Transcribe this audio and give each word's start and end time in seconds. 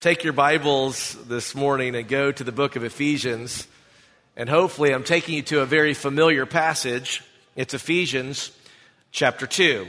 take 0.00 0.24
your 0.24 0.32
Bibles 0.32 1.12
this 1.26 1.54
morning 1.54 1.94
and 1.94 2.08
go 2.08 2.32
to 2.32 2.42
the 2.42 2.52
book 2.52 2.74
of 2.74 2.84
Ephesians. 2.84 3.68
And 4.34 4.48
hopefully, 4.48 4.94
I'm 4.94 5.04
taking 5.04 5.34
you 5.34 5.42
to 5.42 5.60
a 5.60 5.66
very 5.66 5.92
familiar 5.92 6.46
passage. 6.46 7.22
It's 7.54 7.74
Ephesians 7.74 8.50
chapter 9.12 9.46
2. 9.46 9.86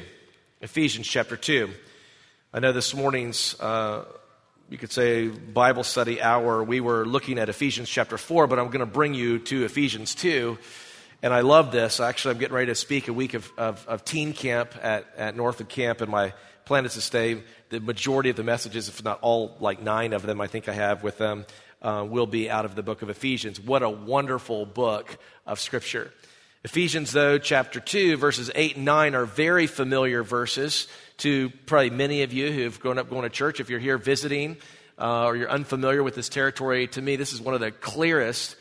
Ephesians 0.59 1.07
chapter 1.07 1.37
2. 1.37 1.69
I 2.53 2.59
know 2.59 2.73
this 2.73 2.93
morning's, 2.93 3.57
uh, 3.61 4.03
you 4.69 4.77
could 4.77 4.91
say, 4.91 5.29
Bible 5.29 5.85
study 5.85 6.21
hour, 6.21 6.61
we 6.61 6.81
were 6.81 7.05
looking 7.05 7.39
at 7.39 7.47
Ephesians 7.47 7.87
chapter 7.87 8.17
4, 8.17 8.47
but 8.47 8.59
I'm 8.59 8.67
going 8.67 8.81
to 8.81 8.85
bring 8.85 9.13
you 9.13 9.39
to 9.39 9.63
Ephesians 9.63 10.13
2. 10.15 10.57
And 11.23 11.33
I 11.33 11.39
love 11.39 11.71
this. 11.71 12.01
Actually, 12.01 12.33
I'm 12.33 12.39
getting 12.39 12.55
ready 12.55 12.67
to 12.67 12.75
speak 12.75 13.07
a 13.07 13.13
week 13.13 13.33
of, 13.33 13.49
of, 13.57 13.87
of 13.87 14.03
teen 14.03 14.33
camp 14.33 14.75
at, 14.81 15.05
at 15.15 15.37
Northwood 15.37 15.69
Camp, 15.69 16.01
and 16.01 16.11
my 16.11 16.33
plan 16.65 16.85
is 16.85 16.93
to 16.93 17.01
stay 17.01 17.43
the 17.69 17.79
majority 17.79 18.29
of 18.29 18.35
the 18.35 18.43
messages, 18.43 18.89
if 18.89 19.03
not 19.03 19.19
all, 19.21 19.55
like 19.59 19.81
nine 19.81 20.13
of 20.13 20.21
them, 20.23 20.41
I 20.41 20.47
think 20.47 20.67
I 20.69 20.73
have 20.73 21.03
with 21.03 21.17
them, 21.17 21.45
uh, 21.81 22.05
will 22.07 22.27
be 22.27 22.49
out 22.49 22.65
of 22.65 22.75
the 22.75 22.83
book 22.83 23.01
of 23.01 23.09
Ephesians. 23.09 23.59
What 23.59 23.83
a 23.83 23.89
wonderful 23.89 24.65
book 24.65 25.17
of 25.45 25.59
Scripture. 25.59 26.11
Ephesians, 26.63 27.11
though, 27.11 27.39
chapter 27.39 27.79
2, 27.79 28.17
verses 28.17 28.51
8 28.53 28.75
and 28.75 28.85
9 28.85 29.15
are 29.15 29.25
very 29.25 29.65
familiar 29.65 30.21
verses 30.21 30.87
to 31.17 31.49
probably 31.65 31.89
many 31.89 32.21
of 32.21 32.33
you 32.33 32.51
who've 32.51 32.79
grown 32.79 32.99
up 32.99 33.09
going 33.09 33.23
to 33.23 33.29
church. 33.29 33.59
If 33.59 33.69
you're 33.69 33.79
here 33.79 33.97
visiting 33.97 34.57
uh, 34.99 35.25
or 35.25 35.35
you're 35.35 35.49
unfamiliar 35.49 36.03
with 36.03 36.13
this 36.13 36.29
territory, 36.29 36.85
to 36.89 37.01
me, 37.01 37.15
this 37.15 37.33
is 37.33 37.41
one 37.41 37.55
of 37.55 37.61
the 37.61 37.71
clearest 37.71 38.55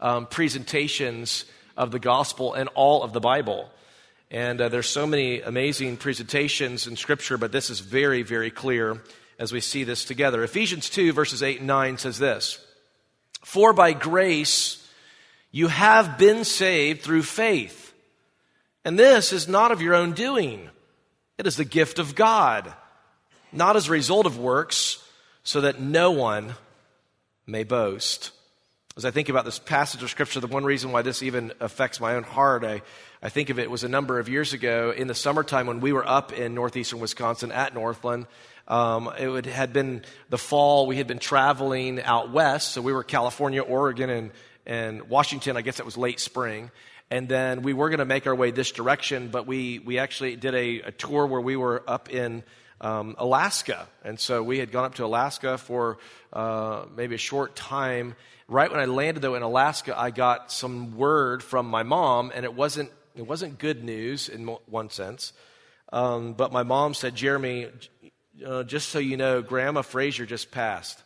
um, 0.00 0.26
presentations 0.26 1.46
of 1.78 1.92
the 1.92 1.98
gospel 1.98 2.52
and 2.52 2.68
all 2.74 3.02
of 3.02 3.14
the 3.14 3.20
Bible. 3.20 3.70
And 4.30 4.60
uh, 4.60 4.68
there's 4.68 4.88
so 4.88 5.06
many 5.06 5.40
amazing 5.40 5.98
presentations 5.98 6.86
in 6.86 6.96
Scripture, 6.96 7.38
but 7.38 7.52
this 7.52 7.70
is 7.70 7.80
very, 7.80 8.22
very 8.22 8.50
clear 8.50 9.02
as 9.38 9.52
we 9.52 9.60
see 9.60 9.84
this 9.84 10.04
together. 10.04 10.42
Ephesians 10.42 10.90
2, 10.90 11.12
verses 11.12 11.42
8 11.42 11.58
and 11.58 11.66
9 11.66 11.98
says 11.98 12.18
this 12.18 12.64
For 13.44 13.72
by 13.72 13.92
grace 13.92 14.84
you 15.52 15.68
have 15.68 16.18
been 16.18 16.44
saved 16.44 17.02
through 17.02 17.22
faith. 17.22 17.94
And 18.84 18.98
this 18.98 19.32
is 19.32 19.48
not 19.48 19.72
of 19.72 19.82
your 19.82 19.94
own 19.94 20.12
doing, 20.12 20.70
it 21.38 21.46
is 21.46 21.56
the 21.56 21.64
gift 21.64 21.98
of 21.98 22.14
God, 22.14 22.72
not 23.52 23.76
as 23.76 23.88
a 23.88 23.92
result 23.92 24.26
of 24.26 24.38
works, 24.38 25.02
so 25.44 25.60
that 25.60 25.80
no 25.80 26.10
one 26.10 26.54
may 27.46 27.62
boast. 27.62 28.32
As 28.96 29.04
I 29.04 29.10
think 29.10 29.28
about 29.28 29.44
this 29.44 29.58
passage 29.58 30.02
of 30.02 30.10
Scripture, 30.10 30.40
the 30.40 30.46
one 30.46 30.64
reason 30.64 30.90
why 30.90 31.02
this 31.02 31.22
even 31.22 31.52
affects 31.60 32.00
my 32.00 32.14
own 32.14 32.22
heart, 32.22 32.64
I 32.64 32.80
I 33.26 33.28
think 33.28 33.50
of 33.50 33.58
it 33.58 33.68
was 33.68 33.82
a 33.82 33.88
number 33.88 34.20
of 34.20 34.28
years 34.28 34.52
ago 34.52 34.94
in 34.96 35.08
the 35.08 35.14
summertime 35.14 35.66
when 35.66 35.80
we 35.80 35.92
were 35.92 36.08
up 36.08 36.32
in 36.32 36.54
northeastern 36.54 37.00
Wisconsin 37.00 37.50
at 37.50 37.74
Northland. 37.74 38.28
Um, 38.68 39.10
it 39.18 39.26
would, 39.26 39.46
had 39.46 39.72
been 39.72 40.04
the 40.30 40.38
fall. 40.38 40.86
We 40.86 40.94
had 40.94 41.08
been 41.08 41.18
traveling 41.18 42.00
out 42.00 42.30
west. 42.30 42.70
So 42.70 42.80
we 42.80 42.92
were 42.92 43.02
California, 43.02 43.62
Oregon, 43.62 44.10
and, 44.10 44.30
and 44.64 45.08
Washington. 45.08 45.56
I 45.56 45.62
guess 45.62 45.80
it 45.80 45.84
was 45.84 45.96
late 45.96 46.20
spring. 46.20 46.70
And 47.10 47.28
then 47.28 47.62
we 47.62 47.72
were 47.72 47.88
going 47.88 47.98
to 47.98 48.04
make 48.04 48.28
our 48.28 48.34
way 48.36 48.52
this 48.52 48.70
direction, 48.70 49.26
but 49.26 49.44
we, 49.44 49.80
we 49.80 49.98
actually 49.98 50.36
did 50.36 50.54
a, 50.54 50.82
a 50.82 50.92
tour 50.92 51.26
where 51.26 51.40
we 51.40 51.56
were 51.56 51.82
up 51.84 52.08
in 52.08 52.44
um, 52.80 53.16
Alaska. 53.18 53.88
And 54.04 54.20
so 54.20 54.40
we 54.40 54.60
had 54.60 54.70
gone 54.70 54.84
up 54.84 54.94
to 54.94 55.04
Alaska 55.04 55.58
for 55.58 55.98
uh, 56.32 56.84
maybe 56.94 57.16
a 57.16 57.18
short 57.18 57.56
time. 57.56 58.14
Right 58.46 58.70
when 58.70 58.78
I 58.78 58.84
landed, 58.84 59.20
though, 59.20 59.34
in 59.34 59.42
Alaska, 59.42 59.98
I 59.98 60.10
got 60.12 60.52
some 60.52 60.96
word 60.96 61.42
from 61.42 61.66
my 61.66 61.82
mom, 61.82 62.30
and 62.32 62.44
it 62.44 62.54
wasn't 62.54 62.90
it 63.16 63.26
wasn't 63.26 63.58
good 63.58 63.82
news 63.82 64.28
in 64.28 64.46
one 64.46 64.90
sense. 64.90 65.32
Um, 65.92 66.34
but 66.34 66.52
my 66.52 66.62
mom 66.62 66.94
said, 66.94 67.14
Jeremy, 67.14 67.68
uh, 68.44 68.64
just 68.64 68.90
so 68.90 68.98
you 68.98 69.16
know, 69.16 69.42
Grandma 69.42 69.82
Frazor 69.82 70.26
just 70.26 70.50
passed. 70.50 71.02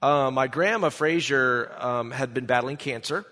Uh, 0.00 0.30
my 0.30 0.46
grandma 0.46 0.88
Frazor 0.90 1.82
um, 1.82 2.10
had 2.12 2.32
been 2.32 2.46
battling 2.46 2.76
cancer, 2.76 3.26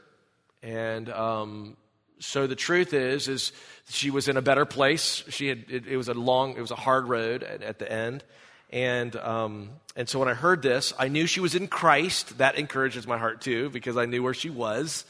and 0.62 1.08
um, 1.10 1.76
so 2.18 2.48
the 2.48 2.56
truth 2.56 2.92
is, 2.92 3.28
is 3.28 3.52
she 3.88 4.10
was 4.10 4.26
in 4.26 4.36
a 4.36 4.42
better 4.42 4.64
place. 4.64 5.22
She 5.28 5.46
had 5.46 5.64
it, 5.68 5.86
it 5.86 5.96
was 5.96 6.08
a 6.08 6.14
long, 6.14 6.56
it 6.56 6.60
was 6.60 6.72
a 6.72 6.76
hard 6.76 7.08
road 7.08 7.44
at, 7.44 7.62
at 7.62 7.78
the 7.78 7.90
end, 7.90 8.24
and 8.70 9.14
um, 9.14 9.70
and 9.94 10.08
so 10.08 10.18
when 10.18 10.28
I 10.28 10.34
heard 10.34 10.60
this, 10.60 10.92
I 10.98 11.06
knew 11.06 11.28
she 11.28 11.38
was 11.38 11.54
in 11.54 11.68
Christ. 11.68 12.38
That 12.38 12.56
encourages 12.56 13.06
my 13.06 13.16
heart 13.16 13.42
too, 13.42 13.70
because 13.70 13.96
I 13.96 14.06
knew 14.06 14.24
where 14.24 14.34
she 14.34 14.50
was. 14.50 15.04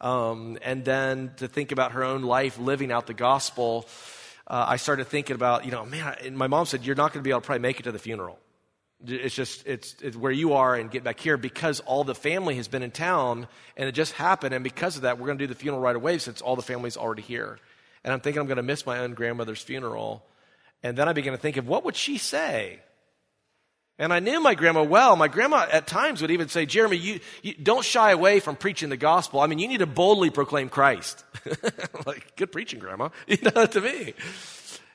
Um, 0.00 0.58
and 0.62 0.84
then 0.84 1.32
to 1.36 1.48
think 1.48 1.72
about 1.72 1.92
her 1.92 2.04
own 2.04 2.22
life 2.22 2.58
living 2.58 2.90
out 2.90 3.06
the 3.06 3.14
gospel, 3.14 3.86
uh, 4.46 4.64
I 4.68 4.76
started 4.76 5.06
thinking 5.06 5.36
about, 5.36 5.64
you 5.64 5.70
know, 5.70 5.84
man, 5.84 6.36
my 6.36 6.46
mom 6.46 6.66
said, 6.66 6.84
you're 6.84 6.96
not 6.96 7.12
going 7.12 7.22
to 7.22 7.24
be 7.24 7.30
able 7.30 7.40
to 7.40 7.46
probably 7.46 7.60
make 7.60 7.80
it 7.80 7.84
to 7.84 7.92
the 7.92 7.98
funeral. 7.98 8.38
It's 9.06 9.34
just, 9.34 9.66
it's, 9.66 9.96
it's, 10.02 10.16
where 10.16 10.32
you 10.32 10.54
are 10.54 10.74
and 10.74 10.90
get 10.90 11.04
back 11.04 11.20
here 11.20 11.36
because 11.36 11.80
all 11.80 12.04
the 12.04 12.14
family 12.14 12.56
has 12.56 12.68
been 12.68 12.82
in 12.82 12.90
town 12.90 13.46
and 13.76 13.88
it 13.88 13.92
just 13.92 14.12
happened. 14.12 14.54
And 14.54 14.62
because 14.62 14.96
of 14.96 15.02
that, 15.02 15.18
we're 15.18 15.26
going 15.26 15.38
to 15.38 15.46
do 15.46 15.52
the 15.52 15.58
funeral 15.58 15.80
right 15.80 15.96
away 15.96 16.18
since 16.18 16.42
all 16.42 16.56
the 16.56 16.62
family's 16.62 16.96
already 16.96 17.22
here. 17.22 17.58
And 18.04 18.12
I'm 18.12 18.20
thinking 18.20 18.40
I'm 18.40 18.46
going 18.46 18.56
to 18.56 18.62
miss 18.62 18.84
my 18.84 18.98
own 18.98 19.14
grandmother's 19.14 19.62
funeral. 19.62 20.24
And 20.82 20.98
then 20.98 21.08
I 21.08 21.12
began 21.12 21.32
to 21.32 21.38
think 21.38 21.56
of 21.56 21.68
what 21.68 21.84
would 21.84 21.96
she 21.96 22.18
say? 22.18 22.80
And 24.00 24.14
I 24.14 24.18
knew 24.18 24.40
my 24.40 24.54
grandma 24.54 24.82
well. 24.82 25.14
My 25.14 25.28
grandma 25.28 25.66
at 25.70 25.86
times 25.86 26.22
would 26.22 26.30
even 26.30 26.48
say, 26.48 26.64
Jeremy, 26.64 26.96
you, 26.96 27.20
you 27.42 27.52
don't 27.52 27.84
shy 27.84 28.12
away 28.12 28.40
from 28.40 28.56
preaching 28.56 28.88
the 28.88 28.96
gospel. 28.96 29.40
I 29.40 29.46
mean, 29.46 29.58
you 29.58 29.68
need 29.68 29.80
to 29.80 29.86
boldly 29.86 30.30
proclaim 30.30 30.70
Christ. 30.70 31.22
like, 32.06 32.34
good 32.34 32.50
preaching, 32.50 32.80
grandma, 32.80 33.10
you 33.26 33.36
know, 33.54 33.66
to 33.66 33.80
me. 33.82 34.14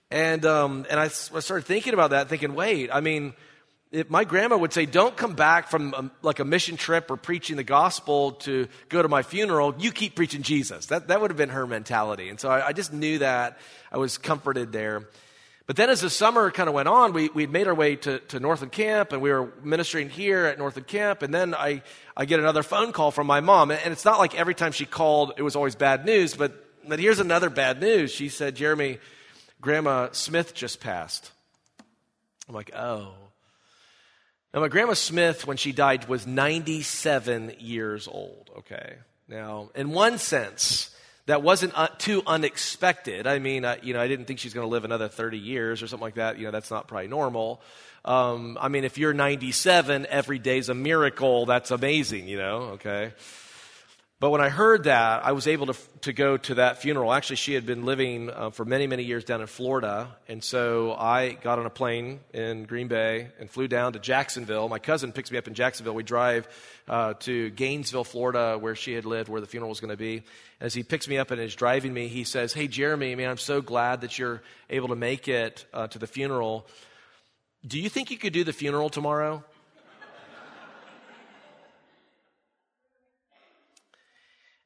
And, 0.10 0.44
um, 0.48 0.88
and 0.90 1.00
I, 1.00 1.04
I 1.04 1.08
started 1.10 1.66
thinking 1.68 1.94
about 1.94 2.10
that, 2.10 2.30
thinking, 2.30 2.56
wait, 2.56 2.90
I 2.92 3.00
mean, 3.00 3.36
if 3.92 4.10
my 4.10 4.24
grandma 4.24 4.58
would 4.58 4.74
say, 4.74 4.88
don't 4.88 5.16
come 5.16 5.36
back 5.36 5.70
from 5.70 5.94
a, 5.94 5.98
um, 5.98 6.12
like 6.24 6.40
a 6.40 6.46
mission 6.46 6.76
trip 6.76 7.12
or 7.12 7.16
preaching 7.16 7.58
the 7.58 7.64
gospel 7.64 8.32
to 8.32 8.68
go 8.90 9.04
to 9.04 9.08
my 9.08 9.22
funeral. 9.22 9.76
You 9.78 9.92
keep 9.92 10.16
preaching 10.16 10.42
Jesus. 10.42 10.88
That, 10.88 11.10
that 11.10 11.22
would 11.22 11.30
have 11.30 11.38
been 11.38 11.50
her 11.50 11.68
mentality. 11.68 12.30
And 12.30 12.40
so 12.40 12.50
I, 12.50 12.70
I 12.70 12.74
just 12.74 12.92
knew 12.92 13.20
that. 13.20 13.60
I 13.92 14.00
was 14.00 14.18
comforted 14.18 14.72
there. 14.72 15.08
But 15.68 15.78
then 15.78 15.90
as 15.90 16.02
the 16.02 16.12
summer 16.12 16.52
kind 16.52 16.70
of 16.70 16.76
went 16.76 16.88
on, 16.88 17.14
we, 17.14 17.30
we'd 17.30 17.50
made 17.50 17.68
our 17.68 17.74
way 17.74 17.96
to, 17.98 18.20
to 18.20 18.40
Northwood 18.40 18.72
Camp 18.72 19.14
and 19.14 19.22
we 19.22 19.32
were 19.32 19.52
ministering 19.64 20.10
here 20.10 20.46
at 20.46 20.60
Northwood 20.60 20.86
Camp. 20.86 21.24
And 21.24 21.34
then 21.34 21.56
I, 21.56 21.82
I 22.16 22.26
get 22.26 22.40
another 22.40 22.62
phone 22.62 22.92
call 22.92 23.10
from 23.10 23.26
my 23.26 23.40
mom. 23.40 23.72
And 23.72 23.92
it's 23.92 24.06
not 24.06 24.20
like 24.20 24.36
every 24.36 24.54
time 24.54 24.72
she 24.72 24.86
called, 24.86 25.34
it 25.38 25.42
was 25.42 25.56
always 25.56 25.76
bad 25.76 26.06
news, 26.06 26.36
but, 26.36 26.54
but 26.88 27.00
here's 27.00 27.20
another 27.20 27.50
bad 27.50 27.82
news. 27.82 28.12
She 28.12 28.30
said, 28.30 28.56
Jeremy, 28.56 29.00
Grandma 29.60 30.10
Smith 30.12 30.54
just 30.54 30.80
passed. 30.80 31.32
I'm 32.48 32.54
like, 32.54 32.76
oh. 32.76 33.14
Now, 34.54 34.62
my 34.62 34.68
Grandma 34.68 34.94
Smith, 34.94 35.48
when 35.48 35.58
she 35.58 35.72
died, 35.72 36.08
was 36.08 36.28
97 36.28 37.56
years 37.60 38.08
old, 38.08 38.52
okay? 38.60 38.98
Now, 39.28 39.72
in 39.74 39.90
one 39.90 40.20
sense, 40.20 40.95
that 41.28 41.42
wasn't 41.42 41.78
uh, 41.78 41.88
too 41.98 42.22
unexpected. 42.28 43.26
I 43.26 43.40
mean, 43.40 43.66
uh, 43.66 43.78
you 43.82 43.94
know, 43.94 44.02
I 44.02 44.08
didn't 44.08 44.26
think 44.26 44.40
she's 44.40 44.54
going 44.54 44.66
to 44.66 44.70
live 44.70 44.86
another 44.86 45.08
30 45.08 45.38
years 45.40 45.82
or 45.82 45.88
something 45.88 46.04
like 46.04 46.16
that. 46.16 46.38
You 46.38 46.46
know, 46.46 46.52
that's 46.52 46.70
not 46.70 46.88
probably 46.88 47.08
normal. 47.08 47.62
Um, 48.04 48.58
I 48.62 48.68
mean, 48.68 48.84
if 48.84 48.98
you're 49.00 49.14
97, 49.14 50.06
every 50.10 50.38
day's 50.38 50.70
a 50.70 50.76
miracle. 50.76 51.48
That's 51.48 51.72
amazing, 51.72 52.28
you 52.28 52.38
know, 52.38 52.58
okay? 52.74 53.14
But 54.22 54.30
when 54.30 54.40
I 54.40 54.48
heard 54.48 54.86
that, 54.86 55.26
I 55.26 55.34
was 55.34 55.46
able 55.46 55.66
to, 55.68 55.76
to 56.02 56.14
go 56.14 56.38
to 56.38 56.56
that 56.56 56.82
funeral. 56.82 57.12
Actually, 57.12 57.36
she 57.36 57.54
had 57.54 57.66
been 57.66 57.84
living 57.84 58.30
uh, 58.30 58.50
for 58.50 58.64
many, 58.64 58.88
many 58.88 59.04
years 59.04 59.26
down 59.26 59.42
in 59.42 59.48
Florida. 59.48 60.08
And 60.30 60.42
so 60.42 60.94
I 60.94 61.34
got 61.34 61.60
on 61.60 61.66
a 61.66 61.70
plane 61.70 62.22
in 62.34 62.64
Green 62.64 62.88
Bay 62.88 63.28
and 63.42 63.50
flew 63.50 63.68
down 63.68 63.92
to 63.92 64.00
Jacksonville. 64.00 64.70
My 64.70 64.80
cousin 64.80 65.12
picks 65.12 65.32
me 65.32 65.38
up 65.38 65.50
in 65.50 65.54
Jacksonville. 65.54 65.96
We 65.96 66.04
drive 66.04 66.48
uh, 66.88 67.16
to 67.20 67.50
Gainesville, 67.50 68.06
Florida, 68.06 68.58
where 68.58 68.74
she 68.74 68.94
had 68.94 69.04
lived, 69.04 69.28
where 69.28 69.42
the 69.42 69.48
funeral 69.48 69.68
was 69.68 69.82
going 69.82 69.92
to 69.92 69.98
be. 69.98 70.24
As 70.62 70.74
he 70.74 70.84
picks 70.84 71.10
me 71.10 71.18
up 71.18 71.32
and 71.32 71.42
is 71.42 71.54
driving 71.54 71.94
me, 71.94 72.08
he 72.08 72.24
says, 72.24 72.54
Hey, 72.54 72.70
Jeremy, 72.70 73.16
man, 73.16 73.30
I'm 73.30 73.38
so 73.38 73.62
glad 73.62 74.00
that 74.02 74.18
you're 74.18 74.42
able 74.70 74.88
to 74.88 74.96
make 74.96 75.28
it 75.28 75.66
uh, 75.74 75.88
to 75.88 76.00
the 76.00 76.08
funeral. 76.08 76.66
Do 77.68 77.82
you 77.82 77.90
think 77.90 78.12
you 78.12 78.18
could 78.18 78.32
do 78.32 78.46
the 78.46 78.54
funeral 78.54 78.90
tomorrow? 78.90 79.44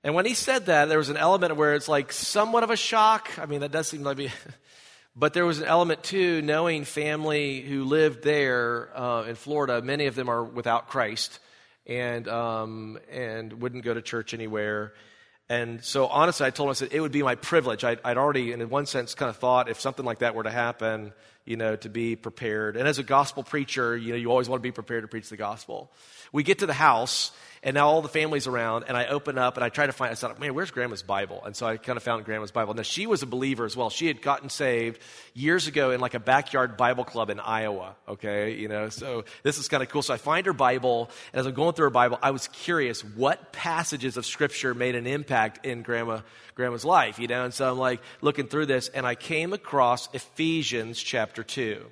And 0.03 0.15
when 0.15 0.25
he 0.25 0.33
said 0.33 0.67
that, 0.67 0.85
there 0.85 0.97
was 0.97 1.09
an 1.09 1.17
element 1.17 1.55
where 1.57 1.75
it's 1.75 1.89
like 1.89 2.13
somewhat 2.13 2.63
of 2.63 2.69
a 2.69 2.77
shock. 2.77 3.37
I 3.37 3.45
mean, 3.45 3.61
that 3.61 3.71
does 3.71 3.87
seem 3.87 4.03
like 4.03 4.17
be, 4.17 4.31
but 5.15 5.33
there 5.33 5.45
was 5.45 5.59
an 5.59 5.65
element 5.65 6.03
too, 6.03 6.41
knowing 6.41 6.85
family 6.85 7.61
who 7.61 7.83
lived 7.83 8.23
there 8.23 8.97
uh, 8.97 9.23
in 9.23 9.35
Florida. 9.35 9.81
Many 9.81 10.05
of 10.05 10.15
them 10.15 10.29
are 10.29 10.43
without 10.43 10.87
Christ 10.87 11.39
and 11.85 12.27
um, 12.27 12.99
and 13.11 13.61
wouldn't 13.61 13.83
go 13.83 13.93
to 13.93 14.01
church 14.01 14.33
anywhere. 14.33 14.93
And 15.49 15.83
so, 15.83 16.05
honestly, 16.05 16.45
I 16.45 16.51
told 16.51 16.67
him 16.67 16.71
I 16.71 16.73
said 16.73 16.89
it 16.91 17.01
would 17.01 17.11
be 17.11 17.23
my 17.23 17.33
privilege. 17.33 17.83
I'd, 17.83 17.99
I'd 18.05 18.17
already, 18.17 18.51
in 18.51 18.69
one 18.69 18.85
sense, 18.85 19.15
kind 19.15 19.31
of 19.31 19.37
thought 19.37 19.67
if 19.67 19.79
something 19.79 20.05
like 20.05 20.19
that 20.19 20.35
were 20.35 20.43
to 20.43 20.51
happen, 20.51 21.11
you 21.45 21.57
know, 21.57 21.75
to 21.77 21.89
be 21.89 22.15
prepared. 22.15 22.77
And 22.77 22.87
as 22.87 22.99
a 22.99 23.03
gospel 23.03 23.43
preacher, 23.43 23.97
you 23.97 24.11
know, 24.11 24.17
you 24.17 24.29
always 24.29 24.47
want 24.47 24.61
to 24.61 24.63
be 24.63 24.71
prepared 24.71 25.03
to 25.03 25.07
preach 25.07 25.29
the 25.29 25.37
gospel. 25.37 25.91
We 26.31 26.43
get 26.43 26.59
to 26.59 26.67
the 26.67 26.73
house, 26.73 27.31
and 27.63 27.73
now 27.73 27.87
all 27.87 28.01
the 28.01 28.07
family's 28.07 28.45
around, 28.45 28.85
and 28.87 28.95
I 28.95 29.07
open 29.07 29.37
up 29.37 29.57
and 29.57 29.63
I 29.63 29.69
try 29.69 29.87
to 29.87 29.91
find, 29.91 30.11
I 30.11 30.15
thought, 30.15 30.39
man, 30.39 30.53
where's 30.53 30.71
grandma's 30.71 31.01
Bible? 31.01 31.41
And 31.43 31.55
so 31.55 31.65
I 31.65 31.77
kind 31.77 31.97
of 31.97 32.03
found 32.03 32.23
grandma's 32.23 32.51
Bible. 32.51 32.73
Now, 32.75 32.83
she 32.83 33.07
was 33.07 33.23
a 33.23 33.25
believer 33.25 33.65
as 33.65 33.75
well. 33.75 33.89
She 33.89 34.07
had 34.07 34.21
gotten 34.21 34.49
saved 34.49 35.01
years 35.33 35.67
ago 35.67 35.91
in 35.91 35.99
like 35.99 36.13
a 36.13 36.19
backyard 36.19 36.77
Bible 36.77 37.03
club 37.03 37.29
in 37.31 37.39
Iowa, 37.39 37.95
okay? 38.07 38.53
You 38.53 38.67
know, 38.67 38.89
so 38.89 39.25
this 39.43 39.57
is 39.57 39.67
kind 39.67 39.81
of 39.81 39.89
cool. 39.89 40.03
So 40.03 40.13
I 40.13 40.17
find 40.17 40.45
her 40.45 40.53
Bible, 40.53 41.09
and 41.33 41.39
as 41.39 41.47
I'm 41.47 41.53
going 41.53 41.73
through 41.73 41.85
her 41.85 41.89
Bible, 41.89 42.19
I 42.21 42.31
was 42.31 42.47
curious 42.47 43.03
what 43.03 43.51
passages 43.51 44.17
of 44.17 44.25
Scripture 44.25 44.73
made 44.73 44.95
an 44.95 45.07
impact 45.07 45.65
in 45.65 45.81
grandma, 45.81 46.21
grandma's 46.55 46.85
life, 46.85 47.17
you 47.19 47.27
know? 47.27 47.43
And 47.43 47.53
so 47.53 47.71
I'm 47.71 47.79
like 47.79 48.01
looking 48.21 48.47
through 48.47 48.67
this, 48.67 48.87
and 48.87 49.05
I 49.05 49.15
came 49.15 49.51
across 49.51 50.13
Ephesians 50.13 51.01
chapter 51.01 51.28
2. 51.33 51.85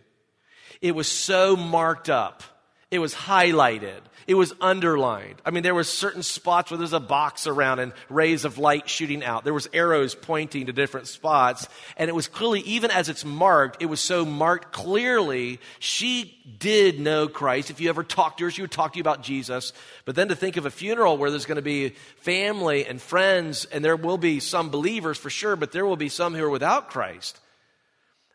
It 0.81 0.95
was 0.95 1.07
so 1.07 1.55
marked 1.55 2.09
up 2.09 2.43
it 2.89 2.99
was 2.99 3.13
highlighted. 3.13 3.99
It 4.27 4.35
was 4.35 4.53
underlined. 4.61 5.41
I 5.45 5.51
mean, 5.51 5.63
there 5.63 5.75
were 5.75 5.83
certain 5.83 6.23
spots 6.23 6.71
where 6.71 6.77
there's 6.77 6.93
a 6.93 7.01
box 7.01 7.45
around 7.45 7.79
and 7.79 7.91
rays 8.07 8.45
of 8.45 8.57
light 8.57 8.89
shooting 8.89 9.25
out. 9.25 9.43
There 9.43 9.53
was 9.53 9.67
arrows 9.73 10.15
pointing 10.15 10.67
to 10.67 10.73
different 10.73 11.07
spots. 11.07 11.67
And 11.97 12.09
it 12.09 12.13
was 12.13 12.29
clearly, 12.29 12.61
even 12.61 12.89
as 12.91 13.09
it's 13.09 13.25
marked, 13.25 13.81
it 13.81 13.87
was 13.87 13.99
so 13.99 14.23
marked 14.23 14.71
clearly. 14.71 15.59
She 15.79 16.37
did 16.59 16.97
know 16.97 17.27
Christ. 17.27 17.71
If 17.71 17.81
you 17.81 17.89
ever 17.89 18.05
talked 18.05 18.37
to 18.37 18.45
her, 18.45 18.51
she 18.51 18.61
would 18.61 18.71
talk 18.71 18.93
to 18.93 18.97
you 18.97 19.03
about 19.03 19.21
Jesus. 19.21 19.73
But 20.05 20.15
then 20.15 20.29
to 20.29 20.35
think 20.35 20.55
of 20.55 20.65
a 20.65 20.71
funeral 20.71 21.17
where 21.17 21.29
there's 21.29 21.45
going 21.45 21.57
to 21.57 21.61
be 21.61 21.89
family 22.19 22.85
and 22.85 23.01
friends, 23.01 23.65
and 23.65 23.83
there 23.83 23.97
will 23.97 24.17
be 24.17 24.39
some 24.39 24.69
believers 24.69 25.17
for 25.17 25.29
sure, 25.29 25.57
but 25.57 25.73
there 25.73 25.85
will 25.85 25.97
be 25.97 26.09
some 26.09 26.33
who 26.33 26.43
are 26.45 26.49
without 26.49 26.89
Christ. 26.89 27.37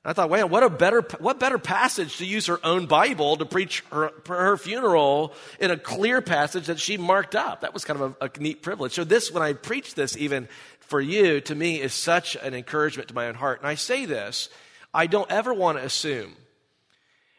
I 0.04 0.12
thought, 0.14 0.30
wow, 0.30 0.46
what 0.46 0.64
a 0.64 0.70
better, 0.70 1.02
what 1.20 1.38
better 1.38 1.58
passage 1.58 2.18
to 2.18 2.26
use 2.26 2.46
her 2.46 2.58
own 2.64 2.86
Bible 2.86 3.36
to 3.36 3.46
preach 3.46 3.84
her, 3.92 4.10
her 4.26 4.56
funeral 4.56 5.32
in 5.60 5.70
a 5.70 5.76
clear 5.76 6.20
passage 6.20 6.66
that 6.66 6.80
she 6.80 6.96
marked 6.96 7.36
up. 7.36 7.60
That 7.60 7.72
was 7.72 7.84
kind 7.84 8.00
of 8.00 8.16
a, 8.20 8.24
a 8.26 8.30
neat 8.40 8.62
privilege. 8.62 8.94
So 8.94 9.04
this, 9.04 9.30
when 9.30 9.44
I 9.44 9.52
preach 9.52 9.94
this 9.94 10.16
even 10.16 10.48
for 10.80 11.00
you, 11.00 11.40
to 11.42 11.54
me 11.54 11.80
is 11.80 11.94
such 11.94 12.34
an 12.34 12.52
encouragement 12.52 13.10
to 13.10 13.14
my 13.14 13.28
own 13.28 13.36
heart. 13.36 13.60
And 13.60 13.68
I 13.68 13.76
say 13.76 14.04
this, 14.04 14.48
I 14.92 15.06
don't 15.06 15.30
ever 15.30 15.54
want 15.54 15.78
to 15.78 15.84
assume. 15.84 16.34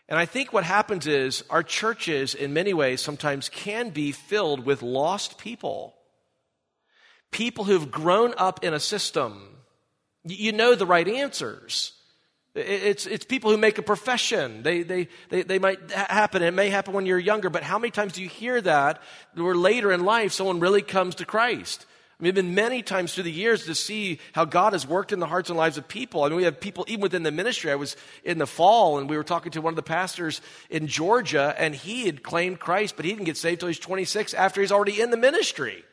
And 0.07 0.17
I 0.17 0.25
think 0.25 0.53
what 0.53 0.63
happens 0.63 1.05
is 1.05 1.43
our 1.49 1.63
churches, 1.63 2.33
in 2.33 2.53
many 2.53 2.73
ways, 2.73 3.01
sometimes 3.01 3.49
can 3.49 3.89
be 3.89 4.13
filled 4.13 4.65
with 4.65 4.81
lost 4.81 5.37
people. 5.37 5.95
People 7.31 7.65
who've 7.65 7.91
grown 7.91 8.33
up 8.37 8.63
in 8.63 8.73
a 8.73 8.79
system. 8.79 9.49
You 10.23 10.53
know 10.53 10.75
the 10.75 10.85
right 10.85 11.07
answers 11.07 11.91
it's, 12.55 13.07
it's 13.07 13.25
people 13.25 13.49
who 13.49 13.57
make 13.57 13.79
a 13.79 13.81
profession. 13.81 14.61
They, 14.61 14.83
they, 14.83 15.07
they, 15.29 15.41
they 15.41 15.59
might 15.59 15.91
happen. 15.91 16.43
It 16.43 16.53
may 16.53 16.69
happen 16.69 16.93
when 16.93 17.05
you're 17.05 17.17
younger, 17.17 17.49
but 17.49 17.63
how 17.63 17.79
many 17.79 17.89
times 17.89 18.13
do 18.13 18.21
you 18.21 18.29
hear 18.29 18.61
that 18.61 19.01
where 19.33 19.55
later 19.55 19.91
in 19.91 20.05
life 20.05 20.33
someone 20.33 20.59
really 20.59 20.83
comes 20.83 21.15
to 21.15 21.25
Christ? 21.25 21.87
I 22.19 22.23
mean, 22.23 22.29
it's 22.29 22.35
been 22.35 22.53
many 22.53 22.83
times 22.83 23.13
through 23.13 23.23
the 23.23 23.31
years 23.31 23.65
to 23.65 23.73
see 23.73 24.19
how 24.33 24.45
God 24.45 24.73
has 24.73 24.85
worked 24.85 25.11
in 25.11 25.19
the 25.19 25.25
hearts 25.25 25.49
and 25.49 25.57
lives 25.57 25.79
of 25.79 25.87
people. 25.87 26.23
I 26.23 26.29
mean, 26.29 26.37
we 26.37 26.43
have 26.43 26.59
people 26.59 26.85
even 26.87 27.01
within 27.01 27.23
the 27.23 27.31
ministry. 27.31 27.71
I 27.71 27.75
was 27.75 27.97
in 28.23 28.37
the 28.37 28.45
fall 28.45 28.99
and 28.99 29.09
we 29.09 29.17
were 29.17 29.23
talking 29.23 29.51
to 29.53 29.61
one 29.61 29.71
of 29.73 29.75
the 29.75 29.81
pastors 29.81 30.39
in 30.69 30.85
Georgia 30.85 31.55
and 31.57 31.73
he 31.73 32.05
had 32.05 32.21
claimed 32.21 32.59
Christ, 32.59 32.95
but 32.95 33.05
he 33.05 33.11
didn't 33.11 33.25
get 33.25 33.35
saved 33.35 33.61
till 33.61 33.67
he's 33.67 33.79
26 33.79 34.35
after 34.35 34.61
he's 34.61 34.71
already 34.71 35.01
in 35.01 35.09
the 35.09 35.17
ministry. 35.17 35.83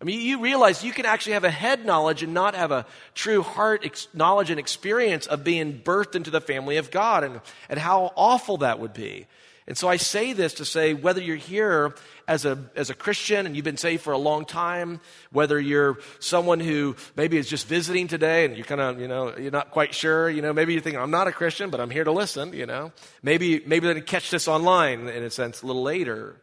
I 0.00 0.04
mean, 0.04 0.20
you 0.20 0.40
realize 0.40 0.84
you 0.84 0.92
can 0.92 1.06
actually 1.06 1.32
have 1.32 1.44
a 1.44 1.50
head 1.50 1.86
knowledge 1.86 2.22
and 2.22 2.34
not 2.34 2.54
have 2.54 2.70
a 2.70 2.84
true 3.14 3.42
heart 3.42 3.82
ex- 3.84 4.08
knowledge 4.12 4.50
and 4.50 4.60
experience 4.60 5.26
of 5.26 5.42
being 5.42 5.80
birthed 5.80 6.14
into 6.14 6.30
the 6.30 6.40
family 6.40 6.76
of 6.76 6.90
God 6.90 7.24
and, 7.24 7.40
and 7.70 7.78
how 7.78 8.12
awful 8.14 8.58
that 8.58 8.78
would 8.78 8.92
be. 8.92 9.26
And 9.68 9.76
so 9.76 9.88
I 9.88 9.96
say 9.96 10.32
this 10.32 10.54
to 10.54 10.64
say 10.64 10.92
whether 10.94 11.20
you're 11.20 11.34
here 11.34 11.94
as 12.28 12.44
a, 12.44 12.58
as 12.76 12.90
a 12.90 12.94
Christian 12.94 13.46
and 13.46 13.56
you've 13.56 13.64
been 13.64 13.78
saved 13.78 14.02
for 14.02 14.12
a 14.12 14.18
long 14.18 14.44
time, 14.44 15.00
whether 15.32 15.58
you're 15.58 15.98
someone 16.20 16.60
who 16.60 16.94
maybe 17.16 17.36
is 17.38 17.48
just 17.48 17.66
visiting 17.66 18.06
today 18.06 18.44
and 18.44 18.54
you're 18.54 18.66
kind 18.66 18.80
of, 18.80 19.00
you 19.00 19.08
know, 19.08 19.36
you're 19.36 19.50
not 19.50 19.72
quite 19.72 19.92
sure, 19.92 20.28
you 20.28 20.42
know, 20.42 20.52
maybe 20.52 20.74
you're 20.74 20.82
thinking, 20.82 21.00
I'm 21.00 21.10
not 21.10 21.26
a 21.26 21.32
Christian, 21.32 21.70
but 21.70 21.80
I'm 21.80 21.90
here 21.90 22.04
to 22.04 22.12
listen, 22.12 22.52
you 22.52 22.66
know. 22.66 22.92
Maybe, 23.22 23.62
maybe 23.66 23.88
then 23.88 24.00
catch 24.02 24.30
this 24.30 24.46
online 24.46 25.08
in 25.08 25.24
a 25.24 25.30
sense 25.30 25.62
a 25.62 25.66
little 25.66 25.82
later. 25.82 26.36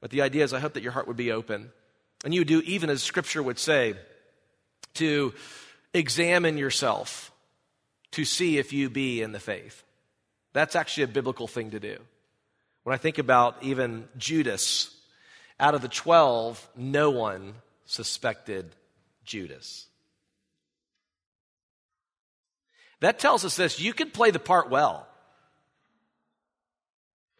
But 0.00 0.10
the 0.10 0.22
idea 0.22 0.44
is 0.44 0.52
I 0.52 0.60
hope 0.60 0.74
that 0.74 0.82
your 0.82 0.92
heart 0.92 1.08
would 1.08 1.16
be 1.16 1.32
open 1.32 1.72
and 2.24 2.34
you 2.34 2.44
do 2.44 2.60
even 2.62 2.90
as 2.90 3.02
Scripture 3.02 3.42
would 3.42 3.58
say, 3.58 3.94
to 4.94 5.32
examine 5.94 6.58
yourself 6.58 7.32
to 8.12 8.24
see 8.24 8.58
if 8.58 8.72
you 8.72 8.90
be 8.90 9.22
in 9.22 9.32
the 9.32 9.40
faith. 9.40 9.84
That's 10.52 10.76
actually 10.76 11.04
a 11.04 11.08
biblical 11.08 11.46
thing 11.46 11.70
to 11.70 11.80
do. 11.80 11.98
When 12.84 12.94
I 12.94 12.98
think 12.98 13.18
about 13.18 13.62
even 13.62 14.08
Judas, 14.16 14.94
out 15.60 15.74
of 15.74 15.82
the 15.82 15.88
12, 15.88 16.68
no 16.76 17.10
one 17.10 17.54
suspected 17.84 18.70
Judas. 19.24 19.86
That 23.00 23.18
tells 23.18 23.44
us 23.44 23.56
this 23.56 23.80
you 23.80 23.92
can 23.92 24.10
play 24.10 24.30
the 24.30 24.38
part 24.38 24.70
well. 24.70 25.07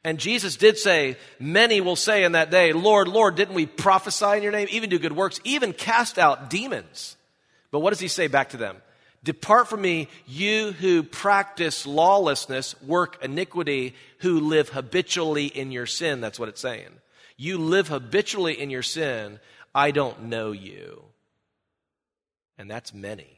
And 0.04 0.18
Jesus 0.18 0.56
did 0.56 0.78
say, 0.78 1.16
Many 1.38 1.80
will 1.80 1.96
say 1.96 2.24
in 2.24 2.32
that 2.32 2.50
day, 2.50 2.72
Lord, 2.72 3.08
Lord, 3.08 3.34
didn't 3.34 3.54
we 3.54 3.66
prophesy 3.66 4.36
in 4.36 4.42
your 4.42 4.52
name, 4.52 4.68
even 4.70 4.90
do 4.90 4.98
good 4.98 5.12
works, 5.12 5.40
even 5.44 5.72
cast 5.72 6.18
out 6.18 6.50
demons? 6.50 7.16
But 7.70 7.80
what 7.80 7.90
does 7.90 8.00
he 8.00 8.08
say 8.08 8.28
back 8.28 8.50
to 8.50 8.56
them? 8.56 8.76
Depart 9.24 9.68
from 9.68 9.82
me, 9.82 10.08
you 10.26 10.72
who 10.72 11.02
practice 11.02 11.86
lawlessness, 11.86 12.80
work 12.82 13.22
iniquity, 13.22 13.94
who 14.18 14.40
live 14.40 14.68
habitually 14.68 15.46
in 15.46 15.72
your 15.72 15.86
sin. 15.86 16.20
That's 16.20 16.38
what 16.38 16.48
it's 16.48 16.60
saying. 16.60 16.90
You 17.36 17.58
live 17.58 17.88
habitually 17.88 18.60
in 18.60 18.70
your 18.70 18.82
sin. 18.82 19.40
I 19.74 19.90
don't 19.90 20.24
know 20.24 20.52
you. 20.52 21.02
And 22.56 22.70
that's 22.70 22.94
many. 22.94 23.37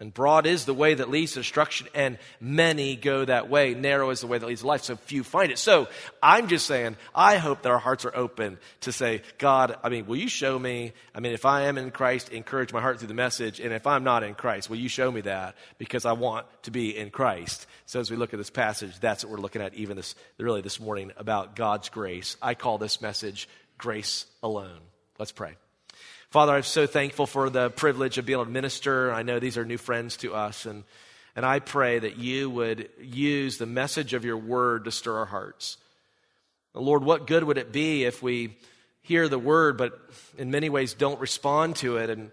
And 0.00 0.14
broad 0.14 0.46
is 0.46 0.64
the 0.64 0.72
way 0.72 0.94
that 0.94 1.10
leads 1.10 1.32
to 1.32 1.40
destruction, 1.40 1.86
and 1.94 2.16
many 2.40 2.96
go 2.96 3.22
that 3.22 3.50
way. 3.50 3.74
Narrow 3.74 4.08
is 4.08 4.22
the 4.22 4.26
way 4.26 4.38
that 4.38 4.46
leads 4.46 4.62
to 4.62 4.66
life, 4.66 4.82
so 4.82 4.96
few 4.96 5.22
find 5.22 5.52
it. 5.52 5.58
So 5.58 5.88
I'm 6.22 6.48
just 6.48 6.66
saying, 6.66 6.96
I 7.14 7.36
hope 7.36 7.60
that 7.62 7.68
our 7.70 7.78
hearts 7.78 8.06
are 8.06 8.16
open 8.16 8.58
to 8.80 8.92
say, 8.92 9.20
God, 9.36 9.76
I 9.84 9.90
mean, 9.90 10.06
will 10.06 10.16
you 10.16 10.28
show 10.28 10.58
me? 10.58 10.94
I 11.14 11.20
mean, 11.20 11.32
if 11.32 11.44
I 11.44 11.64
am 11.66 11.76
in 11.76 11.90
Christ, 11.90 12.30
encourage 12.30 12.72
my 12.72 12.80
heart 12.80 12.98
through 12.98 13.08
the 13.08 13.14
message. 13.14 13.60
And 13.60 13.74
if 13.74 13.86
I'm 13.86 14.02
not 14.02 14.22
in 14.22 14.34
Christ, 14.34 14.70
will 14.70 14.78
you 14.78 14.88
show 14.88 15.12
me 15.12 15.20
that? 15.20 15.54
Because 15.76 16.06
I 16.06 16.12
want 16.12 16.46
to 16.62 16.70
be 16.70 16.96
in 16.96 17.10
Christ. 17.10 17.66
So 17.84 18.00
as 18.00 18.10
we 18.10 18.16
look 18.16 18.32
at 18.32 18.38
this 18.38 18.50
passage, 18.50 18.98
that's 19.00 19.22
what 19.22 19.30
we're 19.32 19.42
looking 19.42 19.60
at 19.60 19.74
even 19.74 19.96
this, 19.96 20.14
really 20.38 20.62
this 20.62 20.80
morning 20.80 21.12
about 21.18 21.56
God's 21.56 21.90
grace. 21.90 22.38
I 22.40 22.54
call 22.54 22.78
this 22.78 23.02
message 23.02 23.50
grace 23.76 24.24
alone. 24.42 24.80
Let's 25.18 25.32
pray. 25.32 25.56
Father, 26.30 26.52
I'm 26.52 26.62
so 26.62 26.86
thankful 26.86 27.26
for 27.26 27.50
the 27.50 27.70
privilege 27.70 28.16
of 28.16 28.24
being 28.24 28.36
able 28.36 28.44
to 28.44 28.52
minister. 28.52 29.12
I 29.12 29.24
know 29.24 29.40
these 29.40 29.58
are 29.58 29.64
new 29.64 29.78
friends 29.78 30.16
to 30.18 30.32
us, 30.32 30.64
and, 30.64 30.84
and 31.34 31.44
I 31.44 31.58
pray 31.58 31.98
that 31.98 32.18
you 32.18 32.48
would 32.50 32.88
use 33.00 33.58
the 33.58 33.66
message 33.66 34.14
of 34.14 34.24
your 34.24 34.36
word 34.36 34.84
to 34.84 34.92
stir 34.92 35.16
our 35.16 35.26
hearts. 35.26 35.76
Lord, 36.72 37.02
what 37.02 37.26
good 37.26 37.42
would 37.42 37.58
it 37.58 37.72
be 37.72 38.04
if 38.04 38.22
we 38.22 38.56
hear 39.02 39.28
the 39.28 39.40
word, 39.40 39.76
but 39.76 39.98
in 40.38 40.52
many 40.52 40.68
ways 40.68 40.94
don't 40.94 41.18
respond 41.18 41.74
to 41.76 41.96
it? 41.96 42.10
And 42.10 42.30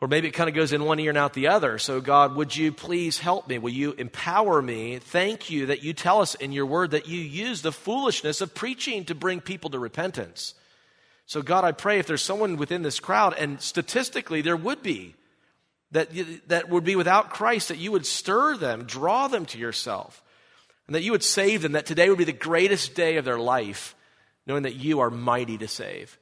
or 0.00 0.08
maybe 0.08 0.28
it 0.28 0.30
kind 0.30 0.48
of 0.48 0.54
goes 0.54 0.72
in 0.72 0.82
one 0.82 0.98
ear 0.98 1.10
and 1.10 1.18
out 1.18 1.34
the 1.34 1.48
other. 1.48 1.78
So, 1.78 2.00
God, 2.00 2.36
would 2.36 2.56
you 2.56 2.72
please 2.72 3.18
help 3.18 3.48
me? 3.48 3.58
Will 3.58 3.68
you 3.68 3.92
empower 3.92 4.62
me? 4.62 4.98
Thank 4.98 5.50
you 5.50 5.66
that 5.66 5.82
you 5.82 5.92
tell 5.92 6.22
us 6.22 6.36
in 6.36 6.52
your 6.52 6.64
word 6.64 6.92
that 6.92 7.06
you 7.06 7.20
use 7.20 7.60
the 7.60 7.72
foolishness 7.72 8.40
of 8.40 8.54
preaching 8.54 9.04
to 9.06 9.14
bring 9.14 9.42
people 9.42 9.68
to 9.70 9.78
repentance. 9.78 10.54
So, 11.28 11.42
God, 11.42 11.62
I 11.62 11.72
pray 11.72 11.98
if 11.98 12.06
there's 12.06 12.22
someone 12.22 12.56
within 12.56 12.80
this 12.80 13.00
crowd, 13.00 13.34
and 13.38 13.60
statistically 13.60 14.40
there 14.40 14.56
would 14.56 14.82
be, 14.82 15.14
that, 15.90 16.08
that 16.48 16.70
would 16.70 16.84
be 16.84 16.96
without 16.96 17.28
Christ, 17.28 17.68
that 17.68 17.76
you 17.76 17.92
would 17.92 18.06
stir 18.06 18.56
them, 18.56 18.84
draw 18.84 19.28
them 19.28 19.44
to 19.46 19.58
yourself, 19.58 20.22
and 20.86 20.94
that 20.94 21.02
you 21.02 21.12
would 21.12 21.22
save 21.22 21.60
them, 21.60 21.72
that 21.72 21.84
today 21.84 22.08
would 22.08 22.16
be 22.16 22.24
the 22.24 22.32
greatest 22.32 22.94
day 22.94 23.18
of 23.18 23.26
their 23.26 23.38
life, 23.38 23.94
knowing 24.46 24.62
that 24.62 24.76
you 24.76 25.00
are 25.00 25.10
mighty 25.10 25.58
to 25.58 25.68
save. 25.68 26.18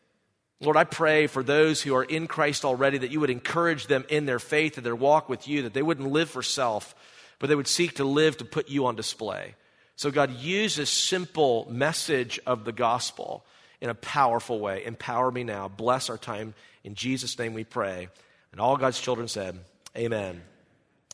Lord, 0.61 0.77
I 0.77 0.83
pray 0.83 1.29
for 1.29 1.45
those 1.45 1.81
who 1.81 1.95
are 1.95 2.03
in 2.03 2.27
Christ 2.27 2.65
already 2.65 2.99
that 2.99 3.13
you 3.13 3.21
would 3.21 3.31
encourage 3.31 3.87
them 3.87 4.05
in 4.09 4.27
their 4.27 4.41
faith 4.41 4.77
and 4.77 4.85
their 4.85 4.97
walk 4.97 5.29
with 5.29 5.47
you, 5.47 5.63
that 5.63 5.73
they 5.73 5.83
wouldn't 5.83 6.11
live 6.11 6.31
for 6.31 6.43
self, 6.43 6.97
but 7.39 7.47
they 7.47 7.55
would 7.55 7.69
seek 7.69 7.95
to 7.97 8.05
live 8.05 8.39
to 8.39 8.45
put 8.45 8.69
you 8.69 8.87
on 8.87 8.97
display. 8.97 9.55
So, 9.95 10.11
God, 10.11 10.33
use 10.33 10.75
this 10.75 10.91
simple 10.91 11.69
message 11.71 12.41
of 12.45 12.65
the 12.65 12.73
gospel 12.73 13.45
in 13.81 13.91
a 13.91 13.95
powerful 13.95 14.61
way. 14.61 14.85
Empower 14.85 15.31
me 15.31 15.45
now. 15.45 15.69
Bless 15.69 16.11
our 16.11 16.19
time. 16.19 16.55
In 16.85 16.95
Jesus' 16.95 17.39
name 17.39 17.55
we 17.55 17.65
pray. 17.65 18.09
And 18.53 18.61
all 18.61 18.77
God's 18.77 19.01
children 19.01 19.29
said, 19.29 19.59
Amen. 19.97 20.43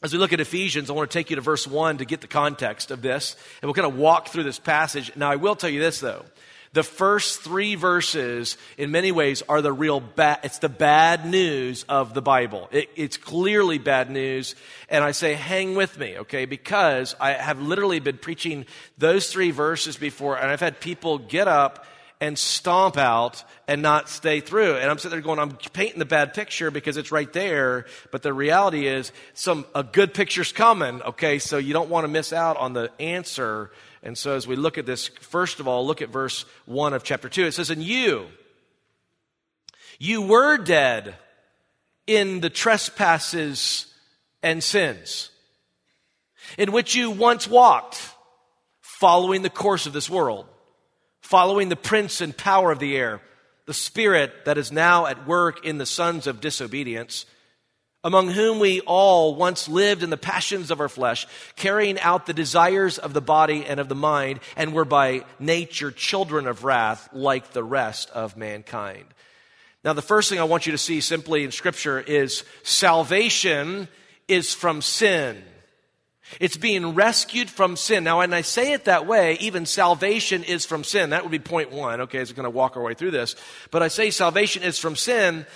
As 0.03 0.13
we 0.13 0.19
look 0.19 0.33
at 0.33 0.41
Ephesians, 0.41 0.91
I 0.91 0.95
want 0.95 1.11
to 1.11 1.17
take 1.17 1.31
you 1.31 1.37
to 1.37 1.43
verse 1.43 1.67
1 1.67 1.99
to 1.99 2.05
get 2.05 2.21
the 2.21 2.27
context 2.27 2.91
of 2.91 3.03
this. 3.03 3.37
And 3.61 3.69
we'll 3.69 3.75
kind 3.75 3.87
of 3.87 3.97
walk 3.97 4.29
through 4.29 4.43
this 4.43 4.59
passage. 4.59 5.15
Now, 5.15 5.31
I 5.31 5.37
will 5.37 5.55
tell 5.55 5.71
you 5.71 5.79
this, 5.79 6.01
though. 6.01 6.25
The 6.73 6.83
first 6.83 7.43
three 7.43 7.75
verses, 7.75 8.57
in 8.79 8.91
many 8.91 9.13
ways, 9.13 9.43
are 9.49 9.61
the 9.61 9.73
real 9.73 10.01
bad, 10.01 10.41
it's 10.43 10.59
the 10.59 10.71
bad 10.71 11.27
news 11.27 11.85
of 11.87 12.15
the 12.15 12.23
Bible. 12.23 12.69
It, 12.73 12.89
it's 12.97 13.19
clearly 13.19 13.77
bad 13.77 14.11
news. 14.11 14.57
And 14.89 15.05
I 15.05 15.13
say, 15.13 15.35
hang 15.35 15.75
with 15.75 15.99
me, 15.99 16.19
okay? 16.19 16.47
Because 16.47 17.15
I 17.21 17.33
have 17.33 17.61
literally 17.61 18.01
been 18.01 18.17
preaching 18.17 18.65
those 18.97 19.31
three 19.31 19.51
verses 19.51 19.99
before, 19.99 20.37
and 20.39 20.51
I've 20.51 20.61
had 20.61 20.81
people 20.81 21.19
get 21.19 21.47
up 21.47 21.85
and 22.23 22.39
stomp 22.39 22.97
out 22.97 23.45
and 23.69 23.83
not 23.83 24.09
stay 24.09 24.41
through. 24.41 24.77
And 24.77 24.91
I'm 24.91 24.97
sitting 24.97 25.11
there 25.11 25.21
going, 25.21 25.39
I'm 25.39 25.59
painting 25.75 25.99
the 25.99 26.07
bad 26.07 26.33
picture 26.33 26.71
because 26.71 26.97
it's 26.97 27.13
right 27.13 27.31
there. 27.35 27.85
But 28.11 28.23
the 28.23 28.33
reality 28.33 28.87
is 28.87 29.13
some, 29.35 29.67
a 29.75 29.83
good 29.83 30.15
picture's 30.15 30.53
coming. 30.53 31.03
Okay. 31.03 31.39
So 31.39 31.59
you 31.59 31.75
don't 31.75 31.91
want 31.91 32.05
to 32.05 32.09
miss 32.09 32.33
out 32.33 32.57
on 32.57 32.73
the 32.73 32.91
answer 32.99 33.71
and 34.03 34.19
so 34.19 34.35
as 34.35 34.47
we 34.47 34.57
look 34.57 34.79
at 34.79 34.87
this, 34.87 35.09
first 35.09 35.61
of 35.61 35.69
all, 35.69 35.87
look 35.87 36.03
at 36.03 36.09
verse 36.09 36.45
1 36.67 36.93
of 36.93 37.05
chapter 37.05 37.29
2. 37.29 37.47
It 37.47 37.53
says, 37.53 37.71
And 37.71 37.83
you, 37.83 38.27
you 39.99 40.23
were 40.23 40.59
dead 40.59 41.15
in 42.07 42.41
the 42.41 42.51
trespasses 42.51 43.87
and 44.43 44.63
sins, 44.63 45.31
in 46.59 46.73
which 46.73 46.97
you 46.97 47.13
once 47.13 47.47
walked, 47.47 48.11
following 48.81 49.43
the 49.43 49.51
course 49.51 49.87
of 49.87 49.93
this 49.93 50.11
world, 50.11 50.47
following 51.33 51.71
the 51.71 51.77
prince 51.77 52.21
and 52.21 52.37
power 52.37 52.71
of 52.71 52.79
the 52.79 52.95
air, 52.95 53.19
the 53.65 53.73
spirit 53.73 54.45
that 54.45 54.59
is 54.59 54.71
now 54.71 55.07
at 55.07 55.27
work 55.27 55.65
in 55.65 55.79
the 55.79 55.87
sons 55.87 56.27
of 56.27 56.43
disobedience 56.43 57.25
among 58.05 58.29
whom 58.29 58.59
we 58.59 58.83
all 58.83 59.35
once 59.35 59.67
lived 59.67 60.03
in 60.03 60.11
the 60.11 60.17
passions 60.19 60.71
of 60.71 60.79
our 60.79 60.91
flesh, 60.91 61.27
carrying 61.57 61.99
out 62.01 62.27
the 62.27 62.35
desires 62.35 62.99
of 62.99 63.15
the 63.15 63.23
body 63.23 63.65
and 63.65 63.81
of 63.81 63.89
the 63.89 63.95
mind, 63.95 64.41
and 64.59 64.75
were 64.75 64.85
by 64.85 65.25
nature 65.39 65.91
children 65.91 66.47
of 66.47 66.65
wrath 66.65 67.09
like 67.15 67.53
the 67.53 67.65
rest 67.65 68.11
of 68.11 68.37
mankind. 68.37 69.07
Now, 69.85 69.95
the 69.95 70.03
first 70.03 70.29
thing 70.29 70.39
I 70.39 70.45
want 70.45 70.67
you 70.67 70.73
to 70.73 70.79
see 70.79 71.01
simply 71.01 71.45
in 71.45 71.51
Scripture 71.51 71.99
is 71.99 72.45
salvation 72.63 73.89
is 74.29 74.53
from 74.53 74.83
sin. 74.83 75.43
It's 76.41 76.57
being 76.57 76.95
rescued 76.95 77.51
from 77.51 77.77
sin. 77.77 78.05
Now, 78.05 78.19
when 78.19 78.33
I 78.33 78.43
say 78.43 78.73
it 78.73 78.85
that 78.85 79.07
way, 79.07 79.37
even 79.41 79.67
salvation 79.67 80.45
is 80.45 80.65
from 80.65 80.85
sin. 80.85 81.11
That 81.11 81.23
would 81.23 81.33
be 81.33 81.39
point 81.39 81.71
one. 81.71 82.01
Okay, 82.03 82.19
as 82.19 82.31
we're 82.31 82.37
going 82.37 82.45
to 82.45 82.51
walk 82.51 82.77
our 82.77 82.83
way 82.83 82.95
through 82.95 83.13
this. 83.13 83.37
But 83.71 83.83
I 83.83 83.89
say 83.89 84.11
salvation 84.11 84.63
is 84.63 84.79
from 84.79 84.97
sin. 84.97 85.47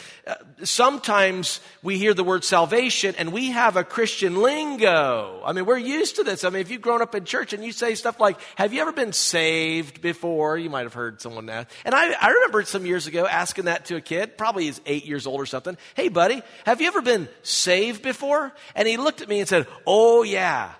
Sometimes 0.64 1.60
we 1.84 1.98
hear 1.98 2.12
the 2.12 2.24
word 2.24 2.42
salvation 2.42 3.14
and 3.16 3.32
we 3.32 3.50
have 3.50 3.76
a 3.76 3.84
Christian 3.84 4.42
lingo. 4.42 5.40
I 5.44 5.52
mean, 5.52 5.66
we're 5.66 5.78
used 5.78 6.16
to 6.16 6.24
this. 6.24 6.42
I 6.42 6.50
mean, 6.50 6.62
if 6.62 6.70
you've 6.70 6.80
grown 6.80 7.00
up 7.00 7.14
in 7.14 7.24
church 7.24 7.52
and 7.52 7.64
you 7.64 7.70
say 7.70 7.94
stuff 7.94 8.18
like, 8.18 8.40
have 8.56 8.72
you 8.72 8.80
ever 8.80 8.90
been 8.90 9.12
saved 9.12 10.02
before? 10.02 10.58
You 10.58 10.68
might 10.68 10.82
have 10.82 10.94
heard 10.94 11.20
someone 11.20 11.48
ask. 11.48 11.68
And 11.84 11.94
I, 11.94 12.12
I 12.20 12.30
remember 12.30 12.64
some 12.64 12.84
years 12.86 13.06
ago 13.06 13.24
asking 13.24 13.66
that 13.66 13.84
to 13.86 13.96
a 13.96 14.00
kid, 14.00 14.36
probably 14.36 14.64
he's 14.64 14.80
eight 14.84 15.04
years 15.04 15.28
old 15.28 15.40
or 15.40 15.46
something. 15.46 15.76
Hey, 15.94 16.08
buddy, 16.08 16.42
have 16.64 16.80
you 16.80 16.88
ever 16.88 17.02
been 17.02 17.28
saved 17.42 18.02
before? 18.02 18.52
And 18.74 18.88
he 18.88 18.96
looked 18.96 19.20
at 19.20 19.28
me 19.28 19.38
and 19.38 19.48
said, 19.48 19.68
oh 19.86 20.24
yeah. 20.24 20.72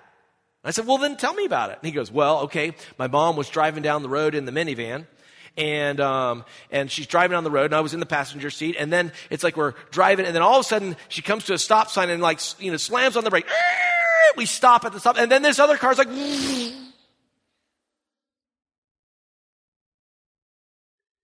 I 0.65 0.71
said, 0.71 0.85
well, 0.85 0.97
then 0.97 1.15
tell 1.15 1.33
me 1.33 1.45
about 1.45 1.69
it. 1.69 1.77
And 1.81 1.85
he 1.85 1.93
goes, 1.93 2.11
well, 2.11 2.39
okay. 2.41 2.73
My 2.97 3.07
mom 3.07 3.37
was 3.37 3.47
driving 3.47 3.83
down 3.83 4.01
the 4.01 4.09
road 4.09 4.35
in 4.35 4.43
the 4.43 4.51
minivan 4.51 5.05
and 5.57 5.99
um, 5.99 6.45
and 6.71 6.89
she's 6.89 7.07
driving 7.07 7.35
down 7.35 7.43
the 7.43 7.51
road, 7.51 7.65
and 7.65 7.75
I 7.75 7.81
was 7.81 7.93
in 7.93 7.99
the 7.99 8.05
passenger 8.05 8.49
seat, 8.49 8.75
and 8.77 8.93
then 8.93 9.11
it's 9.29 9.43
like 9.43 9.57
we're 9.57 9.73
driving, 9.91 10.25
and 10.25 10.35
then 10.35 10.43
all 10.43 10.59
of 10.59 10.61
a 10.61 10.63
sudden 10.63 10.95
she 11.09 11.21
comes 11.21 11.45
to 11.45 11.53
a 11.53 11.57
stop 11.57 11.89
sign 11.89 12.09
and 12.09 12.21
like 12.21 12.39
you 12.59 12.71
know 12.71 12.77
slams 12.77 13.17
on 13.17 13.23
the 13.23 13.29
brake. 13.29 13.47
We 14.37 14.45
stop 14.45 14.85
at 14.85 14.93
the 14.93 14.99
stop, 14.99 15.17
and 15.17 15.31
then 15.31 15.41
this 15.41 15.59
other 15.59 15.77
car's 15.77 15.97
like. 15.97 16.09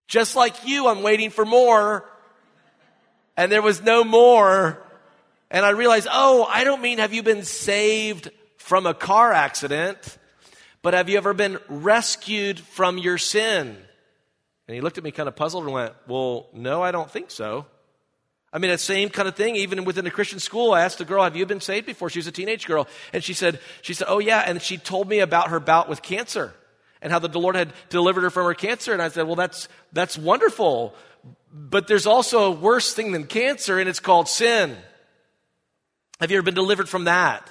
Just 0.07 0.35
like 0.35 0.67
you, 0.67 0.87
I'm 0.87 1.01
waiting 1.01 1.31
for 1.31 1.43
more. 1.43 2.07
And 3.35 3.51
there 3.51 3.63
was 3.63 3.81
no 3.81 4.03
more. 4.03 4.79
And 5.49 5.65
I 5.65 5.71
realized, 5.71 6.07
oh, 6.11 6.45
I 6.47 6.63
don't 6.63 6.83
mean 6.83 6.99
have 6.99 7.13
you 7.13 7.23
been 7.23 7.43
saved 7.43 8.29
from 8.57 8.85
a 8.85 8.93
car 8.93 9.33
accident, 9.33 10.19
but 10.83 10.93
have 10.93 11.09
you 11.09 11.17
ever 11.17 11.33
been 11.33 11.57
rescued 11.67 12.59
from 12.59 12.99
your 12.99 13.17
sin? 13.17 13.75
And 14.67 14.75
he 14.75 14.81
looked 14.81 14.97
at 14.97 15.03
me 15.03 15.11
kind 15.11 15.27
of 15.27 15.35
puzzled 15.35 15.65
and 15.65 15.73
went, 15.73 15.93
Well, 16.07 16.47
no, 16.53 16.81
I 16.81 16.91
don't 16.91 17.09
think 17.09 17.31
so. 17.31 17.65
I 18.53 18.59
mean, 18.59 18.69
that 18.69 18.79
same 18.79 19.09
kind 19.09 19.27
of 19.27 19.35
thing, 19.35 19.55
even 19.55 19.83
within 19.83 20.05
a 20.05 20.11
Christian 20.11 20.39
school, 20.39 20.73
I 20.73 20.81
asked 20.81 20.99
the 20.99 21.05
girl, 21.05 21.23
have 21.23 21.35
you 21.35 21.43
been 21.47 21.59
saved 21.59 21.87
before? 21.87 22.11
She 22.11 22.19
was 22.19 22.27
a 22.27 22.31
teenage 22.31 22.67
girl. 22.67 22.87
And 23.11 23.23
she 23.23 23.33
said, 23.33 23.59
she 23.81 23.95
said, 23.95 24.05
oh 24.07 24.19
yeah. 24.19 24.43
And 24.45 24.61
she 24.61 24.77
told 24.77 25.09
me 25.09 25.19
about 25.19 25.49
her 25.49 25.59
bout 25.59 25.89
with 25.89 26.03
cancer 26.03 26.53
and 27.01 27.11
how 27.11 27.17
the 27.17 27.27
Lord 27.39 27.55
had 27.55 27.73
delivered 27.89 28.21
her 28.21 28.29
from 28.29 28.45
her 28.45 28.53
cancer. 28.53 28.93
And 28.93 29.01
I 29.01 29.07
said, 29.07 29.25
well, 29.25 29.35
that's, 29.35 29.67
that's 29.91 30.19
wonderful. 30.19 30.93
But 31.51 31.87
there's 31.87 32.05
also 32.05 32.43
a 32.43 32.51
worse 32.51 32.93
thing 32.93 33.11
than 33.11 33.25
cancer 33.25 33.79
and 33.79 33.89
it's 33.89 33.99
called 33.99 34.29
sin. 34.29 34.77
Have 36.19 36.29
you 36.29 36.37
ever 36.37 36.45
been 36.45 36.53
delivered 36.53 36.87
from 36.87 37.05
that? 37.05 37.49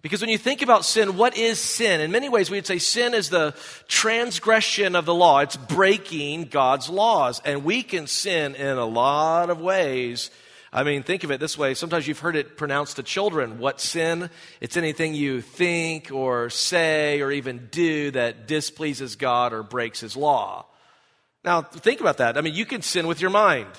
Because 0.00 0.20
when 0.20 0.30
you 0.30 0.38
think 0.38 0.62
about 0.62 0.84
sin, 0.84 1.16
what 1.16 1.36
is 1.36 1.58
sin? 1.58 2.00
In 2.00 2.12
many 2.12 2.28
ways, 2.28 2.50
we 2.50 2.56
would 2.56 2.66
say 2.66 2.78
sin 2.78 3.14
is 3.14 3.30
the 3.30 3.54
transgression 3.88 4.94
of 4.94 5.06
the 5.06 5.14
law. 5.14 5.40
It's 5.40 5.56
breaking 5.56 6.44
God's 6.44 6.88
laws. 6.88 7.42
And 7.44 7.64
we 7.64 7.82
can 7.82 8.06
sin 8.06 8.54
in 8.54 8.78
a 8.78 8.86
lot 8.86 9.50
of 9.50 9.60
ways. 9.60 10.30
I 10.72 10.84
mean, 10.84 11.02
think 11.02 11.24
of 11.24 11.32
it 11.32 11.40
this 11.40 11.58
way. 11.58 11.74
Sometimes 11.74 12.06
you've 12.06 12.20
heard 12.20 12.36
it 12.36 12.56
pronounced 12.56 12.96
to 12.96 13.02
children. 13.02 13.58
What 13.58 13.80
sin? 13.80 14.30
It's 14.60 14.76
anything 14.76 15.14
you 15.14 15.40
think 15.40 16.12
or 16.12 16.48
say 16.50 17.20
or 17.20 17.32
even 17.32 17.68
do 17.72 18.12
that 18.12 18.46
displeases 18.46 19.16
God 19.16 19.52
or 19.52 19.64
breaks 19.64 19.98
his 19.98 20.16
law. 20.16 20.66
Now, 21.44 21.62
think 21.62 22.00
about 22.00 22.18
that. 22.18 22.36
I 22.36 22.42
mean, 22.42 22.54
you 22.54 22.66
can 22.66 22.82
sin 22.82 23.06
with 23.06 23.20
your 23.20 23.30
mind. 23.30 23.70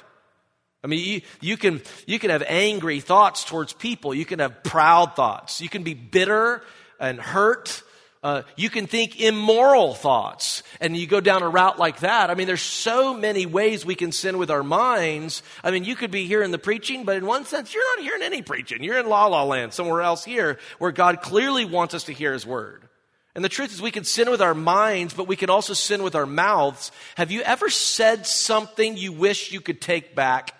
I 0.83 0.87
mean, 0.87 1.05
you, 1.05 1.21
you, 1.41 1.57
can, 1.57 1.81
you 2.07 2.19
can 2.19 2.29
have 2.29 2.43
angry 2.47 3.01
thoughts 3.01 3.43
towards 3.43 3.73
people. 3.73 4.13
You 4.13 4.25
can 4.25 4.39
have 4.39 4.63
proud 4.63 5.15
thoughts. 5.15 5.59
You 5.61 5.69
can 5.69 5.83
be 5.83 5.93
bitter 5.93 6.61
and 6.99 7.19
hurt. 7.19 7.83
Uh, 8.21 8.43
you 8.57 8.69
can 8.69 8.87
think 8.87 9.19
immoral 9.19 9.93
thoughts. 9.93 10.63
And 10.79 10.95
you 10.95 11.07
go 11.07 11.19
down 11.19 11.43
a 11.43 11.49
route 11.49 11.79
like 11.79 11.99
that. 11.99 12.29
I 12.29 12.35
mean, 12.35 12.47
there's 12.47 12.61
so 12.61 13.13
many 13.13 13.45
ways 13.45 13.85
we 13.85 13.95
can 13.95 14.11
sin 14.11 14.37
with 14.37 14.51
our 14.51 14.63
minds. 14.63 15.43
I 15.63 15.71
mean, 15.71 15.83
you 15.83 15.95
could 15.95 16.11
be 16.11 16.25
hearing 16.25 16.51
the 16.51 16.57
preaching, 16.57 17.03
but 17.03 17.17
in 17.17 17.25
one 17.25 17.45
sense, 17.45 17.73
you're 17.73 17.97
not 17.97 18.03
hearing 18.03 18.23
any 18.23 18.41
preaching. 18.41 18.83
You're 18.83 18.99
in 18.99 19.07
la 19.07 19.27
la 19.27 19.43
land, 19.43 19.73
somewhere 19.73 20.01
else 20.01 20.23
here, 20.23 20.59
where 20.79 20.91
God 20.91 21.21
clearly 21.21 21.65
wants 21.65 21.93
us 21.93 22.05
to 22.05 22.13
hear 22.13 22.33
His 22.33 22.45
word. 22.45 22.87
And 23.35 23.43
the 23.43 23.49
truth 23.49 23.71
is, 23.71 23.81
we 23.81 23.91
can 23.91 24.03
sin 24.03 24.29
with 24.29 24.41
our 24.41 24.55
minds, 24.55 25.13
but 25.13 25.27
we 25.27 25.35
can 25.35 25.49
also 25.49 25.73
sin 25.73 26.03
with 26.03 26.15
our 26.15 26.25
mouths. 26.25 26.91
Have 27.15 27.31
you 27.31 27.41
ever 27.41 27.69
said 27.69 28.25
something 28.25 28.97
you 28.97 29.13
wish 29.13 29.51
you 29.51 29.61
could 29.61 29.79
take 29.79 30.15
back? 30.15 30.58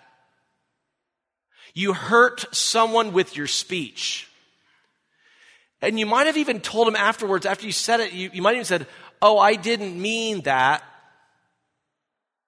You 1.74 1.92
hurt 1.92 2.54
someone 2.54 3.12
with 3.12 3.36
your 3.36 3.46
speech. 3.46 4.28
And 5.82 5.98
you 5.98 6.06
might 6.06 6.26
have 6.26 6.36
even 6.36 6.60
told 6.60 6.88
him 6.88 6.96
afterwards, 6.96 7.46
after 7.46 7.66
you 7.66 7.72
said 7.72 8.00
it, 8.00 8.12
you, 8.12 8.30
you 8.32 8.42
might 8.42 8.50
have 8.50 8.56
even 8.56 8.64
said, 8.64 8.86
Oh, 9.22 9.38
I 9.38 9.54
didn't 9.54 10.00
mean 10.00 10.42
that. 10.42 10.82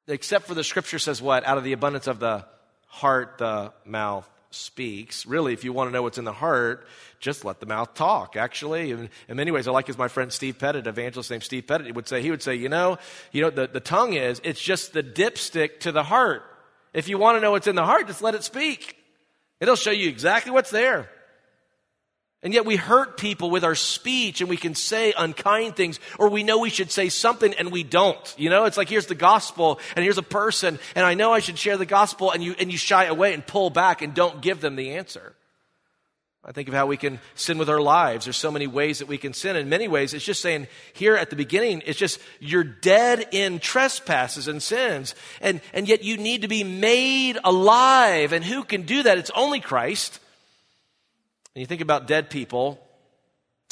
Except 0.08 0.46
for 0.46 0.54
the 0.54 0.64
scripture 0.64 0.98
says 0.98 1.22
what? 1.22 1.46
Out 1.46 1.58
of 1.58 1.64
the 1.64 1.72
abundance 1.72 2.06
of 2.06 2.18
the 2.18 2.44
heart, 2.86 3.38
the 3.38 3.72
mouth 3.84 4.28
speaks. 4.50 5.26
Really, 5.26 5.52
if 5.52 5.64
you 5.64 5.72
want 5.72 5.88
to 5.88 5.92
know 5.92 6.02
what's 6.02 6.18
in 6.18 6.24
the 6.24 6.32
heart, 6.32 6.86
just 7.20 7.44
let 7.44 7.60
the 7.60 7.66
mouth 7.66 7.94
talk, 7.94 8.36
actually. 8.36 8.90
In, 8.90 9.10
in 9.28 9.36
many 9.36 9.50
ways, 9.50 9.68
I 9.68 9.70
like 9.70 9.88
as 9.88 9.98
my 9.98 10.08
friend 10.08 10.32
Steve 10.32 10.58
Pettit, 10.58 10.86
evangelist 10.86 11.30
named 11.30 11.42
Steve 11.42 11.66
Pettit, 11.66 11.86
he 11.86 11.92
would 11.92 12.08
say, 12.08 12.20
he 12.20 12.30
would 12.30 12.42
say, 12.42 12.54
you 12.54 12.68
know, 12.68 12.98
you 13.32 13.42
know, 13.42 13.50
the, 13.50 13.66
the 13.66 13.80
tongue 13.80 14.14
is, 14.14 14.40
it's 14.44 14.60
just 14.60 14.92
the 14.92 15.02
dipstick 15.02 15.80
to 15.80 15.92
the 15.92 16.02
heart. 16.02 16.42
If 16.92 17.08
you 17.08 17.16
want 17.18 17.36
to 17.36 17.40
know 17.40 17.52
what's 17.52 17.66
in 17.66 17.76
the 17.76 17.84
heart, 17.84 18.06
just 18.06 18.22
let 18.22 18.34
it 18.34 18.44
speak. 18.44 18.96
It'll 19.62 19.76
show 19.76 19.92
you 19.92 20.08
exactly 20.08 20.50
what's 20.50 20.72
there. 20.72 21.08
And 22.42 22.52
yet 22.52 22.66
we 22.66 22.74
hurt 22.74 23.16
people 23.16 23.48
with 23.48 23.62
our 23.62 23.76
speech 23.76 24.40
and 24.40 24.50
we 24.50 24.56
can 24.56 24.74
say 24.74 25.14
unkind 25.16 25.76
things 25.76 26.00
or 26.18 26.28
we 26.28 26.42
know 26.42 26.58
we 26.58 26.68
should 26.68 26.90
say 26.90 27.08
something 27.08 27.54
and 27.54 27.70
we 27.70 27.84
don't. 27.84 28.34
You 28.36 28.50
know, 28.50 28.64
it's 28.64 28.76
like 28.76 28.88
here's 28.88 29.06
the 29.06 29.14
gospel 29.14 29.78
and 29.94 30.02
here's 30.02 30.18
a 30.18 30.22
person 30.24 30.80
and 30.96 31.06
I 31.06 31.14
know 31.14 31.32
I 31.32 31.38
should 31.38 31.56
share 31.56 31.76
the 31.76 31.86
gospel 31.86 32.32
and 32.32 32.42
you, 32.42 32.56
and 32.58 32.72
you 32.72 32.76
shy 32.76 33.04
away 33.04 33.34
and 33.34 33.46
pull 33.46 33.70
back 33.70 34.02
and 34.02 34.14
don't 34.14 34.42
give 34.42 34.60
them 34.60 34.74
the 34.74 34.96
answer. 34.96 35.36
I 36.44 36.50
think 36.50 36.66
of 36.66 36.74
how 36.74 36.86
we 36.86 36.96
can 36.96 37.20
sin 37.36 37.56
with 37.56 37.70
our 37.70 37.80
lives. 37.80 38.26
There's 38.26 38.36
so 38.36 38.50
many 38.50 38.66
ways 38.66 38.98
that 38.98 39.06
we 39.06 39.16
can 39.16 39.32
sin. 39.32 39.54
In 39.54 39.68
many 39.68 39.86
ways, 39.86 40.12
it's 40.12 40.24
just 40.24 40.42
saying 40.42 40.66
here 40.92 41.14
at 41.14 41.30
the 41.30 41.36
beginning, 41.36 41.82
it's 41.86 41.98
just 41.98 42.18
you're 42.40 42.64
dead 42.64 43.26
in 43.30 43.60
trespasses 43.60 44.48
and 44.48 44.60
sins. 44.60 45.14
And, 45.40 45.60
and 45.72 45.86
yet 45.86 46.02
you 46.02 46.16
need 46.16 46.42
to 46.42 46.48
be 46.48 46.64
made 46.64 47.38
alive. 47.44 48.32
And 48.32 48.44
who 48.44 48.64
can 48.64 48.82
do 48.82 49.04
that? 49.04 49.18
It's 49.18 49.30
only 49.36 49.60
Christ. 49.60 50.18
And 51.54 51.60
you 51.60 51.66
think 51.66 51.80
about 51.80 52.08
dead 52.08 52.28
people. 52.28 52.84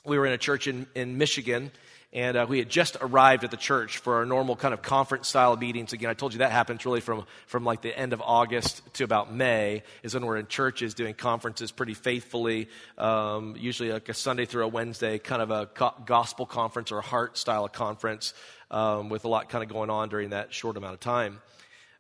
We 0.04 0.16
were 0.16 0.26
in 0.26 0.32
a 0.32 0.38
church 0.38 0.68
in, 0.68 0.86
in 0.94 1.18
Michigan 1.18 1.72
And 2.12 2.36
uh, 2.36 2.46
we 2.48 2.58
had 2.58 2.68
just 2.68 2.96
arrived 3.00 3.44
at 3.44 3.52
the 3.52 3.56
church 3.56 3.98
for 3.98 4.16
our 4.16 4.26
normal 4.26 4.56
kind 4.56 4.74
of 4.74 4.82
conference 4.82 5.28
style 5.28 5.56
meetings. 5.56 5.92
Again, 5.92 6.10
I 6.10 6.14
told 6.14 6.32
you 6.32 6.40
that 6.40 6.50
happens 6.50 6.84
really 6.84 7.00
from, 7.00 7.24
from 7.46 7.64
like 7.64 7.82
the 7.82 7.96
end 7.96 8.12
of 8.12 8.20
August 8.20 8.82
to 8.94 9.04
about 9.04 9.32
May, 9.32 9.84
is 10.02 10.12
when 10.12 10.26
we're 10.26 10.38
in 10.38 10.48
churches 10.48 10.94
doing 10.94 11.14
conferences 11.14 11.70
pretty 11.70 11.94
faithfully, 11.94 12.68
um, 12.98 13.54
usually 13.56 13.92
like 13.92 14.08
a 14.08 14.14
Sunday 14.14 14.44
through 14.44 14.64
a 14.64 14.68
Wednesday, 14.68 15.18
kind 15.20 15.40
of 15.40 15.52
a 15.52 15.66
co- 15.66 15.94
gospel 16.04 16.46
conference 16.46 16.90
or 16.90 16.98
a 16.98 17.02
heart 17.02 17.38
style 17.38 17.68
conference 17.68 18.34
um, 18.72 19.08
with 19.08 19.24
a 19.24 19.28
lot 19.28 19.48
kind 19.48 19.62
of 19.62 19.70
going 19.70 19.90
on 19.90 20.08
during 20.08 20.30
that 20.30 20.52
short 20.52 20.76
amount 20.76 20.94
of 20.94 21.00
time. 21.00 21.40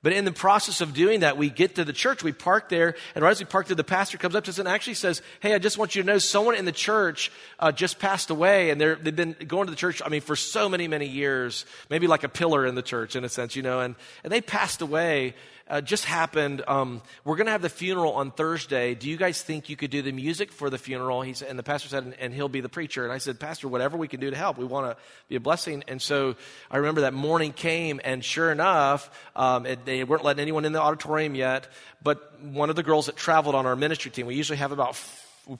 But 0.02 0.14
in 0.14 0.24
the 0.24 0.32
process 0.32 0.80
of 0.80 0.94
doing 0.94 1.20
that, 1.20 1.36
we 1.36 1.50
get 1.50 1.74
to 1.74 1.84
the 1.84 1.92
church, 1.92 2.24
we 2.24 2.32
park 2.32 2.70
there, 2.70 2.94
and 3.14 3.22
right 3.22 3.30
as 3.30 3.38
we 3.38 3.44
park 3.44 3.66
there, 3.66 3.76
the 3.76 3.84
pastor 3.84 4.16
comes 4.16 4.34
up 4.34 4.44
to 4.44 4.50
us 4.50 4.58
and 4.58 4.66
actually 4.66 4.94
says, 4.94 5.20
Hey, 5.40 5.54
I 5.54 5.58
just 5.58 5.76
want 5.76 5.94
you 5.94 6.02
to 6.02 6.06
know 6.06 6.16
someone 6.16 6.54
in 6.54 6.64
the 6.64 6.72
church 6.72 7.30
uh, 7.58 7.70
just 7.70 7.98
passed 7.98 8.30
away, 8.30 8.70
and 8.70 8.80
they've 8.80 9.14
been 9.14 9.36
going 9.46 9.66
to 9.66 9.70
the 9.70 9.76
church, 9.76 10.00
I 10.04 10.08
mean, 10.08 10.22
for 10.22 10.36
so 10.36 10.70
many, 10.70 10.88
many 10.88 11.06
years, 11.06 11.66
maybe 11.90 12.06
like 12.06 12.24
a 12.24 12.30
pillar 12.30 12.64
in 12.64 12.74
the 12.76 12.82
church 12.82 13.14
in 13.14 13.24
a 13.24 13.28
sense, 13.28 13.54
you 13.54 13.62
know, 13.62 13.80
and, 13.80 13.94
and 14.24 14.32
they 14.32 14.40
passed 14.40 14.80
away 14.80 15.34
uh, 15.70 15.80
just 15.80 16.04
happened. 16.04 16.62
Um, 16.66 17.00
we're 17.24 17.36
going 17.36 17.46
to 17.46 17.52
have 17.52 17.62
the 17.62 17.68
funeral 17.68 18.12
on 18.14 18.32
Thursday. 18.32 18.94
Do 18.94 19.08
you 19.08 19.16
guys 19.16 19.40
think 19.40 19.68
you 19.68 19.76
could 19.76 19.90
do 19.90 20.02
the 20.02 20.10
music 20.10 20.50
for 20.50 20.68
the 20.68 20.78
funeral? 20.78 21.22
He 21.22 21.32
said, 21.32 21.48
and 21.48 21.58
the 21.58 21.62
pastor 21.62 21.88
said, 21.88 22.02
and, 22.02 22.14
and 22.14 22.34
he'll 22.34 22.48
be 22.48 22.60
the 22.60 22.68
preacher. 22.68 23.04
And 23.04 23.12
I 23.12 23.18
said, 23.18 23.38
Pastor, 23.38 23.68
whatever 23.68 23.96
we 23.96 24.08
can 24.08 24.18
do 24.18 24.30
to 24.30 24.36
help, 24.36 24.58
we 24.58 24.64
want 24.64 24.90
to 24.90 25.02
be 25.28 25.36
a 25.36 25.40
blessing. 25.40 25.84
And 25.86 26.02
so 26.02 26.34
I 26.70 26.78
remember 26.78 27.02
that 27.02 27.14
morning 27.14 27.52
came, 27.52 28.00
and 28.04 28.24
sure 28.24 28.50
enough, 28.50 29.10
um, 29.36 29.64
it, 29.64 29.84
they 29.84 30.02
weren't 30.02 30.24
letting 30.24 30.42
anyone 30.42 30.64
in 30.64 30.72
the 30.72 30.82
auditorium 30.82 31.36
yet. 31.36 31.68
But 32.02 32.40
one 32.42 32.68
of 32.68 32.76
the 32.76 32.82
girls 32.82 33.06
that 33.06 33.14
traveled 33.14 33.54
on 33.54 33.64
our 33.64 33.76
ministry 33.76 34.10
team, 34.10 34.26
we 34.26 34.34
usually 34.34 34.58
have 34.58 34.72
about 34.72 35.00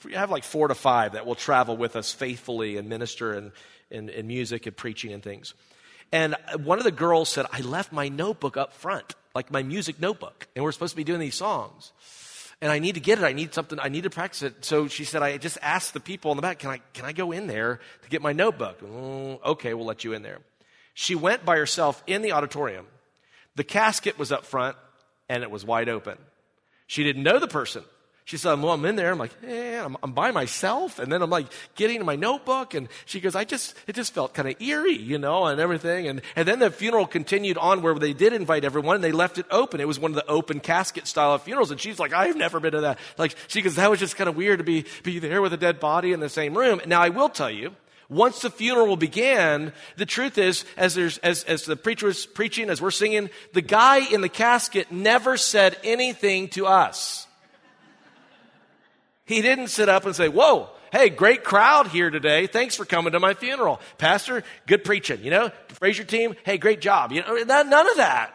we 0.04 0.14
have 0.14 0.30
like 0.30 0.44
four 0.44 0.68
to 0.68 0.74
five 0.74 1.12
that 1.12 1.24
will 1.26 1.34
travel 1.34 1.76
with 1.76 1.96
us 1.96 2.12
faithfully 2.12 2.76
and 2.76 2.88
minister 2.88 3.32
and 3.32 3.50
in 3.90 4.26
music 4.26 4.66
and 4.66 4.76
preaching 4.76 5.12
and 5.12 5.22
things. 5.22 5.54
And 6.12 6.36
one 6.62 6.78
of 6.78 6.84
the 6.84 6.92
girls 6.92 7.28
said, 7.28 7.46
I 7.52 7.60
left 7.60 7.92
my 7.92 8.08
notebook 8.08 8.56
up 8.56 8.72
front 8.72 9.14
like 9.34 9.50
my 9.50 9.62
music 9.62 10.00
notebook, 10.00 10.48
and 10.54 10.64
we're 10.64 10.72
supposed 10.72 10.92
to 10.92 10.96
be 10.96 11.04
doing 11.04 11.20
these 11.20 11.34
songs. 11.34 11.92
And 12.62 12.70
I 12.70 12.78
need 12.78 12.94
to 12.94 13.00
get 13.00 13.18
it. 13.18 13.24
I 13.24 13.32
need 13.32 13.54
something. 13.54 13.78
I 13.80 13.88
need 13.88 14.02
to 14.04 14.10
practice 14.10 14.42
it. 14.42 14.64
So 14.64 14.86
she 14.86 15.04
said, 15.04 15.22
I 15.22 15.38
just 15.38 15.56
asked 15.62 15.94
the 15.94 16.00
people 16.00 16.30
in 16.30 16.36
the 16.36 16.42
back, 16.42 16.58
can 16.58 16.70
I, 16.70 16.80
can 16.92 17.06
I 17.06 17.12
go 17.12 17.32
in 17.32 17.46
there 17.46 17.80
to 18.02 18.08
get 18.10 18.20
my 18.20 18.32
notebook? 18.32 18.80
Mm, 18.80 19.42
okay, 19.42 19.72
we'll 19.72 19.86
let 19.86 20.04
you 20.04 20.12
in 20.12 20.22
there. 20.22 20.38
She 20.92 21.14
went 21.14 21.44
by 21.44 21.56
herself 21.56 22.02
in 22.06 22.20
the 22.20 22.32
auditorium. 22.32 22.86
The 23.56 23.64
casket 23.64 24.18
was 24.18 24.30
up 24.30 24.44
front 24.44 24.76
and 25.28 25.42
it 25.42 25.50
was 25.50 25.64
wide 25.64 25.88
open. 25.88 26.18
She 26.86 27.02
didn't 27.02 27.22
know 27.22 27.38
the 27.38 27.48
person. 27.48 27.84
She 28.24 28.36
said, 28.36 28.60
well, 28.62 28.72
I'm 28.72 28.84
in 28.84 28.94
there. 28.94 29.10
I'm 29.10 29.18
like, 29.18 29.32
eh, 29.44 29.82
I'm, 29.82 29.96
I'm, 30.02 30.12
by 30.12 30.30
myself. 30.30 30.98
And 30.98 31.10
then 31.10 31.20
I'm 31.20 31.30
like 31.30 31.46
getting 31.74 32.04
my 32.04 32.14
notebook. 32.14 32.74
And 32.74 32.88
she 33.04 33.18
goes, 33.18 33.34
I 33.34 33.44
just, 33.44 33.74
it 33.88 33.96
just 33.96 34.14
felt 34.14 34.34
kind 34.34 34.48
of 34.48 34.60
eerie, 34.62 34.96
you 34.96 35.18
know, 35.18 35.46
and 35.46 35.60
everything. 35.60 36.06
And, 36.06 36.22
and 36.36 36.46
then 36.46 36.60
the 36.60 36.70
funeral 36.70 37.06
continued 37.06 37.58
on 37.58 37.82
where 37.82 37.94
they 37.98 38.12
did 38.12 38.32
invite 38.32 38.64
everyone 38.64 38.94
and 38.94 39.02
they 39.02 39.10
left 39.10 39.38
it 39.38 39.46
open. 39.50 39.80
It 39.80 39.88
was 39.88 39.98
one 39.98 40.12
of 40.12 40.14
the 40.14 40.26
open 40.26 40.60
casket 40.60 41.06
style 41.06 41.34
of 41.34 41.42
funerals. 41.42 41.72
And 41.72 41.80
she's 41.80 41.98
like, 41.98 42.12
I've 42.12 42.36
never 42.36 42.60
been 42.60 42.72
to 42.72 42.82
that. 42.82 42.98
Like, 43.18 43.34
she 43.48 43.62
goes, 43.62 43.74
that 43.74 43.90
was 43.90 43.98
just 43.98 44.16
kind 44.16 44.28
of 44.28 44.36
weird 44.36 44.58
to 44.58 44.64
be, 44.64 44.84
be 45.02 45.18
there 45.18 45.42
with 45.42 45.52
a 45.52 45.56
dead 45.56 45.80
body 45.80 46.12
in 46.12 46.20
the 46.20 46.28
same 46.28 46.56
room. 46.56 46.80
Now, 46.86 47.00
I 47.00 47.08
will 47.08 47.30
tell 47.30 47.50
you, 47.50 47.74
once 48.08 48.40
the 48.40 48.50
funeral 48.50 48.96
began, 48.96 49.72
the 49.96 50.06
truth 50.06 50.36
is, 50.36 50.64
as, 50.76 50.98
as, 50.98 51.44
as 51.44 51.64
the 51.64 51.76
preacher 51.76 52.06
was 52.06 52.26
preaching, 52.26 52.68
as 52.68 52.82
we're 52.82 52.90
singing, 52.90 53.30
the 53.52 53.62
guy 53.62 53.98
in 54.12 54.20
the 54.20 54.28
casket 54.28 54.90
never 54.90 55.36
said 55.36 55.76
anything 55.84 56.48
to 56.48 56.66
us. 56.66 57.26
He 59.30 59.42
didn't 59.42 59.68
sit 59.68 59.88
up 59.88 60.06
and 60.06 60.16
say, 60.16 60.28
Whoa, 60.28 60.70
hey, 60.90 61.08
great 61.08 61.44
crowd 61.44 61.86
here 61.86 62.10
today. 62.10 62.48
Thanks 62.48 62.74
for 62.74 62.84
coming 62.84 63.12
to 63.12 63.20
my 63.20 63.34
funeral. 63.34 63.80
Pastor, 63.96 64.42
good 64.66 64.82
preaching. 64.82 65.22
You 65.22 65.30
know, 65.30 65.52
Frazor 65.68 66.04
team, 66.04 66.34
hey, 66.42 66.58
great 66.58 66.80
job. 66.80 67.12
You 67.12 67.22
know, 67.22 67.36
none 67.44 67.90
of 67.90 67.96
that. 67.98 68.34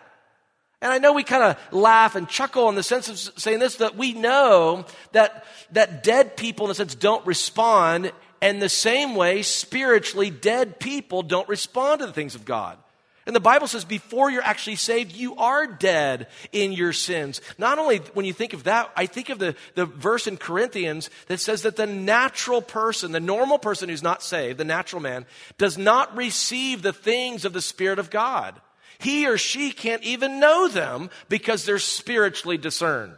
And 0.82 0.94
I 0.94 1.00
know 1.00 1.12
we 1.12 1.24
kind 1.24 1.44
of 1.44 1.74
laugh 1.74 2.16
and 2.16 2.30
chuckle 2.30 2.70
in 2.70 2.76
the 2.76 2.84
sense 2.84 3.10
of 3.10 3.20
saying 3.38 3.60
this, 3.60 3.76
that 3.78 3.98
we 3.98 4.14
know 4.14 4.86
that, 5.12 5.44
that 5.72 6.02
dead 6.02 6.38
people, 6.38 6.68
in 6.68 6.72
a 6.72 6.76
sense, 6.76 6.96
don't 6.96 7.26
respond. 7.28 8.14
And 8.42 8.62
the 8.62 8.70
same 8.70 9.16
way, 9.16 9.42
spiritually, 9.42 10.30
dead 10.30 10.80
people 10.80 11.24
don't 11.24 11.50
respond 11.50 12.00
to 12.00 12.06
the 12.06 12.14
things 12.14 12.36
of 12.36 12.46
God. 12.46 12.78
And 13.26 13.36
the 13.36 13.40
Bible 13.40 13.66
says 13.66 13.86
before 13.86 14.30
you're 14.30 14.44
actually 14.44 14.76
saved, 14.76 15.16
you 15.16 15.36
are 15.38 15.66
dead 15.66 16.28
in 16.52 16.72
your 16.72 16.94
sins. 16.94 17.42
Not 17.58 17.80
only 17.80 17.98
when 18.14 18.26
you 18.26 18.34
think 18.34 18.54
of 18.54 18.66
that, 18.66 18.92
I 18.96 19.08
think 19.08 19.30
of 19.30 19.40
the, 19.40 19.56
the 19.74 19.86
verse 19.88 20.28
in 20.28 20.38
Corinthians 20.38 21.10
that 21.28 21.40
says 21.40 21.64
that 21.64 21.76
the 21.76 21.88
natural 21.88 22.62
person, 22.62 23.12
the 23.12 23.20
normal 23.20 23.58
person 23.58 23.90
who's 23.90 24.04
not 24.04 24.22
saved, 24.22 24.60
the 24.60 24.64
natural 24.64 25.02
man, 25.02 25.26
does 25.58 25.76
not 25.76 26.16
receive 26.16 26.84
the 26.84 26.94
things 26.94 27.46
of 27.46 27.54
the 27.54 27.62
Spirit 27.62 27.98
of 27.98 28.12
God. 28.12 28.62
He 29.00 29.28
or 29.28 29.40
she 29.40 29.72
can't 29.72 30.04
even 30.04 30.40
know 30.40 30.68
them 30.68 31.10
because 31.28 31.66
they're 31.66 31.80
spiritually 31.80 32.58
discerned. 32.58 33.18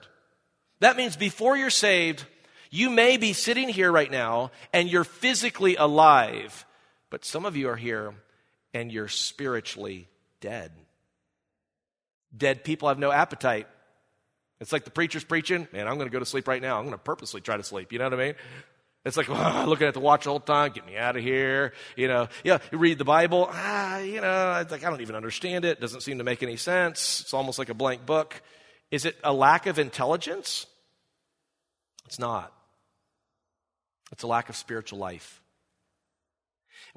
That 0.80 0.96
means 0.96 1.18
before 1.18 1.58
you're 1.58 1.70
saved, 1.70 2.26
you 2.72 2.90
may 2.90 3.18
be 3.18 3.34
sitting 3.34 3.68
here 3.68 3.92
right 3.92 4.12
now 4.12 4.52
and 4.72 4.90
you're 4.90 5.04
physically 5.04 5.76
alive, 5.76 6.66
but 7.10 7.26
some 7.26 7.46
of 7.46 7.58
you 7.58 7.68
are 7.68 7.76
here 7.76 8.14
and 8.78 8.92
you're 8.92 9.08
spiritually 9.08 10.08
dead. 10.40 10.72
Dead 12.36 12.64
people 12.64 12.90
have 12.90 13.00
no 13.00 13.12
appetite. 13.12 13.68
It's 14.60 14.72
like 14.72 14.86
the 14.86 14.92
preacher's 14.92 15.24
preaching, 15.24 15.68
man, 15.74 15.88
I'm 15.88 15.96
going 15.96 16.08
to 16.08 16.12
go 16.12 16.20
to 16.20 16.26
sleep 16.26 16.48
right 16.48 16.62
now. 16.62 16.78
I'm 16.78 16.84
going 16.84 16.94
to 16.94 17.00
purposely 17.00 17.42
try 17.42 17.58
to 17.58 17.64
sleep. 17.64 17.92
You 17.92 17.98
know 17.98 18.06
what 18.06 18.14
I 18.14 18.18
mean? 18.18 18.36
It's 19.04 19.18
like 19.18 19.30
oh, 19.32 19.66
looking 19.68 19.88
at 19.88 19.96
the 19.96 20.00
watch 20.00 20.28
all 20.28 20.38
the 20.38 20.46
time. 20.46 20.74
Get 20.74 20.86
me 20.86 20.96
out 20.96 21.16
of 21.16 21.24
here. 21.24 21.74
You 21.96 22.08
know, 22.08 22.28
yeah. 22.44 22.60
You 22.72 22.78
read 22.78 23.00
the 23.00 23.06
Bible. 23.06 23.50
Ah, 23.52 23.98
you 23.98 24.22
know, 24.22 24.60
it's 24.62 24.72
like 24.72 24.84
I 24.84 24.92
don't 24.92 25.02
even 25.02 25.16
understand 25.16 25.66
it. 25.66 25.82
Doesn't 25.82 26.02
seem 26.02 26.20
to 26.20 26.24
make 26.24 26.44
any 26.44 26.58
sense. 26.58 27.22
It's 27.22 27.34
almost 27.34 27.58
like 27.58 27.70
a 27.70 27.74
blank 27.74 28.06
book. 28.06 28.42
Is 28.92 29.06
it 29.06 29.18
a 29.24 29.34
lack 29.34 29.66
of 29.66 29.80
intelligence? 29.80 30.68
It's 32.06 32.20
not. 32.20 32.54
It's 34.12 34.24
a 34.24 34.28
lack 34.28 34.50
of 34.50 34.56
spiritual 34.56 35.00
life. 35.00 35.42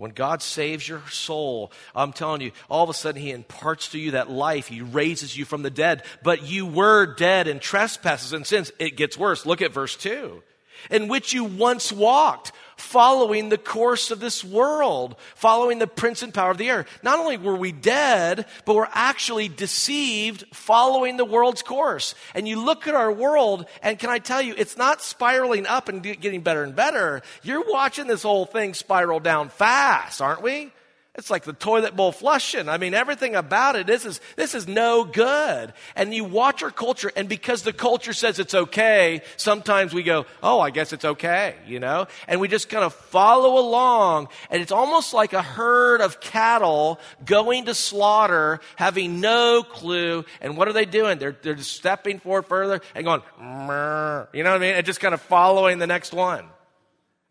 When 0.01 0.13
God 0.13 0.41
saves 0.41 0.89
your 0.89 1.03
soul, 1.11 1.73
I'm 1.95 2.15
telling 2.15 2.41
you, 2.41 2.53
all 2.71 2.83
of 2.83 2.89
a 2.89 2.95
sudden 2.95 3.21
He 3.21 3.33
imparts 3.33 3.91
to 3.91 3.99
you 3.99 4.13
that 4.13 4.31
life. 4.31 4.67
He 4.67 4.81
raises 4.81 5.37
you 5.37 5.45
from 5.45 5.61
the 5.61 5.69
dead. 5.69 6.05
But 6.23 6.45
you 6.45 6.65
were 6.65 7.15
dead 7.15 7.47
in 7.47 7.61
trespasses 7.61 8.33
and 8.33 8.47
sins. 8.47 8.73
It 8.79 8.97
gets 8.97 9.19
worse. 9.19 9.45
Look 9.45 9.61
at 9.61 9.75
verse 9.75 9.97
2 9.97 10.43
in 10.91 11.09
which 11.09 11.35
you 11.35 11.45
once 11.45 11.93
walked, 11.93 12.53
following 12.81 13.49
the 13.49 13.59
course 13.59 14.11
of 14.11 14.19
this 14.19 14.43
world, 14.43 15.15
following 15.35 15.79
the 15.79 15.87
prince 15.87 16.23
and 16.23 16.35
power 16.35 16.51
of 16.51 16.59
the 16.59 16.69
air. 16.69 16.87
Not 17.03 17.19
only 17.19 17.37
were 17.37 17.57
we 17.57 17.73
dead, 17.73 18.47
but 18.65 18.75
we're 18.75 18.89
actually 18.93 19.49
deceived 19.49 20.45
following 20.53 21.17
the 21.17 21.25
world's 21.25 21.63
course. 21.63 22.15
And 22.35 22.49
you 22.49 22.65
look 22.65 22.89
at 22.89 22.95
our 22.95 23.13
world, 23.13 23.67
and 23.83 23.99
can 23.99 24.11
I 24.11 24.19
tell 24.19 24.43
you, 24.43 24.55
it's 24.57 24.77
not 24.77 25.03
spiraling 25.03 25.67
up 25.67 25.89
and 25.89 26.03
getting 26.03 26.41
better 26.41 26.65
and 26.65 26.75
better. 26.75 27.23
You're 27.43 27.71
watching 27.71 28.07
this 28.07 28.23
whole 28.23 28.47
thing 28.47 28.75
spiral 28.75 29.21
down 29.21 29.51
fast, 29.51 30.21
aren't 30.21 30.43
we? 30.43 30.73
It's 31.21 31.29
like 31.29 31.45
the 31.45 31.53
toilet 31.53 31.95
bowl 31.95 32.13
flushing. 32.13 32.67
I 32.67 32.79
mean, 32.79 32.95
everything 32.95 33.37
about 33.37 33.77
it, 33.77 33.87
this 33.87 34.07
is, 34.07 34.23
this 34.37 34.55
is 34.55 34.67
no 34.67 35.05
good. 35.05 35.75
And 35.95 36.15
you 36.15 36.25
watch 36.25 36.63
our 36.63 36.71
culture, 36.71 37.13
and 37.15 37.29
because 37.29 37.61
the 37.61 37.75
culture 37.75 38.15
says 38.15 38.39
it's 38.39 38.55
okay, 38.55 39.21
sometimes 39.37 39.93
we 39.93 40.03
go, 40.03 40.25
oh, 40.43 40.61
I 40.61 40.71
guess 40.71 40.95
it's 40.95 41.05
okay, 41.05 41.57
you 41.67 41.79
know? 41.79 42.07
And 42.27 42.41
we 42.41 42.49
just 42.49 42.71
kind 42.71 42.85
of 42.85 42.95
follow 42.95 43.59
along, 43.59 44.29
and 44.49 44.63
it's 44.63 44.73
almost 44.73 45.13
like 45.13 45.35
a 45.35 45.43
herd 45.43 46.01
of 46.01 46.21
cattle 46.21 46.99
going 47.27 47.67
to 47.67 47.75
slaughter, 47.75 48.61
having 48.77 49.21
no 49.21 49.63
clue. 49.63 50.25
And 50.41 50.57
what 50.57 50.69
are 50.69 50.73
they 50.73 50.87
doing? 50.87 51.19
They're, 51.19 51.37
they're 51.43 51.55
just 51.55 51.73
stepping 51.73 52.19
forward 52.19 52.47
further 52.47 52.81
and 52.95 53.05
going, 53.05 53.21
Murr. 53.39 54.27
you 54.33 54.43
know 54.43 54.53
what 54.53 54.57
I 54.57 54.61
mean? 54.61 54.75
And 54.75 54.87
just 54.87 55.01
kind 55.01 55.13
of 55.13 55.21
following 55.21 55.81
the 55.81 55.87
next 55.87 56.15
one. 56.15 56.47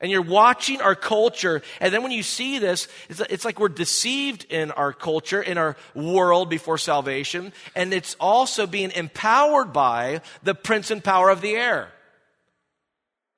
And 0.01 0.09
you're 0.09 0.21
watching 0.21 0.79
our 0.79 0.95
culture, 0.95 1.61
and 1.81 1.93
then 1.93 2.03
when 2.03 2.13
you 2.13 2.23
see 2.23 2.57
this, 2.57 2.87
it's, 3.09 3.43
like 3.43 3.59
we're 3.59 3.67
deceived 3.67 4.45
in 4.49 4.71
our 4.71 4.93
culture, 4.93 5.41
in 5.41 5.57
our 5.57 5.75
world 5.93 6.49
before 6.49 6.77
salvation, 6.77 7.51
and 7.75 7.93
it's 7.93 8.15
also 8.17 8.65
being 8.65 8.91
empowered 8.91 9.73
by 9.73 10.21
the 10.41 10.55
prince 10.55 10.89
and 10.89 11.03
power 11.03 11.29
of 11.29 11.41
the 11.41 11.53
air. 11.53 11.91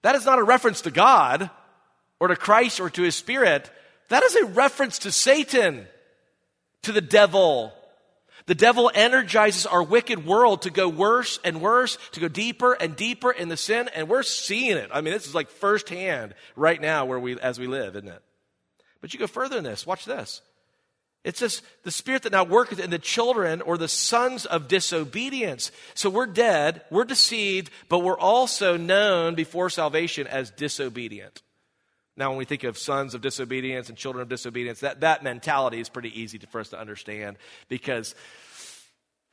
That 0.04 0.14
is 0.14 0.26
not 0.26 0.38
a 0.38 0.44
reference 0.44 0.82
to 0.82 0.92
God, 0.92 1.50
or 2.20 2.28
to 2.28 2.36
Christ, 2.36 2.80
or 2.80 2.92
to 2.92 3.02
his 3.02 3.16
spirit. 3.16 3.68
That 4.10 4.24
is 4.24 4.36
a 4.36 4.46
reference 4.46 5.00
to 5.00 5.12
Satan, 5.12 5.88
to 6.84 6.92
the 6.92 7.02
devil, 7.02 7.74
the 8.52 8.56
devil 8.56 8.92
energizes 8.94 9.66
our 9.66 9.82
wicked 9.82 10.26
world 10.26 10.64
to 10.64 10.70
go 10.70 10.90
worse 10.90 11.40
and 11.46 11.62
worse, 11.62 11.98
to 12.12 12.20
go 12.20 12.28
deeper 12.28 12.74
and 12.74 12.98
deeper 12.98 13.32
in 13.32 13.48
the 13.48 13.56
sin, 13.56 13.90
and 13.96 14.10
we're 14.10 14.24
seeing 14.24 14.76
it. 14.76 14.90
I 14.94 15.00
mean, 15.00 15.14
this 15.14 15.26
is 15.26 15.34
like 15.34 15.50
firsthand 15.50 16.34
right 16.58 16.82
now 16.82 17.06
where 17.06 17.18
we, 17.18 17.40
as 17.40 17.58
we 17.58 17.68
live, 17.68 17.96
isn't 17.96 18.10
it? 18.10 18.22
But 19.00 19.14
you 19.14 19.22
go 19.22 19.28
further 19.28 19.58
in 19.58 19.64
this. 19.64 19.88
Watch 19.88 20.04
this. 20.04 20.42
It 21.24 21.38
says, 21.38 21.62
the 21.84 21.92
spirit 21.92 22.24
that 22.24 22.34
now 22.34 22.44
worketh 22.44 22.82
in 22.82 22.90
the 22.90 23.00
children 23.00 23.62
or 23.62 23.78
the 23.78 23.88
sons 23.88 24.46
of 24.46 24.68
disobedience. 24.68 25.72
So 25.94 26.10
we're 26.10 26.26
dead, 26.26 26.82
we're 26.92 27.06
deceived, 27.06 27.72
but 27.88 28.00
we're 28.00 28.20
also 28.20 28.76
known 28.76 29.34
before 29.34 29.70
salvation 29.70 30.28
as 30.28 30.52
disobedient. 30.52 31.42
Now, 32.18 32.30
when 32.30 32.38
we 32.38 32.46
think 32.46 32.64
of 32.64 32.78
sons 32.78 33.14
of 33.14 33.22
disobedience 33.22 33.90
and 33.90 33.98
children 33.98 34.22
of 34.22 34.30
disobedience, 34.30 34.82
that, 34.82 35.02
that 35.02 35.24
mentality 35.24 35.80
is 35.80 35.90
pretty 35.90 36.20
easy 36.20 36.38
to, 36.40 36.48
for 36.48 36.60
us 36.60 36.70
to 36.70 36.80
understand 36.80 37.38
because 37.70 38.16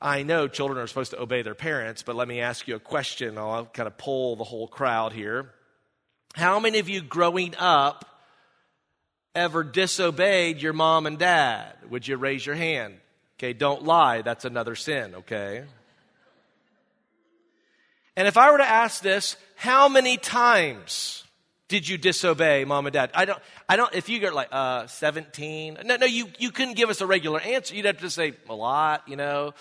I 0.01 0.23
know 0.23 0.47
children 0.47 0.79
are 0.79 0.87
supposed 0.87 1.11
to 1.11 1.21
obey 1.21 1.43
their 1.43 1.57
parents, 1.57 2.03
but 2.03 2.15
let 2.15 2.29
me 2.29 2.41
ask 2.41 2.69
you 2.69 2.77
a 2.77 2.81
question. 2.81 3.37
I'll 3.37 3.67
kind 3.67 3.89
of 3.89 3.99
pull 3.99 4.37
the 4.37 4.45
whole 4.45 4.69
crowd 4.69 5.13
here. 5.13 5.53
How 6.35 6.61
many 6.61 6.79
of 6.79 6.89
you 6.89 7.01
growing 7.01 7.55
up 7.59 8.05
ever 9.35 9.65
disobeyed 9.65 10.63
your 10.63 10.73
mom 10.73 11.07
and 11.07 11.19
dad? 11.19 11.75
Would 11.91 12.07
you 12.07 12.17
raise 12.17 12.47
your 12.47 12.55
hand? 12.55 12.95
Okay, 13.39 13.53
don't 13.53 13.85
lie. 13.85 14.23
That's 14.23 14.45
another 14.45 14.77
sin, 14.77 15.17
okay? 15.17 15.65
And 18.17 18.29
if 18.29 18.37
I 18.37 18.51
were 18.51 18.59
to 18.59 18.69
ask 18.69 19.03
this, 19.03 19.37
how 19.57 19.89
many 19.89 20.17
times 20.17 21.25
did 21.69 21.87
you 21.87 21.99
disobey 21.99 22.65
mom 22.65 22.87
and 22.87 22.93
dad? 22.93 23.11
I 23.15 23.27
don't, 23.27 23.39
I 23.69 23.77
don't, 23.77 23.95
if 23.95 24.09
you 24.09 24.19
get 24.19 24.35
like, 24.35 24.49
uh, 24.51 24.87
17, 24.87 25.79
no, 25.85 25.97
no, 25.97 26.07
you, 26.07 26.29
you 26.39 26.51
couldn't 26.51 26.75
give 26.75 26.89
us 26.89 27.01
a 27.01 27.07
regular 27.07 27.41
answer. 27.41 27.75
You'd 27.75 27.85
have 27.85 27.99
to 27.99 28.11
say 28.11 28.33
a 28.49 28.55
lot, 28.55 29.05
you 29.07 29.17
know. 29.17 29.53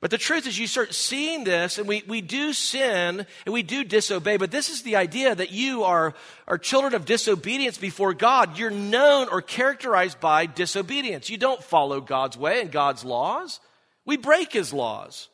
But 0.00 0.10
the 0.10 0.16
truth 0.16 0.46
is, 0.46 0.58
you 0.58 0.66
start 0.66 0.94
seeing 0.94 1.44
this, 1.44 1.76
and 1.76 1.86
we, 1.86 2.02
we 2.08 2.22
do 2.22 2.54
sin 2.54 3.26
and 3.44 3.52
we 3.52 3.62
do 3.62 3.84
disobey, 3.84 4.38
but 4.38 4.50
this 4.50 4.70
is 4.70 4.82
the 4.82 4.96
idea 4.96 5.34
that 5.34 5.50
you 5.50 5.84
are, 5.84 6.14
are 6.48 6.56
children 6.56 6.94
of 6.94 7.04
disobedience 7.04 7.76
before 7.76 8.14
God. 8.14 8.56
You're 8.56 8.70
known 8.70 9.28
or 9.28 9.42
characterized 9.42 10.18
by 10.18 10.46
disobedience. 10.46 11.28
You 11.28 11.36
don't 11.36 11.62
follow 11.62 12.00
God's 12.00 12.38
way 12.38 12.62
and 12.62 12.72
God's 12.72 13.04
laws. 13.04 13.60
We 14.06 14.16
break 14.16 14.54
His 14.54 14.72
laws. 14.72 15.28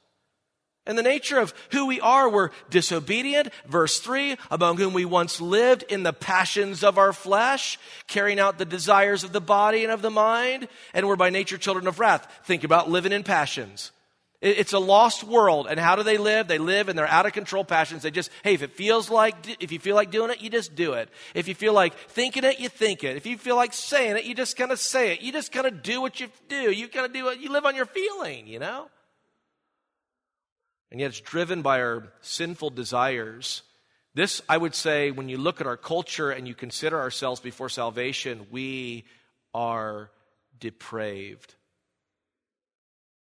And 0.87 0.97
the 0.97 1.03
nature 1.03 1.39
of 1.39 1.53
who 1.73 1.87
we 1.87 2.01
are, 2.01 2.29
we're 2.29 2.51
disobedient. 2.71 3.49
Verse 3.67 3.99
3 3.99 4.37
among 4.51 4.77
whom 4.77 4.93
we 4.93 5.05
once 5.05 5.41
lived 5.41 5.85
in 5.89 6.03
the 6.03 6.13
passions 6.13 6.85
of 6.85 6.99
our 6.99 7.13
flesh, 7.13 7.79
carrying 8.07 8.39
out 8.39 8.59
the 8.59 8.65
desires 8.65 9.25
of 9.25 9.33
the 9.33 9.41
body 9.41 9.83
and 9.83 9.93
of 9.93 10.03
the 10.03 10.11
mind, 10.11 10.69
and 10.95 11.07
we're 11.09 11.17
by 11.17 11.31
nature 11.31 11.59
children 11.59 11.87
of 11.87 11.99
wrath. 11.99 12.27
Think 12.45 12.65
about 12.65 12.91
living 12.91 13.13
in 13.13 13.23
passions. 13.23 13.93
It's 14.43 14.75
a 14.75 14.79
lost 14.79 15.25
world. 15.25 15.67
And 15.69 15.81
how 15.81 15.97
do 15.97 16.03
they 16.03 16.19
live? 16.19 16.47
They 16.47 16.59
live 16.59 16.89
in 16.89 16.97
their 16.97 17.09
out 17.09 17.27
of 17.27 17.33
control 17.33 17.65
passions. 17.65 18.03
They 18.03 18.11
just, 18.11 18.31
hey, 18.45 18.55
if 18.55 18.63
it 18.63 18.73
feels 18.73 19.09
like, 19.09 19.35
if 19.61 19.73
you 19.73 19.79
feel 19.79 19.97
like 19.97 20.11
doing 20.11 20.31
it, 20.31 20.43
you 20.43 20.51
just 20.51 20.75
do 20.75 20.93
it. 20.93 21.09
If 21.35 21.49
you 21.49 21.55
feel 21.55 21.73
like 21.73 21.95
thinking 21.95 22.45
it, 22.45 22.61
you 22.61 22.69
think 22.69 23.03
it. 23.03 23.17
If 23.17 23.25
you 23.27 23.39
feel 23.39 23.57
like 23.57 23.73
saying 23.73 24.17
it, 24.19 24.25
you 24.25 24.35
just 24.35 24.57
kind 24.57 24.71
of 24.71 24.79
say 24.79 25.13
it. 25.13 25.23
You 25.23 25.33
just 25.33 25.53
kind 25.53 25.67
of 25.67 25.83
do 25.83 26.01
what 26.01 26.21
you 26.21 26.29
do. 26.49 26.71
You 26.71 26.89
kind 26.89 27.07
of 27.07 27.13
do 27.13 27.29
it. 27.29 27.41
You 27.41 27.51
live 27.51 27.65
on 27.65 27.75
your 27.75 27.87
feeling, 27.87 28.47
you 28.47 28.59
know? 28.59 28.89
And 30.91 31.01
yet 31.01 31.09
it's 31.09 31.21
driven 31.21 31.63
by 31.63 31.81
our 31.81 32.13
sinful 32.21 32.71
desires. 32.71 33.63
This, 34.15 34.41
I 34.49 34.57
would 34.57 34.75
say, 34.75 35.11
when 35.11 35.29
you 35.29 35.37
look 35.39 35.61
at 35.61 35.67
our 35.67 35.77
culture 35.77 36.31
and 36.31 36.47
you 36.47 36.55
consider 36.55 36.99
ourselves 36.99 37.41
before 37.41 37.69
salvation, 37.69 38.47
we 38.51 39.05
are 39.53 40.11
depraved 40.59 41.55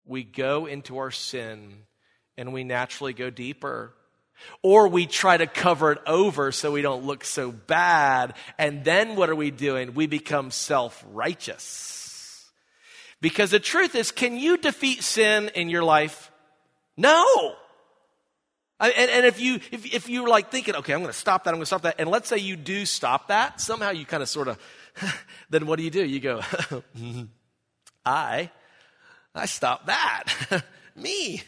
we 0.07 0.23
go 0.23 0.65
into 0.65 0.97
our 0.97 1.11
sin 1.11 1.83
and 2.37 2.53
we 2.53 2.63
naturally 2.63 3.13
go 3.13 3.29
deeper. 3.29 3.93
Or 4.61 4.87
we 4.87 5.07
try 5.07 5.35
to 5.35 5.47
cover 5.47 5.91
it 5.91 5.99
over 6.05 6.51
so 6.51 6.71
we 6.71 6.83
don't 6.83 7.05
look 7.05 7.23
so 7.23 7.51
bad. 7.51 8.35
And 8.59 8.83
then 8.85 9.15
what 9.15 9.31
are 9.31 9.35
we 9.35 9.49
doing? 9.49 9.95
We 9.95 10.05
become 10.05 10.51
self 10.51 11.03
righteous. 11.11 12.45
Because 13.19 13.49
the 13.49 13.59
truth 13.59 13.95
is, 13.95 14.11
can 14.11 14.37
you 14.37 14.57
defeat 14.57 15.01
sin 15.01 15.49
in 15.55 15.69
your 15.69 15.83
life? 15.83 16.31
No. 16.97 17.55
and, 18.79 18.93
and 18.95 19.25
if 19.25 19.39
you 19.39 19.55
if, 19.71 19.93
if 19.93 20.09
you're 20.09 20.27
like 20.27 20.51
thinking, 20.51 20.75
okay, 20.75 20.93
I'm 20.93 20.99
going 20.99 21.11
to 21.11 21.17
stop 21.17 21.43
that, 21.43 21.51
I'm 21.51 21.55
going 21.55 21.61
to 21.63 21.67
stop 21.67 21.83
that, 21.83 21.95
and 21.99 22.09
let's 22.09 22.27
say 22.27 22.37
you 22.37 22.55
do 22.55 22.85
stop 22.85 23.27
that, 23.29 23.61
somehow 23.61 23.91
you 23.91 24.05
kind 24.05 24.23
of 24.23 24.29
sort 24.29 24.47
of, 24.47 24.59
then 25.49 25.67
what 25.67 25.77
do 25.77 25.83
you 25.83 25.91
do? 25.91 26.03
You 26.03 26.19
go, 26.19 26.41
I 28.05 28.49
I 29.35 29.45
stopped 29.45 29.85
that. 29.87 30.63
Me. 30.95 31.43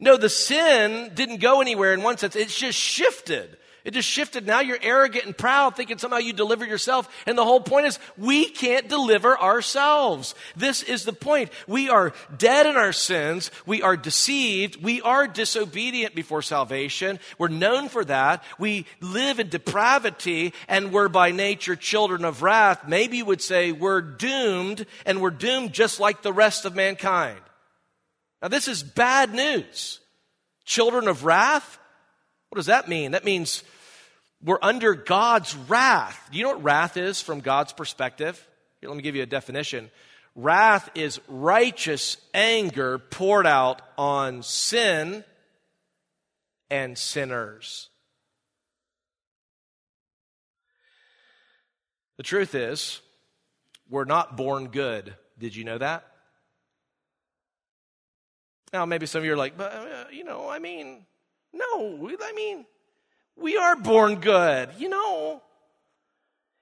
no, 0.00 0.16
the 0.16 0.28
sin 0.28 1.12
didn't 1.14 1.40
go 1.40 1.60
anywhere 1.60 1.94
in 1.94 2.02
one 2.02 2.18
sense. 2.18 2.34
It's 2.34 2.58
just 2.58 2.78
shifted. 2.78 3.56
It 3.88 3.94
just 3.94 4.10
shifted. 4.10 4.46
Now 4.46 4.60
you're 4.60 4.78
arrogant 4.82 5.24
and 5.24 5.34
proud, 5.34 5.74
thinking 5.74 5.96
somehow 5.96 6.18
you 6.18 6.34
deliver 6.34 6.66
yourself. 6.66 7.08
And 7.24 7.38
the 7.38 7.44
whole 7.44 7.62
point 7.62 7.86
is, 7.86 7.98
we 8.18 8.44
can't 8.44 8.86
deliver 8.86 9.40
ourselves. 9.40 10.34
This 10.54 10.82
is 10.82 11.04
the 11.04 11.14
point. 11.14 11.50
We 11.66 11.88
are 11.88 12.12
dead 12.36 12.66
in 12.66 12.76
our 12.76 12.92
sins. 12.92 13.50
We 13.64 13.80
are 13.80 13.96
deceived. 13.96 14.82
We 14.82 15.00
are 15.00 15.26
disobedient 15.26 16.14
before 16.14 16.42
salvation. 16.42 17.18
We're 17.38 17.48
known 17.48 17.88
for 17.88 18.04
that. 18.04 18.44
We 18.58 18.84
live 19.00 19.40
in 19.40 19.48
depravity 19.48 20.52
and 20.68 20.92
we're 20.92 21.08
by 21.08 21.30
nature 21.30 21.74
children 21.74 22.26
of 22.26 22.42
wrath. 22.42 22.86
Maybe 22.86 23.16
you 23.16 23.24
would 23.24 23.40
say 23.40 23.72
we're 23.72 24.02
doomed 24.02 24.84
and 25.06 25.22
we're 25.22 25.30
doomed 25.30 25.72
just 25.72 25.98
like 25.98 26.20
the 26.20 26.34
rest 26.34 26.66
of 26.66 26.76
mankind. 26.76 27.40
Now, 28.42 28.48
this 28.48 28.68
is 28.68 28.82
bad 28.82 29.32
news. 29.32 30.00
Children 30.66 31.08
of 31.08 31.24
wrath? 31.24 31.78
What 32.50 32.56
does 32.56 32.66
that 32.66 32.86
mean? 32.86 33.12
That 33.12 33.24
means 33.24 33.62
we're 34.42 34.58
under 34.62 34.94
God's 34.94 35.56
wrath. 35.56 36.28
Do 36.30 36.38
you 36.38 36.44
know 36.44 36.50
what 36.50 36.62
wrath 36.62 36.96
is 36.96 37.20
from 37.20 37.40
God's 37.40 37.72
perspective? 37.72 38.44
Here, 38.80 38.88
let 38.88 38.96
me 38.96 39.02
give 39.02 39.16
you 39.16 39.22
a 39.22 39.26
definition. 39.26 39.90
Wrath 40.34 40.88
is 40.94 41.20
righteous 41.26 42.16
anger 42.32 42.98
poured 42.98 43.46
out 43.46 43.82
on 43.96 44.42
sin 44.42 45.24
and 46.70 46.96
sinners. 46.96 47.88
The 52.18 52.22
truth 52.22 52.54
is, 52.54 53.00
we're 53.88 54.04
not 54.04 54.36
born 54.36 54.68
good. 54.68 55.14
Did 55.38 55.56
you 55.56 55.64
know 55.64 55.78
that? 55.78 56.06
Now, 58.72 58.84
maybe 58.84 59.06
some 59.06 59.20
of 59.20 59.24
you 59.24 59.32
are 59.32 59.36
like, 59.36 59.56
but, 59.56 59.72
uh, 59.72 60.04
you 60.12 60.24
know, 60.24 60.48
I 60.48 60.58
mean, 60.58 61.06
no, 61.52 62.10
I 62.20 62.32
mean, 62.32 62.66
we 63.40 63.56
are 63.56 63.76
born 63.76 64.16
good. 64.16 64.70
You 64.78 64.88
know, 64.88 65.42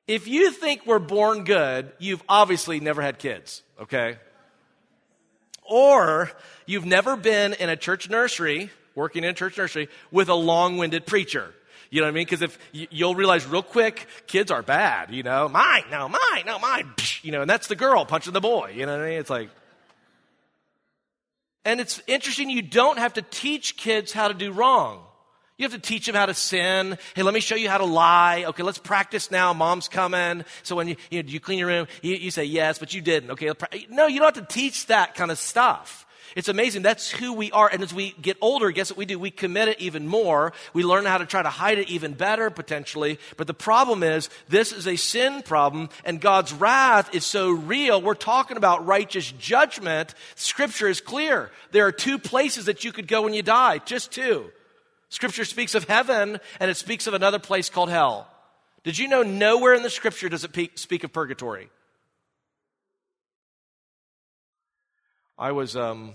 if 0.07 0.29
you 0.29 0.51
think 0.51 0.87
we're 0.87 0.99
born 0.99 1.45
good, 1.45 1.91
you've 1.99 2.23
obviously 2.29 2.81
never 2.81 3.03
had 3.03 3.19
kids, 3.19 3.63
okay? 3.81 4.19
Or 5.69 6.31
you've 6.65 6.87
never 6.87 7.17
been 7.17 7.55
in 7.55 7.69
a 7.69 7.77
church 7.77 8.09
nursery, 8.09 8.71
working 8.95 9.25
in 9.25 9.31
a 9.31 9.35
church 9.35 9.59
nursery, 9.59 9.89
with 10.11 10.29
a 10.29 10.35
long 10.35 10.77
winded 10.77 11.07
preacher. 11.07 11.53
You 11.91 12.01
know 12.01 12.07
what 12.07 12.13
I 12.13 12.15
mean? 12.15 12.25
Because 12.25 12.43
if 12.43 12.59
you'll 12.73 13.15
realize 13.15 13.47
real 13.47 13.63
quick, 13.63 14.07
kids 14.27 14.51
are 14.51 14.63
bad, 14.63 15.13
you 15.13 15.23
know? 15.23 15.49
Mine, 15.49 15.85
no, 15.91 16.09
mine, 16.09 16.45
no, 16.45 16.59
mine, 16.59 16.93
you 17.23 17.33
know, 17.33 17.41
and 17.41 17.51
that's 17.51 17.69
the 17.69 17.77
girl 17.77 18.05
punching 18.05 18.33
the 18.33 18.41
boy, 18.41 18.73
you 18.75 18.87
know 18.87 18.93
what 18.93 19.07
I 19.07 19.11
mean? 19.11 19.19
It's 19.19 19.31
like, 19.31 19.51
and 21.65 21.81
it's 21.81 22.01
interesting, 22.07 22.49
you 22.49 22.63
don't 22.63 22.99
have 22.99 23.15
to 23.15 23.23
teach 23.23 23.77
kids 23.77 24.13
how 24.13 24.29
to 24.29 24.35
do 24.35 24.53
wrong. 24.53 25.03
You 25.59 25.65
have 25.65 25.73
to 25.73 25.79
teach 25.79 26.05
them 26.05 26.15
how 26.15 26.27
to 26.27 26.35
sin. 26.35 26.99
Hey, 27.15 27.23
let 27.23 27.33
me 27.33 27.41
show 27.41 27.55
you 27.55 27.71
how 27.71 27.79
to 27.79 27.87
lie. 27.87 28.45
Okay, 28.49 28.63
let's 28.63 28.77
practice 28.77 29.31
now. 29.31 29.55
Mom's 29.55 29.89
coming. 29.89 30.45
So 30.63 30.77
when 30.77 30.89
you, 30.89 30.97
you, 31.11 31.23
know, 31.23 31.29
you 31.31 31.41
clean 31.41 31.59
your 31.59 31.69
room, 31.69 31.87
you, 32.03 32.15
you 32.15 32.31
say 32.31 32.45
yes, 32.45 32.79
but 32.79 32.93
you 32.93 33.01
didn't. 33.01 33.31
Okay, 33.31 33.51
no, 33.89 34.07
you 34.07 34.21
don't 34.21 34.37
have 34.37 34.47
to 34.47 34.55
teach 34.55 34.87
that 34.87 35.15
kind 35.15 35.31
of 35.31 35.39
stuff. 35.39 36.07
It's 36.35 36.51
amazing. 36.51 36.83
That's 36.83 37.11
who 37.11 37.33
we 37.33 37.51
are. 37.53 37.71
And 37.73 37.83
as 37.83 37.95
we 37.95 38.15
get 38.21 38.37
older, 38.43 38.71
guess 38.71 38.91
what 38.91 38.99
we 38.99 39.07
do? 39.07 39.19
We 39.19 39.31
commit 39.31 39.69
it 39.69 39.81
even 39.81 40.07
more. 40.07 40.53
We 40.75 40.85
learn 40.85 41.07
how 41.07 41.17
to 41.17 41.25
try 41.25 41.43
to 41.43 41.49
hide 41.49 41.79
it 41.79 41.89
even 41.89 42.13
better, 42.13 42.51
potentially. 42.51 43.19
But 43.39 43.47
the 43.47 43.55
problem 43.55 44.03
is, 44.03 44.29
this 44.51 44.73
is 44.73 44.87
a 44.87 44.97
sin 44.97 45.43
problem, 45.43 45.89
and 46.05 46.21
God's 46.21 46.53
wrath 46.53 47.15
is 47.15 47.25
so 47.25 47.51
real. 47.51 48.03
We're 48.03 48.13
talking 48.13 48.59
about 48.59 48.85
righteous 48.85 49.33
judgment. 49.33 50.15
Scripture 50.35 50.89
is 50.89 51.01
clear. 51.01 51.51
There 51.71 51.87
are 51.87 51.93
two 51.93 52.19
places 52.19 52.67
that 52.67 52.85
you 52.85 52.93
could 52.93 53.09
go 53.09 53.23
when 53.23 53.33
you 53.33 53.43
die, 53.43 53.79
just 53.79 54.13
two. 54.13 54.51
Scripture 55.09 55.45
speaks 55.45 55.75
of 55.75 55.85
heaven 55.85 56.41
and 56.61 56.71
it 56.71 56.77
speaks 56.77 57.07
of 57.07 57.15
another 57.15 57.39
place 57.39 57.71
called 57.71 57.91
hell. 57.91 58.29
Did 58.83 58.99
you 58.99 59.09
know 59.09 59.23
nowhere 59.23 59.75
in 59.75 59.83
the 59.83 59.91
scripture 59.91 60.29
does 60.29 60.45
it 60.45 60.79
speak 60.79 61.05
of 61.05 61.13
purgatory? 61.13 61.71
I 65.39 65.53
was 65.53 65.77
um, 65.77 66.15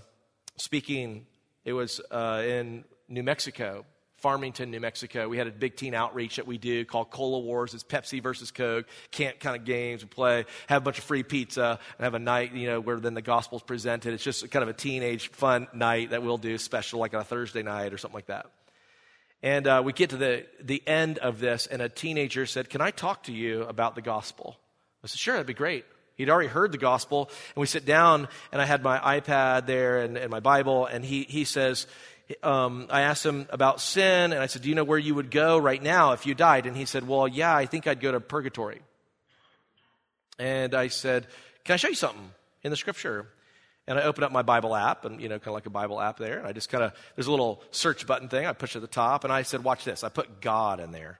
speaking, 0.56 1.26
it 1.64 1.72
was 1.72 2.00
uh, 2.10 2.42
in 2.44 2.84
New 3.08 3.22
Mexico, 3.22 3.84
Farmington, 4.16 4.70
New 4.70 4.80
Mexico. 4.80 5.28
We 5.28 5.36
had 5.36 5.46
a 5.46 5.50
big 5.50 5.76
teen 5.76 5.94
outreach 5.94 6.36
that 6.36 6.46
we 6.46 6.58
do 6.58 6.84
called 6.84 7.10
Cola 7.10 7.40
Wars. 7.40 7.74
It's 7.74 7.84
Pepsi 7.84 8.22
versus 8.22 8.50
Coke, 8.50 8.86
camp 9.10 9.38
kind 9.38 9.54
of 9.54 9.64
games. 9.64 10.02
We 10.02 10.08
play, 10.08 10.44
have 10.66 10.82
a 10.82 10.84
bunch 10.84 10.98
of 10.98 11.04
free 11.04 11.22
pizza, 11.22 11.78
and 11.98 12.04
have 12.04 12.14
a 12.14 12.18
night, 12.18 12.52
you 12.52 12.66
know, 12.66 12.80
where 12.80 12.98
then 12.98 13.14
the 13.14 13.22
gospel's 13.22 13.62
presented. 13.62 14.14
It's 14.14 14.24
just 14.24 14.50
kind 14.50 14.62
of 14.62 14.68
a 14.68 14.72
teenage 14.72 15.28
fun 15.28 15.68
night 15.72 16.10
that 16.10 16.22
we'll 16.22 16.38
do 16.38 16.56
special, 16.58 17.00
like 17.00 17.14
on 17.14 17.20
a 17.20 17.24
Thursday 17.24 17.62
night 17.62 17.92
or 17.92 17.98
something 17.98 18.16
like 18.16 18.26
that. 18.26 18.46
And 19.42 19.66
uh, 19.66 19.82
we 19.84 19.92
get 19.92 20.10
to 20.10 20.16
the, 20.16 20.46
the 20.62 20.82
end 20.86 21.18
of 21.18 21.40
this, 21.40 21.66
and 21.66 21.82
a 21.82 21.88
teenager 21.88 22.46
said, 22.46 22.70
Can 22.70 22.80
I 22.80 22.90
talk 22.90 23.24
to 23.24 23.32
you 23.32 23.62
about 23.62 23.94
the 23.94 24.02
gospel? 24.02 24.56
I 25.02 25.08
said, 25.08 25.18
Sure, 25.18 25.34
that'd 25.34 25.46
be 25.46 25.54
great. 25.54 25.84
He'd 26.14 26.30
already 26.30 26.48
heard 26.48 26.70
the 26.70 26.78
gospel, 26.78 27.28
and 27.54 27.60
we 27.60 27.66
sit 27.66 27.84
down, 27.84 28.28
and 28.52 28.62
I 28.62 28.66
had 28.66 28.82
my 28.82 28.98
iPad 29.20 29.66
there 29.66 30.00
and, 30.00 30.16
and 30.16 30.30
my 30.30 30.40
Bible, 30.40 30.86
and 30.86 31.04
he, 31.04 31.24
he 31.24 31.44
says, 31.44 31.86
um, 32.42 32.86
I 32.90 33.02
asked 33.02 33.26
him 33.26 33.46
about 33.50 33.80
sin, 33.80 34.32
and 34.32 34.40
I 34.40 34.46
said, 34.46 34.62
Do 34.62 34.68
you 34.68 34.74
know 34.74 34.84
where 34.84 34.98
you 34.98 35.14
would 35.14 35.30
go 35.30 35.58
right 35.58 35.82
now 35.82 36.12
if 36.12 36.26
you 36.26 36.34
died? 36.34 36.66
And 36.66 36.76
he 36.76 36.84
said, 36.84 37.06
Well, 37.06 37.26
yeah, 37.26 37.54
I 37.54 37.66
think 37.66 37.86
I'd 37.86 38.00
go 38.00 38.12
to 38.12 38.20
purgatory. 38.20 38.80
And 40.38 40.74
I 40.74 40.88
said, 40.88 41.26
Can 41.64 41.74
I 41.74 41.76
show 41.76 41.88
you 41.88 41.94
something 41.94 42.30
in 42.62 42.70
the 42.70 42.76
scripture? 42.76 43.26
And 43.88 43.98
I 43.98 44.02
opened 44.02 44.24
up 44.24 44.32
my 44.32 44.42
Bible 44.42 44.76
app, 44.76 45.04
and 45.04 45.20
you 45.20 45.28
know, 45.28 45.38
kind 45.38 45.48
of 45.48 45.54
like 45.54 45.66
a 45.66 45.70
Bible 45.70 46.00
app 46.00 46.16
there. 46.16 46.38
And 46.38 46.46
I 46.46 46.52
just 46.52 46.68
kind 46.68 46.84
of, 46.84 46.92
there's 47.16 47.26
a 47.26 47.30
little 47.30 47.62
search 47.72 48.06
button 48.06 48.28
thing. 48.28 48.46
I 48.46 48.52
push 48.52 48.76
at 48.76 48.82
the 48.82 48.88
top, 48.88 49.24
and 49.24 49.32
I 49.32 49.42
said, 49.42 49.64
Watch 49.64 49.84
this. 49.84 50.04
I 50.04 50.08
put 50.08 50.40
God 50.40 50.78
in 50.78 50.92
there 50.92 51.18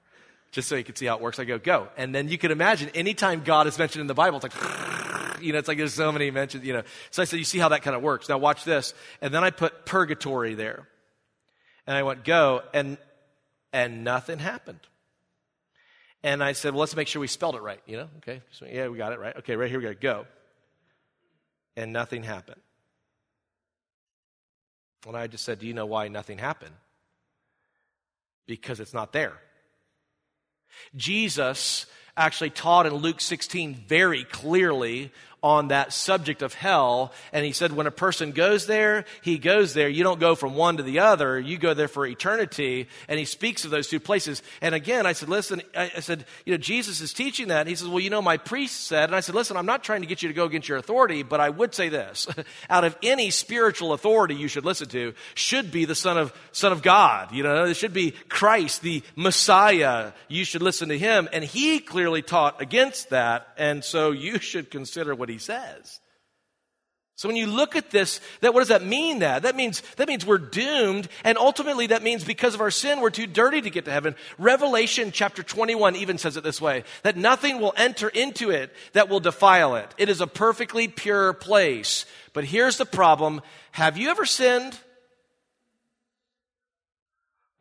just 0.53 0.68
so 0.68 0.77
you 0.77 0.85
can 0.85 0.94
see 0.94 1.07
how 1.07 1.16
it 1.16 1.22
works. 1.22 1.38
I 1.40 1.44
go, 1.44 1.59
Go. 1.59 1.88
And 1.96 2.14
then 2.14 2.29
you 2.29 2.38
can 2.38 2.53
imagine 2.53 2.90
anytime 2.94 3.42
God 3.42 3.66
is 3.66 3.79
mentioned 3.79 4.03
in 4.03 4.07
the 4.07 4.14
Bible, 4.14 4.38
it's 4.40 4.55
like, 4.55 5.40
you 5.42 5.53
know, 5.53 5.59
it's 5.59 5.66
like 5.66 5.79
there's 5.79 5.94
so 5.94 6.12
many 6.12 6.31
mentions, 6.31 6.64
you 6.64 6.72
know. 6.72 6.83
So 7.11 7.22
I 7.22 7.25
said, 7.25 7.38
You 7.38 7.44
see 7.44 7.59
how 7.59 7.70
that 7.70 7.83
kind 7.83 7.96
of 7.96 8.03
works. 8.03 8.29
Now 8.29 8.38
watch 8.38 8.64
this. 8.64 8.94
And 9.20 9.35
then 9.35 9.42
I 9.42 9.51
put 9.51 9.85
purgatory 9.85 10.55
there. 10.55 10.87
And 11.88 11.96
I 11.96 12.05
went, 12.05 12.22
Go. 12.22 12.62
And, 12.72 12.96
and 13.72 14.05
nothing 14.05 14.38
happened. 14.38 14.81
And 16.22 16.44
I 16.44 16.53
said, 16.53 16.75
Well, 16.75 16.81
let's 16.81 16.94
make 16.94 17.09
sure 17.09 17.18
we 17.18 17.27
spelled 17.27 17.57
it 17.57 17.62
right, 17.62 17.81
you 17.87 17.96
know? 17.96 18.09
Okay. 18.18 18.40
So, 18.53 18.66
yeah, 18.70 18.87
we 18.87 18.98
got 18.98 19.12
it 19.12 19.18
right. 19.18 19.37
Okay, 19.38 19.57
right 19.57 19.68
here 19.68 19.81
we 19.81 19.87
go. 19.87 19.94
Go 20.01 20.27
and 21.76 21.92
nothing 21.92 22.22
happened. 22.22 22.61
And 25.06 25.16
I 25.16 25.26
just 25.26 25.44
said, 25.44 25.58
Do 25.58 25.66
you 25.66 25.74
know 25.74 25.87
why 25.87 26.08
nothing 26.08 26.38
happened? 26.38 26.74
Because 28.46 28.80
it's 28.80 28.94
not 28.94 29.12
there. 29.12 29.35
Jesus 30.94 31.87
actually 32.16 32.50
taught 32.50 32.87
in 32.87 32.94
Luke 32.94 33.20
16 33.20 33.74
very 33.74 34.24
clearly 34.24 35.12
on 35.42 35.68
that 35.68 35.92
subject 35.92 36.42
of 36.42 36.55
hell. 36.55 37.12
And 37.33 37.44
he 37.44 37.52
said, 37.52 37.72
when 37.72 37.87
a 37.87 37.90
person 37.90 38.31
goes 38.33 38.66
there, 38.66 39.05
he 39.22 39.38
goes 39.38 39.74
there. 39.74 39.88
You 39.88 40.05
don't 40.05 40.20
go 40.20 40.35
from 40.35 40.55
one 40.55 40.76
to 40.76 40.83
the 40.83 41.00
other. 41.00 41.38
You 41.40 41.59
go 41.59 41.74
there 41.74 41.88
for 41.88 42.07
eternity. 42.07 42.88
And 43.09 43.18
he 43.18 43.24
speaks 43.24 43.64
of 43.64 43.70
those 43.70 43.88
two 43.88 43.98
places. 43.98 44.42
And 44.61 44.74
again, 44.74 45.05
I 45.05 45.12
said, 45.12 45.28
listen, 45.28 45.62
I 45.76 45.88
said, 46.00 46.26
you 46.46 46.52
know, 46.52 46.59
Jesus 46.59 47.00
is 47.00 47.12
teaching 47.12 47.48
that. 47.48 47.66
He 47.66 47.74
says, 47.74 47.88
well, 47.88 48.00
you 48.00 48.11
know, 48.11 48.22
my 48.22 48.37
priest 48.37 48.87
said, 48.87 49.05
and 49.09 49.16
I 49.16 49.20
said, 49.20 49.35
listen, 49.35 49.57
I'm 49.57 49.66
not 49.66 49.83
trying 49.83 50.02
to 50.02 50.07
get 50.07 50.22
you 50.22 50.28
to 50.28 50.35
go 50.35 50.44
against 50.44 50.68
your 50.68 50.78
authority, 50.78 51.22
but 51.24 51.40
I 51.40 51.50
would 51.50 51.74
say 51.74 51.88
this. 51.88 52.28
Out 52.70 52.85
of 52.85 52.96
any 53.02 53.31
spiritual 53.31 53.92
authority 53.92 54.37
you 54.37 54.48
should 54.48 54.64
listen 54.64 54.88
to 54.90 55.12
should 55.35 55.72
be 55.72 55.85
the 55.85 55.94
son 55.94 56.18
of, 56.18 56.33
son 56.52 56.70
of 56.70 56.83
God. 56.83 57.33
You 57.33 57.42
know, 57.42 57.64
it 57.64 57.74
should 57.74 57.92
be 57.92 58.12
Christ, 58.28 58.83
the 58.83 59.02
Messiah. 59.16 60.12
You 60.28 60.44
should 60.44 60.62
listen 60.62 60.90
to 60.90 60.98
him. 60.98 61.28
And 61.33 61.42
he 61.42 61.81
clearly 61.81 62.22
taught 62.22 62.62
against 62.62 63.11
that. 63.11 63.48
And 63.57 63.83
so 63.83 64.12
you 64.12 64.38
should 64.38 64.70
consider 64.70 65.14
what 65.14 65.31
he 65.32 65.38
says. 65.38 66.00
So 67.16 67.28
when 67.28 67.36
you 67.36 67.46
look 67.46 67.76
at 67.76 67.90
this, 67.90 68.20
that 68.40 68.52
what 68.52 68.60
does 68.60 68.68
that 68.68 68.84
mean 68.84 69.20
that? 69.20 69.42
That 69.42 69.54
means 69.54 69.80
that 69.96 70.08
means 70.08 70.26
we're 70.26 70.38
doomed 70.38 71.08
and 71.22 71.38
ultimately 71.38 71.86
that 71.88 72.02
means 72.02 72.24
because 72.24 72.54
of 72.54 72.60
our 72.60 72.70
sin 72.70 73.00
we're 73.00 73.10
too 73.10 73.28
dirty 73.28 73.60
to 73.60 73.70
get 73.70 73.84
to 73.84 73.92
heaven. 73.92 74.16
Revelation 74.38 75.12
chapter 75.12 75.42
21 75.42 75.94
even 75.94 76.18
says 76.18 76.36
it 76.36 76.42
this 76.42 76.60
way, 76.60 76.84
that 77.02 77.16
nothing 77.16 77.60
will 77.60 77.74
enter 77.76 78.08
into 78.08 78.50
it 78.50 78.72
that 78.94 79.08
will 79.08 79.20
defile 79.20 79.76
it. 79.76 79.94
It 79.98 80.08
is 80.08 80.20
a 80.20 80.26
perfectly 80.26 80.88
pure 80.88 81.32
place. 81.32 82.06
But 82.32 82.44
here's 82.44 82.78
the 82.78 82.86
problem, 82.86 83.40
have 83.72 83.96
you 83.96 84.10
ever 84.10 84.24
sinned? 84.24 84.76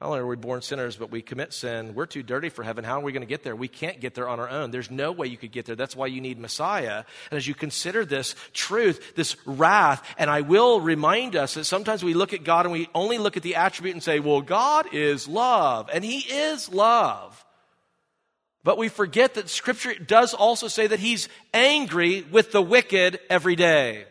Not 0.01 0.07
only 0.07 0.19
are 0.21 0.25
we 0.25 0.35
born 0.35 0.63
sinners, 0.63 0.95
but 0.95 1.11
we 1.11 1.21
commit 1.21 1.53
sin. 1.53 1.93
We're 1.93 2.07
too 2.07 2.23
dirty 2.23 2.49
for 2.49 2.63
heaven. 2.63 2.83
How 2.83 2.99
are 2.99 3.03
we 3.03 3.11
going 3.11 3.21
to 3.21 3.27
get 3.27 3.43
there? 3.43 3.55
We 3.55 3.67
can't 3.67 4.01
get 4.01 4.15
there 4.15 4.27
on 4.27 4.39
our 4.39 4.49
own. 4.49 4.71
There's 4.71 4.89
no 4.89 5.11
way 5.11 5.27
you 5.27 5.37
could 5.37 5.51
get 5.51 5.67
there. 5.67 5.75
That's 5.75 5.95
why 5.95 6.07
you 6.07 6.21
need 6.21 6.39
Messiah. 6.39 7.03
And 7.29 7.37
as 7.37 7.47
you 7.47 7.53
consider 7.53 8.03
this 8.03 8.33
truth, 8.51 9.13
this 9.15 9.37
wrath, 9.45 10.03
and 10.17 10.27
I 10.27 10.41
will 10.41 10.81
remind 10.81 11.35
us 11.35 11.53
that 11.53 11.65
sometimes 11.65 12.03
we 12.03 12.15
look 12.15 12.33
at 12.33 12.43
God 12.43 12.65
and 12.65 12.73
we 12.73 12.89
only 12.95 13.19
look 13.19 13.37
at 13.37 13.43
the 13.43 13.57
attribute 13.57 13.93
and 13.93 14.01
say, 14.01 14.19
well, 14.19 14.41
God 14.41 14.87
is 14.91 15.27
love, 15.27 15.87
and 15.93 16.03
He 16.03 16.17
is 16.17 16.67
love. 16.73 17.45
But 18.63 18.79
we 18.79 18.89
forget 18.89 19.35
that 19.35 19.49
Scripture 19.49 19.93
does 19.93 20.33
also 20.33 20.67
say 20.67 20.87
that 20.87 20.99
He's 20.99 21.29
angry 21.53 22.23
with 22.23 22.51
the 22.51 22.61
wicked 22.61 23.19
every 23.29 23.55
day. 23.55 24.05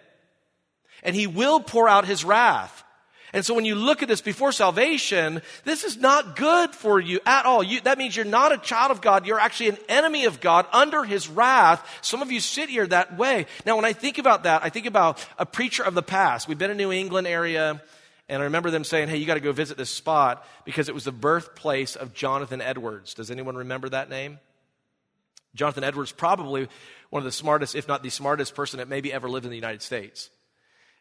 And 1.03 1.17
He 1.17 1.27
will 1.27 1.59
pour 1.59 1.89
out 1.89 2.05
His 2.05 2.25
wrath. 2.25 2.85
And 3.33 3.45
so 3.45 3.55
when 3.55 3.65
you 3.65 3.77
look 3.77 4.03
at 4.03 4.09
this 4.09 4.21
before 4.21 4.51
salvation, 4.51 5.41
this 5.65 5.85
is 5.85 5.97
not 5.97 6.35
good 6.35 6.71
for 6.71 6.99
you 6.99 7.21
at 7.25 7.47
all. 7.47 7.63
You, 7.63 7.81
that 7.83 7.97
means 7.97 8.17
you're 8.17 8.25
not 8.25 8.53
a 8.53 8.59
child 8.59 8.91
of 8.91 9.01
God. 9.01 9.27
You're 9.27 9.39
actually 9.39 9.69
an 9.69 9.79
enemy 9.89 10.25
of 10.25 10.41
God 10.41 10.67
under 10.73 11.05
his 11.05 11.29
wrath. 11.29 11.87
Some 12.03 12.23
of 12.23 12.33
you 12.33 12.41
sit 12.41 12.69
here 12.69 12.87
that 12.89 13.17
way. 13.17 13.47
Now, 13.65 13.77
when 13.77 13.85
I 13.85 13.93
think 13.93 14.19
about 14.19 14.43
that, 14.45 14.65
I 14.65 14.69
think 14.69 14.87
about 14.87 15.25
a 15.39 15.47
preacher 15.47 15.85
of 15.85 15.95
the 15.95 16.03
past. 16.03 16.49
We've 16.49 16.59
been 16.59 16.73
in 16.73 16.77
New 16.77 16.91
England 16.91 17.29
area, 17.29 17.81
and 18.29 18.43
I 18.43 18.47
remember 18.47 18.71
them 18.71 18.83
saying, 18.83 19.09
hey, 19.09 19.19
you 19.19 19.27
got 19.27 19.35
to 19.35 19.41
go 19.41 19.53
visit 19.53 19.77
this 19.77 19.91
spot 19.91 20.45
because 20.65 20.89
it 20.89 20.95
was 20.95 21.05
the 21.05 21.13
birthplace 21.13 21.95
of 21.95 22.13
Jonathan 22.15 22.61
Edwards. 22.61 23.15
Does 23.15 23.31
anyone 23.31 23.57
remember 23.57 23.89
that 23.91 24.11
name? 24.11 24.41
Jonathan 25.55 25.85
Edwards, 25.85 26.13
probably 26.13 26.69
one 27.11 27.21
of 27.21 27.25
the 27.25 27.33
smartest, 27.33 27.75
if 27.75 27.87
not 27.87 28.03
the 28.03 28.11
smartest 28.11 28.55
person 28.55 28.79
that 28.79 28.89
maybe 28.89 29.13
ever 29.13 29.29
lived 29.29 29.45
in 29.47 29.51
the 29.51 29.57
United 29.57 29.83
States. 29.83 30.31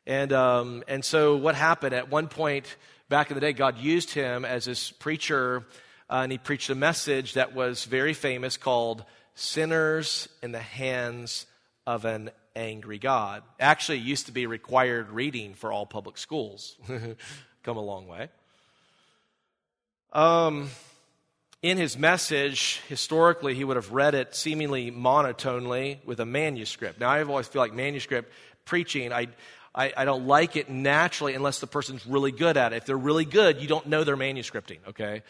And, 0.05 0.33
um, 0.33 0.83
and 0.88 1.03
so 1.03 1.35
what 1.38 1.55
happened 1.55 1.93
at 1.93 2.09
one 2.09 2.27
point 2.27 2.75
back 3.09 3.31
in 3.31 3.35
the 3.35 3.41
day, 3.41 3.53
God 3.53 3.77
used 3.77 4.12
him 4.12 4.45
as 4.45 4.65
this 4.65 4.91
preacher, 4.91 5.65
uh, 6.09 6.21
and 6.23 6.31
he 6.31 6.38
preached 6.38 6.69
a 6.69 6.75
message 6.75 7.33
that 7.33 7.53
was 7.53 7.85
very 7.85 8.13
famous 8.13 8.57
called 8.57 9.03
Sinners 9.35 10.27
in 10.41 10.51
the 10.51 10.59
Hands 10.59 11.45
of 11.85 12.05
an 12.05 12.31
Angry 12.55 12.99
God. 12.99 13.43
Actually, 13.59 13.99
used 13.99 14.25
to 14.25 14.31
be 14.31 14.45
required 14.45 15.09
reading 15.09 15.53
for 15.53 15.71
all 15.71 15.85
public 15.85 16.17
schools. 16.17 16.75
Come 17.63 17.77
a 17.77 17.81
long 17.81 18.07
way. 18.07 18.29
Um, 20.12 20.69
in 21.62 21.77
his 21.77 21.97
message, 21.97 22.81
historically, 22.88 23.53
he 23.53 23.63
would 23.63 23.75
have 23.75 23.91
read 23.91 24.15
it 24.15 24.33
seemingly 24.33 24.91
monotonely 24.91 26.01
with 26.05 26.19
a 26.19 26.25
manuscript. 26.25 26.99
Now, 26.99 27.09
I 27.09 27.23
always 27.23 27.47
feel 27.47 27.62
like 27.62 27.73
manuscript 27.73 28.31
preaching, 28.65 29.12
I, 29.12 29.27
I, 29.73 29.93
I 29.95 30.05
don't 30.05 30.27
like 30.27 30.55
it 30.55 30.69
naturally 30.69 31.36
unless 31.36 31.60
the 31.60 31.67
person's 31.67 32.05
really 32.05 32.32
good 32.32 32.58
at 32.58 32.73
it. 32.73 32.77
If 32.77 32.86
they're 32.86 32.97
really 32.97 33.25
good, 33.25 33.62
you 33.62 33.67
don't 33.67 33.88
know 33.88 34.03
they're 34.03 34.17
manuscripting, 34.17 34.79
okay? 34.89 35.23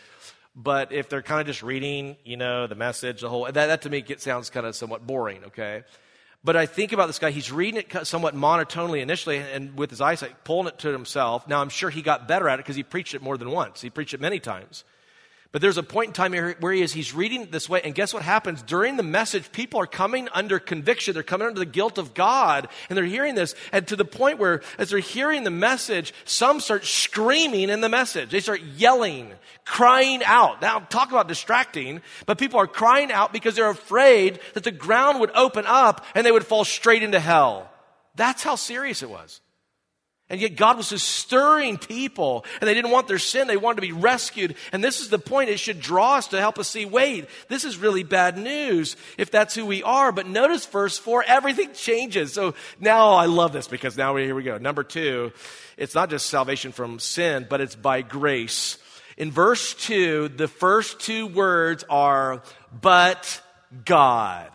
But 0.56 0.92
if 0.92 1.10
they're 1.10 1.22
kind 1.22 1.42
of 1.42 1.48
just 1.48 1.64
reading, 1.64 2.18
you 2.24 2.38
know, 2.38 2.68
the 2.68 2.76
message, 2.76 3.22
the 3.22 3.30
whole, 3.30 3.46
that, 3.46 3.54
that 3.54 3.82
to 3.84 3.90
me 3.90 4.04
sounds 4.18 4.50
kind 4.50 4.66
of 4.66 4.76
somewhat 4.76 5.06
boring, 5.06 5.44
okay? 5.46 5.84
But 6.44 6.56
I 6.56 6.66
think 6.66 6.94
about 6.94 7.08
this 7.08 7.20
guy, 7.20 7.32
he's 7.32 7.52
reading 7.52 7.82
it 7.82 8.08
somewhat 8.08 8.34
monotonely 8.34 9.02
initially 9.02 9.38
and 9.38 9.78
with 9.78 9.90
his 9.90 10.00
eyesight, 10.00 10.46
pulling 10.46 10.68
it 10.68 10.80
to 10.80 10.90
himself. 10.90 11.48
Now, 11.48 11.62
I'm 11.62 11.70
sure 11.70 11.90
he 11.90 12.02
got 12.02 12.28
better 12.28 12.48
at 12.48 12.60
it 12.60 12.64
because 12.64 12.78
he 12.78 12.84
preached 12.84 13.14
it 13.14 13.22
more 13.22 13.38
than 13.38 13.52
once. 13.52 13.82
He 13.82 13.90
preached 13.90 14.14
it 14.14 14.22
many 14.22 14.40
times. 14.40 14.86
But 15.52 15.64
there's 15.64 15.78
a 15.80 15.84
point 15.84 16.10
in 16.10 16.14
time 16.14 16.34
where 16.60 16.74
he 16.74 16.84
is, 16.84 16.94
he's 16.94 17.12
reading 17.12 17.48
this 17.50 17.68
way, 17.68 17.82
and 17.84 17.96
guess 17.96 18.14
what 18.14 18.22
happens? 18.22 18.62
During 18.62 18.98
the 18.98 19.04
message, 19.04 19.52
people 19.52 19.80
are 19.80 19.88
coming 19.88 20.30
under 20.32 20.60
conviction. 20.60 21.16
They're 21.16 21.24
coming 21.24 21.48
under 21.48 21.60
the 21.60 21.66
guilt 21.66 21.98
of 21.98 22.14
God, 22.14 22.68
and 22.88 22.96
they're 22.96 23.04
hearing 23.04 23.34
this, 23.34 23.56
and 23.72 23.88
to 23.88 23.96
the 23.96 24.06
point 24.06 24.38
where, 24.38 24.62
as 24.78 24.92
they're 24.92 25.00
hearing 25.00 25.44
the 25.44 25.50
message, 25.50 26.14
some 26.24 26.60
start 26.60 26.86
screaming 26.86 27.70
in 27.70 27.82
the 27.82 27.90
message. 27.90 28.30
They 28.30 28.42
start 28.42 28.62
yelling, 28.62 29.32
crying 29.66 30.24
out. 30.24 30.62
Now, 30.62 30.82
talk 30.82 31.10
about 31.10 31.28
distracting, 31.28 32.02
but 32.28 32.38
people 32.38 32.60
are 32.60 32.68
crying 32.68 33.12
out 33.12 33.34
because 33.34 33.56
they're 33.56 33.72
afraid 33.72 34.40
that 34.54 34.64
the 34.64 34.72
ground 34.72 35.20
would 35.20 35.32
open 35.34 35.66
up 35.66 36.06
and 36.14 36.24
they 36.24 36.32
would 36.32 36.46
fall 36.46 36.64
straight 36.64 37.02
into 37.02 37.20
hell. 37.20 37.72
That's 38.14 38.44
how 38.44 38.56
serious 38.56 39.02
it 39.02 39.10
was. 39.10 39.42
And 40.30 40.40
yet 40.40 40.56
God 40.56 40.78
was 40.78 40.90
just 40.90 41.08
stirring 41.08 41.78
people 41.78 42.46
and 42.62 42.68
they 42.68 42.76
didn't 42.76 42.92
want 42.92 43.08
their 43.08 43.18
sin. 43.18 43.48
They 43.48 43.58
wanted 43.58 43.78
to 43.78 43.82
be 43.82 43.92
rescued. 43.92 44.56
And 44.72 44.84
this 44.84 45.00
is 45.00 45.10
the 45.10 45.18
point. 45.18 45.50
It 45.50 45.60
should 45.60 45.82
draw 45.82 46.18
us 46.18 46.28
to 46.28 46.40
help 46.40 46.60
us 46.60 46.68
see, 46.68 46.86
wait, 46.86 47.28
this 47.48 47.66
is 47.66 47.78
really 47.78 48.04
bad 48.04 48.38
news 48.38 48.96
if 49.18 49.32
that's 49.32 49.56
who 49.56 49.66
we 49.66 49.82
are. 49.82 50.12
But 50.12 50.28
notice 50.28 50.68
verse 50.68 51.00
four, 51.00 51.24
everything 51.26 51.72
changes. 51.74 52.34
So 52.34 52.54
now 52.80 53.14
I 53.14 53.26
love 53.26 53.54
this 53.54 53.68
because 53.68 53.98
now 53.98 54.16
here 54.18 54.36
we 54.36 54.44
go. 54.44 54.60
Number 54.60 54.84
two, 54.84 55.32
it's 55.78 55.96
not 55.96 56.12
just 56.12 56.28
salvation 56.28 56.74
from 56.74 57.00
sin, 57.00 57.48
but 57.50 57.60
it's 57.60 57.76
by 57.76 58.04
grace. 58.04 58.78
In 59.18 59.32
verse 59.32 59.74
two, 59.74 60.30
the 60.30 60.48
first 60.48 61.00
two 61.00 61.26
words 61.26 61.84
are, 61.90 62.44
but 62.82 63.42
God. 63.84 64.52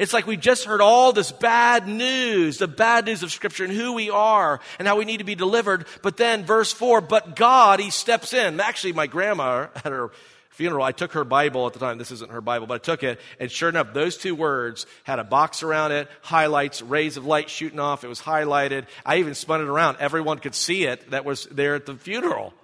It's 0.00 0.14
like 0.14 0.26
we 0.26 0.38
just 0.38 0.64
heard 0.64 0.80
all 0.80 1.12
this 1.12 1.30
bad 1.30 1.86
news, 1.86 2.56
the 2.56 2.66
bad 2.66 3.04
news 3.04 3.22
of 3.22 3.30
Scripture 3.30 3.64
and 3.64 3.72
who 3.72 3.92
we 3.92 4.08
are 4.08 4.58
and 4.78 4.88
how 4.88 4.96
we 4.96 5.04
need 5.04 5.18
to 5.18 5.24
be 5.24 5.34
delivered. 5.34 5.84
But 6.00 6.16
then, 6.16 6.46
verse 6.46 6.72
4, 6.72 7.02
but 7.02 7.36
God, 7.36 7.80
He 7.80 7.90
steps 7.90 8.32
in. 8.32 8.58
Actually, 8.60 8.94
my 8.94 9.06
grandma 9.06 9.66
at 9.76 9.84
her 9.84 10.10
funeral, 10.48 10.82
I 10.82 10.92
took 10.92 11.12
her 11.12 11.24
Bible 11.24 11.66
at 11.66 11.74
the 11.74 11.80
time. 11.80 11.98
This 11.98 12.12
isn't 12.12 12.30
her 12.30 12.40
Bible, 12.40 12.66
but 12.66 12.76
I 12.76 12.78
took 12.78 13.02
it. 13.02 13.20
And 13.38 13.50
sure 13.50 13.68
enough, 13.68 13.92
those 13.92 14.16
two 14.16 14.34
words 14.34 14.86
had 15.04 15.18
a 15.18 15.24
box 15.24 15.62
around 15.62 15.92
it, 15.92 16.08
highlights, 16.22 16.80
rays 16.80 17.18
of 17.18 17.26
light 17.26 17.50
shooting 17.50 17.78
off. 17.78 18.02
It 18.02 18.08
was 18.08 18.22
highlighted. 18.22 18.86
I 19.04 19.18
even 19.18 19.34
spun 19.34 19.60
it 19.60 19.68
around. 19.68 19.98
Everyone 20.00 20.38
could 20.38 20.54
see 20.54 20.84
it 20.84 21.10
that 21.10 21.26
was 21.26 21.44
there 21.50 21.74
at 21.74 21.84
the 21.84 21.94
funeral. 21.94 22.54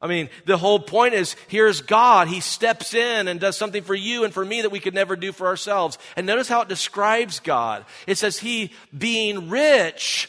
I 0.00 0.06
mean, 0.06 0.28
the 0.44 0.58
whole 0.58 0.78
point 0.78 1.14
is 1.14 1.34
here's 1.48 1.80
God. 1.80 2.28
He 2.28 2.40
steps 2.40 2.92
in 2.92 3.26
and 3.26 3.40
does 3.40 3.56
something 3.56 3.82
for 3.82 3.94
you 3.94 4.24
and 4.24 4.34
for 4.34 4.44
me 4.44 4.62
that 4.62 4.70
we 4.70 4.80
could 4.80 4.94
never 4.94 5.16
do 5.16 5.32
for 5.32 5.46
ourselves. 5.46 5.98
And 6.16 6.26
notice 6.26 6.48
how 6.48 6.60
it 6.60 6.68
describes 6.68 7.40
God. 7.40 7.86
It 8.06 8.18
says, 8.18 8.38
He 8.38 8.72
being 8.96 9.48
rich 9.48 10.28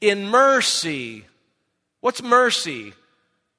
in 0.00 0.28
mercy. 0.28 1.24
What's 2.00 2.22
mercy? 2.22 2.92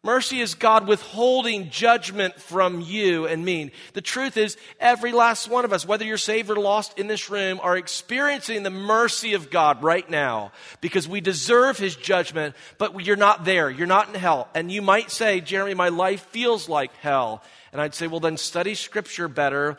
Mercy 0.03 0.39
is 0.39 0.55
God 0.55 0.87
withholding 0.87 1.69
judgment 1.69 2.39
from 2.39 2.81
you 2.81 3.25
and 3.25 3.43
me. 3.43 3.71
The 3.93 4.01
truth 4.01 4.37
is, 4.37 4.55
every 4.79 5.11
last 5.11 5.49
one 5.49 5.65
of 5.65 5.73
us, 5.73 5.85
whether 5.85 6.05
you're 6.05 6.17
saved 6.17 6.49
or 6.49 6.55
lost 6.55 6.97
in 6.99 7.07
this 7.07 7.29
room, 7.29 7.59
are 7.61 7.75
experiencing 7.75 8.63
the 8.63 8.69
mercy 8.69 9.33
of 9.33 9.49
God 9.49 9.83
right 9.83 10.07
now 10.09 10.51
because 10.81 11.07
we 11.07 11.19
deserve 11.19 11.77
His 11.77 11.95
judgment, 11.95 12.55
but 12.77 13.03
you're 13.05 13.15
not 13.15 13.43
there. 13.43 13.69
You're 13.69 13.87
not 13.87 14.07
in 14.07 14.15
hell. 14.15 14.47
And 14.53 14.71
you 14.71 14.81
might 14.81 15.11
say, 15.11 15.41
Jeremy, 15.41 15.73
my 15.73 15.89
life 15.89 16.21
feels 16.27 16.69
like 16.69 16.95
hell. 16.97 17.43
And 17.73 17.81
I'd 17.81 17.95
say, 17.95 18.07
well, 18.07 18.19
then 18.19 18.37
study 18.37 18.75
Scripture 18.75 19.27
better 19.27 19.77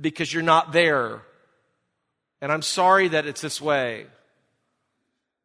because 0.00 0.32
you're 0.32 0.42
not 0.42 0.72
there. 0.72 1.22
And 2.40 2.52
I'm 2.52 2.62
sorry 2.62 3.08
that 3.08 3.26
it's 3.26 3.40
this 3.40 3.60
way. 3.60 4.06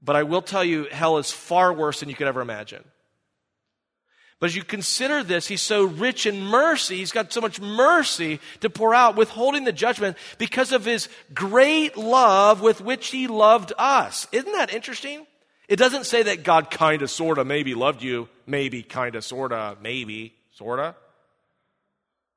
But 0.02 0.16
I 0.16 0.24
will 0.24 0.42
tell 0.42 0.64
you, 0.64 0.86
hell 0.92 1.18
is 1.18 1.32
far 1.32 1.74
worse 1.74 2.00
than 2.00 2.10
you 2.10 2.16
could 2.16 2.28
ever 2.28 2.42
imagine. 2.42 2.84
But 4.44 4.50
as 4.50 4.58
you 4.58 4.66
consider 4.66 5.24
this, 5.24 5.48
he's 5.48 5.62
so 5.62 5.86
rich 5.86 6.26
in 6.26 6.42
mercy. 6.42 6.98
He's 6.98 7.14
got 7.14 7.32
so 7.32 7.40
much 7.40 7.62
mercy 7.62 8.42
to 8.60 8.70
pour 8.70 8.94
out, 8.94 9.16
withholding 9.16 9.64
the 9.64 9.72
judgment 9.72 10.18
because 10.38 10.74
of 10.74 10.84
his 10.84 11.08
great 11.34 11.96
love 11.96 12.62
with 12.62 12.82
which 12.82 13.08
he 13.08 13.28
loved 13.28 13.72
us. 13.78 14.28
Isn't 14.34 14.52
that 14.52 14.74
interesting? 14.74 15.26
It 15.70 15.78
doesn't 15.78 16.06
say 16.08 16.24
that 16.24 16.44
God 16.44 16.70
kind 16.70 17.02
of, 17.04 17.10
sort 17.10 17.38
of, 17.38 17.48
maybe 17.48 17.74
loved 17.74 18.04
you. 18.04 18.28
Maybe, 18.46 18.84
kind 18.84 19.16
of, 19.16 19.24
sort 19.24 19.54
of, 19.54 19.82
maybe, 19.82 20.34
sort 20.52 20.82
of. 20.82 20.96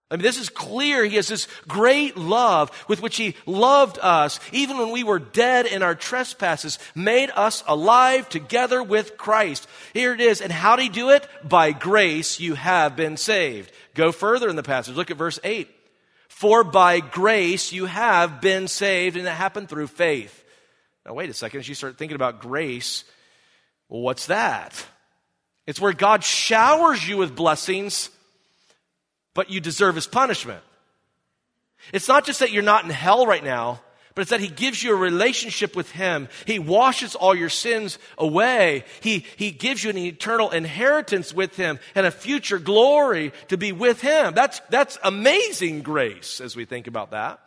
I 0.09 0.15
mean, 0.15 0.23
this 0.23 0.39
is 0.39 0.49
clear. 0.49 1.05
He 1.05 1.17
has 1.17 1.27
this 1.27 1.49
great 1.67 2.17
love 2.17 2.71
with 2.87 3.03
which 3.03 3.17
He 3.17 3.35
loved 3.45 3.99
us, 4.01 4.39
even 4.53 4.79
when 4.79 4.93
we 4.93 5.03
were 5.03 5.19
dead 5.19 5.67
in 5.67 5.83
our 5.83 5.97
trespasses, 5.97 6.79
made 6.95 7.31
us 7.35 7.65
alive 7.67 8.29
together 8.29 8.83
with 8.83 9.17
Christ. 9.17 9.67
Here 9.95 10.15
it 10.15 10.21
is. 10.21 10.41
And 10.41 10.53
how 10.53 10.77
did 10.77 10.85
He 10.85 10.89
do 10.91 11.11
it? 11.11 11.27
By 11.43 11.73
grace 11.73 12.39
you 12.39 12.55
have 12.55 12.95
been 12.95 13.17
saved. 13.17 13.73
Go 13.95 14.13
further 14.13 14.49
in 14.49 14.55
the 14.55 14.63
passage. 14.63 14.95
Look 14.95 15.11
at 15.11 15.17
verse 15.17 15.41
8. 15.43 15.69
For 16.29 16.63
by 16.63 17.01
grace 17.01 17.73
you 17.73 17.87
have 17.87 18.41
been 18.41 18.69
saved, 18.69 19.17
and 19.17 19.27
it 19.27 19.31
happened 19.31 19.69
through 19.69 19.89
faith. 19.89 20.45
Now, 21.05 21.15
wait 21.15 21.31
a 21.31 21.35
second. 21.35 21.61
As 21.61 21.69
you 21.69 21.75
start 21.75 21.99
thinking 21.99 22.15
about 22.15 22.41
grace, 22.41 23.05
well, 23.89 24.03
what's 24.03 24.27
that? 24.27 24.85
It's 25.67 25.81
where 25.81 25.93
God 25.93 26.23
showers 26.23 27.09
you 27.09 27.17
with 27.17 27.35
blessings 27.35 28.11
but 29.37 29.51
you 29.51 29.61
deserve 29.61 29.95
his 29.95 30.07
punishment. 30.07 30.63
It's 31.93 32.09
not 32.09 32.25
just 32.25 32.41
that 32.41 32.51
you're 32.51 32.63
not 32.63 32.85
in 32.85 32.91
hell 32.91 33.27
right 33.27 33.45
now, 33.45 33.81
but 34.15 34.23
it's 34.23 34.31
that 34.31 34.41
he 34.41 34.49
gives 34.49 34.83
you 34.83 34.93
a 34.93 34.97
relationship 34.97 35.77
with 35.77 35.91
him. 35.91 36.31
He 36.47 36.59
washes 36.59 37.15
all 37.15 37.35
your 37.35 37.51
sins 37.51 37.99
away. 38.17 38.85
He, 39.03 39.27
he 39.37 39.51
gives 39.51 39.85
you 39.85 39.91
an 39.91 39.99
eternal 39.99 40.51
inheritance 40.51 41.35
with 41.35 41.55
him 41.55 41.79
and 41.95 42.07
a 42.07 42.11
future 42.11 42.59
glory 42.59 43.35
to 43.49 43.59
be 43.59 43.73
with 43.73 44.01
him. 44.01 44.33
That's, 44.33 44.61
that's 44.71 44.97
amazing 45.05 45.83
grace 45.83 46.41
as 46.41 46.57
we 46.57 46.65
think 46.65 46.87
about 46.87 47.11
that. 47.11 47.39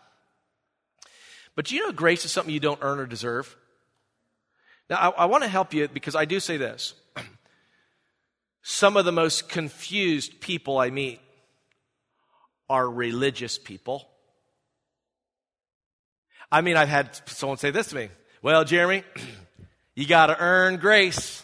But 1.56 1.72
you 1.72 1.82
know, 1.82 1.92
grace 1.92 2.24
is 2.24 2.32
something 2.32 2.54
you 2.54 2.60
don't 2.60 2.80
earn 2.84 3.00
or 3.00 3.08
deserve. 3.08 3.58
Now, 4.92 4.98
I, 4.98 5.24
I 5.24 5.26
want 5.26 5.44
to 5.44 5.50
help 5.50 5.74
you 5.74 5.88
because 5.88 6.16
I 6.16 6.26
do 6.26 6.40
say 6.40 6.58
this. 6.58 6.94
Some 8.62 8.96
of 8.96 9.06
the 9.06 9.12
most 9.12 9.50
confused 9.50 10.40
people 10.40 10.78
I 10.78 10.92
meet 10.92 11.20
are 12.70 12.90
religious 12.90 13.58
people. 13.58 14.08
I 16.52 16.62
mean, 16.62 16.78
I've 16.78 16.90
had 16.90 17.20
someone 17.28 17.58
say 17.58 17.72
this 17.72 17.88
to 17.88 17.96
me. 17.96 18.10
Well, 18.42 18.64
Jeremy, 18.64 19.04
you 19.96 20.08
got 20.08 20.28
to 20.28 20.40
earn 20.40 20.78
grace. 20.78 21.44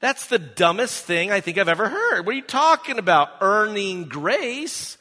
That's 0.00 0.26
the 0.26 0.38
dumbest 0.38 1.04
thing 1.04 1.32
I 1.32 1.40
think 1.40 1.58
I've 1.58 1.68
ever 1.68 1.88
heard. 1.88 2.24
What 2.24 2.32
are 2.32 2.36
you 2.36 2.42
talking 2.42 2.98
about? 2.98 3.30
Earning 3.40 4.04
grace? 4.04 4.96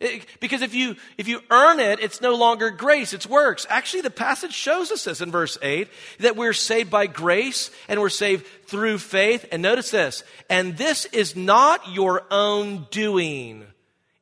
It, 0.00 0.24
because 0.40 0.62
if 0.62 0.74
you, 0.74 0.96
if 1.18 1.28
you 1.28 1.42
earn 1.50 1.78
it, 1.78 2.00
it's 2.00 2.22
no 2.22 2.34
longer 2.34 2.70
grace, 2.70 3.12
it's 3.12 3.26
works. 3.26 3.66
Actually, 3.68 4.00
the 4.00 4.10
passage 4.10 4.54
shows 4.54 4.90
us 4.90 5.04
this 5.04 5.20
in 5.20 5.30
verse 5.30 5.58
8, 5.60 5.88
that 6.20 6.36
we're 6.36 6.54
saved 6.54 6.90
by 6.90 7.06
grace 7.06 7.70
and 7.86 8.00
we're 8.00 8.08
saved 8.08 8.46
through 8.66 8.96
faith. 8.96 9.44
And 9.52 9.60
notice 9.60 9.90
this, 9.90 10.24
and 10.48 10.78
this 10.78 11.04
is 11.06 11.36
not 11.36 11.92
your 11.92 12.22
own 12.30 12.86
doing. 12.90 13.66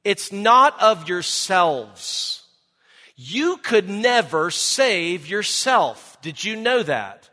It's 0.03 0.33
not 0.33 0.81
of 0.83 1.09
yourselves. 1.09 2.43
You 3.14 3.59
could 3.59 3.88
never 3.88 4.51
save 4.51 5.29
yourself. 5.29 6.19
Did 6.23 6.43
you 6.43 6.57
know 6.57 6.83
that? 6.83 7.29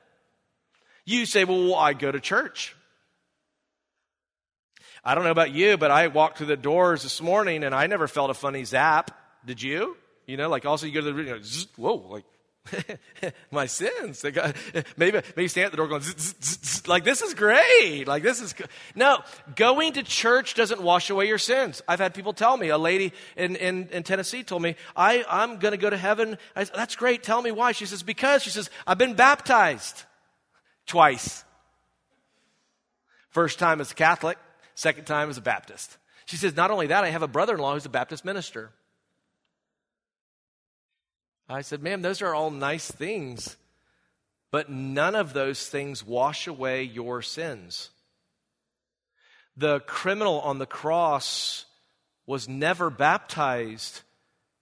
You 1.03 1.25
say, 1.25 1.45
well, 1.45 1.73
I 1.75 1.93
go 1.93 2.12
to 2.12 2.19
church. 2.19 2.74
I 5.05 5.13
don't 5.13 5.23
know 5.23 5.31
about 5.31 5.51
you, 5.51 5.77
but 5.77 5.91
I 5.91 6.07
walked 6.07 6.39
through 6.39 6.47
the 6.47 6.57
doors 6.57 7.03
this 7.03 7.21
morning 7.21 7.63
and 7.63 7.75
I 7.75 7.85
never 7.85 8.07
felt 8.07 8.31
a 8.31 8.33
funny 8.33 8.63
zap. 8.63 9.11
Did 9.45 9.61
you? 9.61 9.95
You 10.25 10.37
know, 10.37 10.49
like 10.49 10.65
also 10.65 10.87
you 10.87 10.93
go 10.93 11.01
to 11.01 11.13
the, 11.13 11.21
you 11.21 11.29
know, 11.29 11.41
zzz, 11.41 11.67
whoa, 11.77 11.95
like, 12.09 12.23
my 13.51 13.67
sins. 13.67 14.21
They 14.21 14.31
got, 14.31 14.55
maybe, 14.97 15.21
maybe 15.35 15.47
stand 15.47 15.65
at 15.65 15.71
the 15.71 15.77
door 15.77 15.87
going, 15.87 16.01
zzz, 16.01 16.35
zzz, 16.41 16.87
like, 16.87 17.03
this 17.03 17.21
is 17.21 17.35
great. 17.35 18.05
Like, 18.07 18.23
this 18.23 18.41
is, 18.41 18.53
good. 18.53 18.67
no, 18.95 19.19
going 19.55 19.93
to 19.93 20.03
church 20.03 20.55
doesn't 20.55 20.81
wash 20.81 21.11
away 21.11 21.27
your 21.27 21.37
sins. 21.37 21.83
I've 21.87 21.99
had 21.99 22.15
people 22.15 22.33
tell 22.33 22.57
me, 22.57 22.69
a 22.69 22.77
lady 22.77 23.13
in, 23.37 23.55
in, 23.55 23.89
in 23.89 24.01
Tennessee 24.01 24.43
told 24.43 24.63
me, 24.63 24.75
I, 24.95 25.23
I'm 25.29 25.59
going 25.59 25.73
to 25.73 25.77
go 25.77 25.91
to 25.91 25.97
heaven. 25.97 26.39
Said, 26.55 26.71
that's 26.73 26.95
great. 26.95 27.21
Tell 27.21 27.41
me 27.41 27.51
why. 27.51 27.71
She 27.71 27.85
says, 27.85 28.01
because, 28.01 28.41
she 28.41 28.49
says, 28.49 28.71
I've 28.87 28.97
been 28.97 29.13
baptized 29.13 30.03
twice. 30.87 31.43
First 33.29 33.59
time 33.59 33.79
as 33.79 33.91
a 33.91 33.95
Catholic. 33.95 34.39
Second 34.75 35.05
time 35.05 35.29
as 35.29 35.38
a 35.38 35.41
Baptist. 35.41 35.97
She 36.25 36.38
says, 36.38 36.55
Not 36.55 36.71
only 36.71 36.88
that, 36.88 37.03
I 37.03 37.09
have 37.09 37.23
a 37.23 37.27
brother 37.27 37.55
in 37.55 37.59
law 37.59 37.73
who's 37.73 37.85
a 37.85 37.89
Baptist 37.89 38.25
minister. 38.25 38.71
I 41.47 41.61
said, 41.61 41.81
Ma'am, 41.81 42.01
those 42.01 42.21
are 42.21 42.33
all 42.33 42.51
nice 42.51 42.89
things, 42.91 43.55
but 44.51 44.69
none 44.69 45.15
of 45.15 45.33
those 45.33 45.67
things 45.67 46.03
wash 46.03 46.47
away 46.47 46.83
your 46.83 47.21
sins. 47.21 47.89
The 49.55 49.79
criminal 49.81 50.41
on 50.41 50.57
the 50.57 50.65
cross 50.65 51.65
was 52.25 52.49
never 52.49 52.89
baptized, 52.89 54.01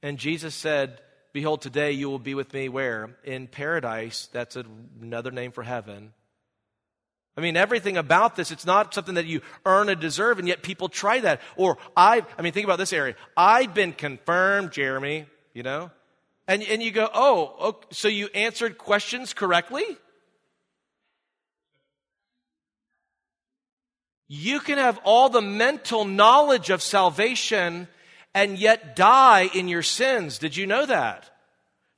and 0.03 0.17
Jesus 0.17 0.53
said, 0.53 0.99
Behold, 1.31 1.61
today 1.61 1.93
you 1.93 2.09
will 2.09 2.19
be 2.19 2.35
with 2.35 2.53
me 2.53 2.69
where? 2.69 3.17
In 3.23 3.47
paradise. 3.47 4.29
That's 4.31 4.55
another 4.55 5.31
name 5.31 5.51
for 5.51 5.63
heaven. 5.63 6.13
I 7.35 7.41
mean, 7.41 7.57
everything 7.57 7.97
about 7.97 8.35
this, 8.35 8.51
it's 8.51 8.65
not 8.65 8.93
something 8.93 9.15
that 9.15 9.25
you 9.25 9.41
earn 9.65 9.89
or 9.89 9.95
deserve, 9.95 10.37
and 10.37 10.47
yet 10.47 10.61
people 10.61 10.87
try 10.87 11.19
that. 11.21 11.41
Or 11.55 11.77
I, 11.97 12.23
I 12.37 12.41
mean, 12.43 12.53
think 12.53 12.65
about 12.65 12.77
this 12.77 12.93
area. 12.93 13.15
I've 13.35 13.73
been 13.73 13.91
confirmed, 13.91 14.71
Jeremy, 14.71 15.25
you 15.53 15.63
know? 15.63 15.89
And, 16.47 16.61
and 16.63 16.83
you 16.83 16.91
go, 16.91 17.09
oh, 17.13 17.55
okay, 17.59 17.87
so 17.91 18.07
you 18.07 18.27
answered 18.35 18.77
questions 18.77 19.33
correctly? 19.33 19.83
You 24.27 24.59
can 24.59 24.77
have 24.77 24.99
all 25.03 25.29
the 25.29 25.41
mental 25.41 26.05
knowledge 26.05 26.69
of 26.69 26.81
salvation 26.81 27.87
and 28.35 28.57
yet 28.57 28.95
die 28.95 29.49
in 29.53 29.67
your 29.67 29.83
sins. 29.83 30.37
Did 30.37 30.55
you 30.57 30.67
know 30.67 30.85
that? 30.85 31.29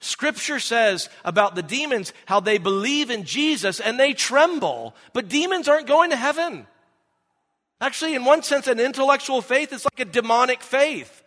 Scripture 0.05 0.59
says 0.59 1.09
about 1.23 1.55
the 1.55 1.63
demons 1.63 2.13
how 2.25 2.39
they 2.39 2.57
believe 2.57 3.09
in 3.09 3.23
Jesus 3.23 3.79
and 3.79 3.99
they 3.99 4.13
tremble, 4.13 4.95
but 5.13 5.27
demons 5.27 5.67
aren't 5.67 5.87
going 5.87 6.11
to 6.11 6.15
heaven. 6.15 6.67
Actually, 7.81 8.15
in 8.15 8.23
one 8.23 8.43
sense, 8.43 8.67
an 8.67 8.79
intellectual 8.79 9.41
faith 9.41 9.73
is 9.73 9.83
like 9.83 9.99
a 9.99 10.05
demonic 10.05 10.61
faith. 10.61 11.23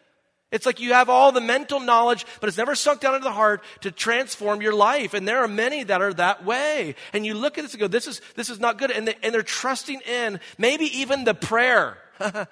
It's 0.50 0.64
like 0.64 0.80
you 0.80 0.94
have 0.94 1.10
all 1.10 1.30
the 1.30 1.42
mental 1.42 1.78
knowledge, 1.78 2.24
but 2.40 2.48
it's 2.48 2.56
never 2.56 2.74
sunk 2.74 3.00
down 3.00 3.14
into 3.14 3.24
the 3.24 3.32
heart 3.32 3.62
to 3.82 3.90
transform 3.90 4.62
your 4.62 4.72
life. 4.72 5.12
And 5.12 5.28
there 5.28 5.42
are 5.42 5.48
many 5.48 5.84
that 5.84 6.00
are 6.00 6.14
that 6.14 6.44
way. 6.44 6.94
And 7.12 7.26
you 7.26 7.34
look 7.34 7.58
at 7.58 7.64
this 7.64 7.74
and 7.74 7.80
go, 7.80 7.88
this 7.88 8.06
is, 8.06 8.22
this 8.34 8.48
is 8.48 8.58
not 8.58 8.78
good. 8.78 8.90
And, 8.90 9.08
they, 9.08 9.14
and 9.22 9.34
they're 9.34 9.42
trusting 9.42 10.00
in 10.00 10.40
maybe 10.56 10.86
even 11.00 11.24
the 11.24 11.34
prayer. 11.34 11.98
the 12.18 12.48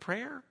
prayer? 0.00 0.42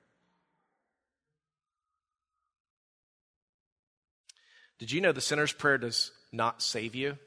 Did 4.79 4.91
you 4.91 5.01
know 5.01 5.11
the 5.11 5.21
sinner's 5.21 5.53
prayer 5.53 5.77
does 5.77 6.11
not 6.31 6.61
save 6.61 6.95
you? 6.95 7.17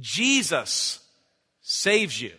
Jesus 0.00 1.00
saves 1.60 2.20
you. 2.20 2.32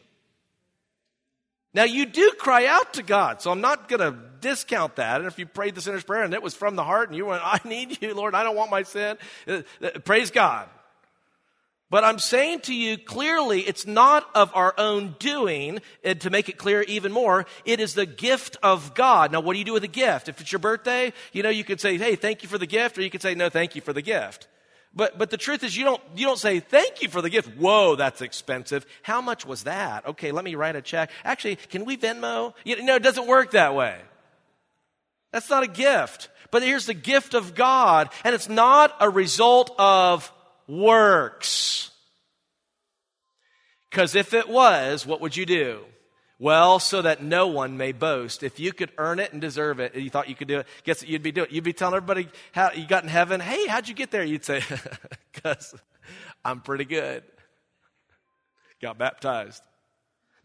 Now, 1.73 1.83
you 1.83 2.05
do 2.05 2.31
cry 2.39 2.65
out 2.65 2.95
to 2.95 3.03
God, 3.03 3.41
so 3.41 3.51
I'm 3.51 3.62
not 3.62 3.88
going 3.88 3.99
to 3.99 4.17
discount 4.41 4.95
that. 4.95 5.21
And 5.21 5.27
if 5.27 5.38
you 5.38 5.45
prayed 5.45 5.75
the 5.75 5.81
sinner's 5.81 6.03
prayer 6.03 6.23
and 6.23 6.33
it 6.33 6.41
was 6.41 6.55
from 6.55 6.75
the 6.75 6.83
heart 6.83 7.10
and 7.10 7.17
you 7.17 7.25
went, 7.25 7.41
I 7.45 7.60
need 7.65 8.01
you, 8.01 8.13
Lord, 8.13 8.36
I 8.36 8.43
don't 8.43 8.55
want 8.55 8.71
my 8.71 8.83
sin, 8.83 9.17
uh, 9.47 9.62
uh, 9.83 9.89
praise 10.03 10.31
God. 10.31 10.69
But 11.89 12.04
I'm 12.04 12.19
saying 12.19 12.62
to 12.62 12.73
you 12.73 12.97
clearly, 12.97 13.62
it's 13.62 13.88
not 13.88 14.30
of 14.36 14.52
our 14.54 14.73
own 14.78 15.15
doing, 15.19 15.80
and 16.04 16.19
to 16.19 16.30
make 16.30 16.50
it 16.50 16.58
clear 16.58 16.82
even 16.82 17.13
more, 17.13 17.45
it 17.63 17.80
is 17.80 17.93
the 17.93 18.06
gift 18.06 18.58
of 18.62 18.93
God. 18.93 19.32
Now, 19.32 19.39
what 19.39 19.54
do 19.54 19.60
you 19.60 19.65
do 19.65 19.73
with 19.73 19.86
a 19.86 19.88
gift? 19.88 20.28
If 20.28 20.41
it's 20.41 20.52
your 20.52 20.60
birthday, 20.60 21.13
you 21.32 21.43
know, 21.43 21.50
you 21.50 21.63
could 21.63 21.80
say, 21.80 21.97
hey, 21.97 22.15
thank 22.15 22.43
you 22.43 22.50
for 22.50 22.58
the 22.58 22.67
gift, 22.67 22.97
or 22.97 23.04
you 23.04 23.10
could 23.10 23.21
say, 23.21 23.36
no, 23.36 23.50
thank 23.50 23.73
you 23.73 23.82
for 23.82 23.93
the 23.93 24.02
gift. 24.02 24.50
But, 24.93 25.17
but 25.17 25.30
the 25.30 25.38
truth 25.38 25.63
is 25.63 25.78
you 25.78 25.86
don't, 25.86 26.02
you 26.15 26.26
don't 26.26 26.39
say, 26.39 26.60
thank 26.60 27.02
you 27.02 27.08
for 27.08 27.21
the 27.21 27.30
gift. 27.30 27.56
Whoa, 27.58 27.95
that's 27.95 28.21
expensive. 28.21 28.86
How 29.02 29.21
much 29.21 29.45
was 29.45 29.63
that? 29.63 30.06
Okay, 30.08 30.34
let 30.34 30.43
me 30.43 30.56
write 30.56 30.76
a 30.76 30.82
check. 30.82 31.12
Actually, 31.23 31.56
can 31.56 31.85
we 31.85 31.96
Venmo? 31.96 32.54
You 32.65 32.83
know, 32.83 32.96
it 32.96 33.04
doesn't 33.04 33.27
work 33.27 33.52
that 33.52 33.75
way. 33.75 33.98
That's 35.31 35.50
not 35.50 35.63
a 35.63 35.67
gift. 35.67 36.29
But 36.52 36.63
here's 36.63 36.85
the 36.85 36.94
gift 36.94 37.33
of 37.33 37.56
God, 37.56 38.10
and 38.23 38.33
it's 38.33 38.50
not 38.50 38.96
a 39.00 39.10
result 39.10 39.73
of 39.77 40.31
works. 40.67 41.91
Because 43.89 44.15
if 44.15 44.33
it 44.33 44.49
was, 44.49 45.05
what 45.05 45.21
would 45.21 45.35
you 45.35 45.45
do? 45.45 45.85
Well, 46.39 46.77
so 46.77 47.01
that 47.01 47.23
no 47.23 47.47
one 47.47 47.77
may 47.77 47.93
boast. 47.93 48.43
If 48.43 48.59
you 48.59 48.71
could 48.71 48.91
earn 48.97 49.19
it 49.19 49.31
and 49.31 49.41
deserve 49.41 49.79
it, 49.79 49.95
and 49.95 50.03
you 50.03 50.09
thought 50.11 50.29
you 50.29 50.35
could 50.35 50.47
do 50.47 50.59
it, 50.59 50.67
guess 50.83 51.01
what 51.01 51.09
you'd 51.09 51.23
be 51.23 51.31
doing? 51.31 51.47
You'd 51.49 51.63
be 51.63 51.73
telling 51.73 51.95
everybody 51.95 52.29
how 52.51 52.71
you 52.73 52.85
got 52.85 53.03
in 53.03 53.09
heaven. 53.09 53.39
Hey, 53.39 53.65
how'd 53.65 53.87
you 53.87 53.95
get 53.95 54.11
there? 54.11 54.23
You'd 54.23 54.45
say, 54.45 54.61
because 55.33 55.73
I'm 56.45 56.61
pretty 56.61 56.85
good. 56.85 57.23
Got 58.81 58.99
baptized. 58.99 59.63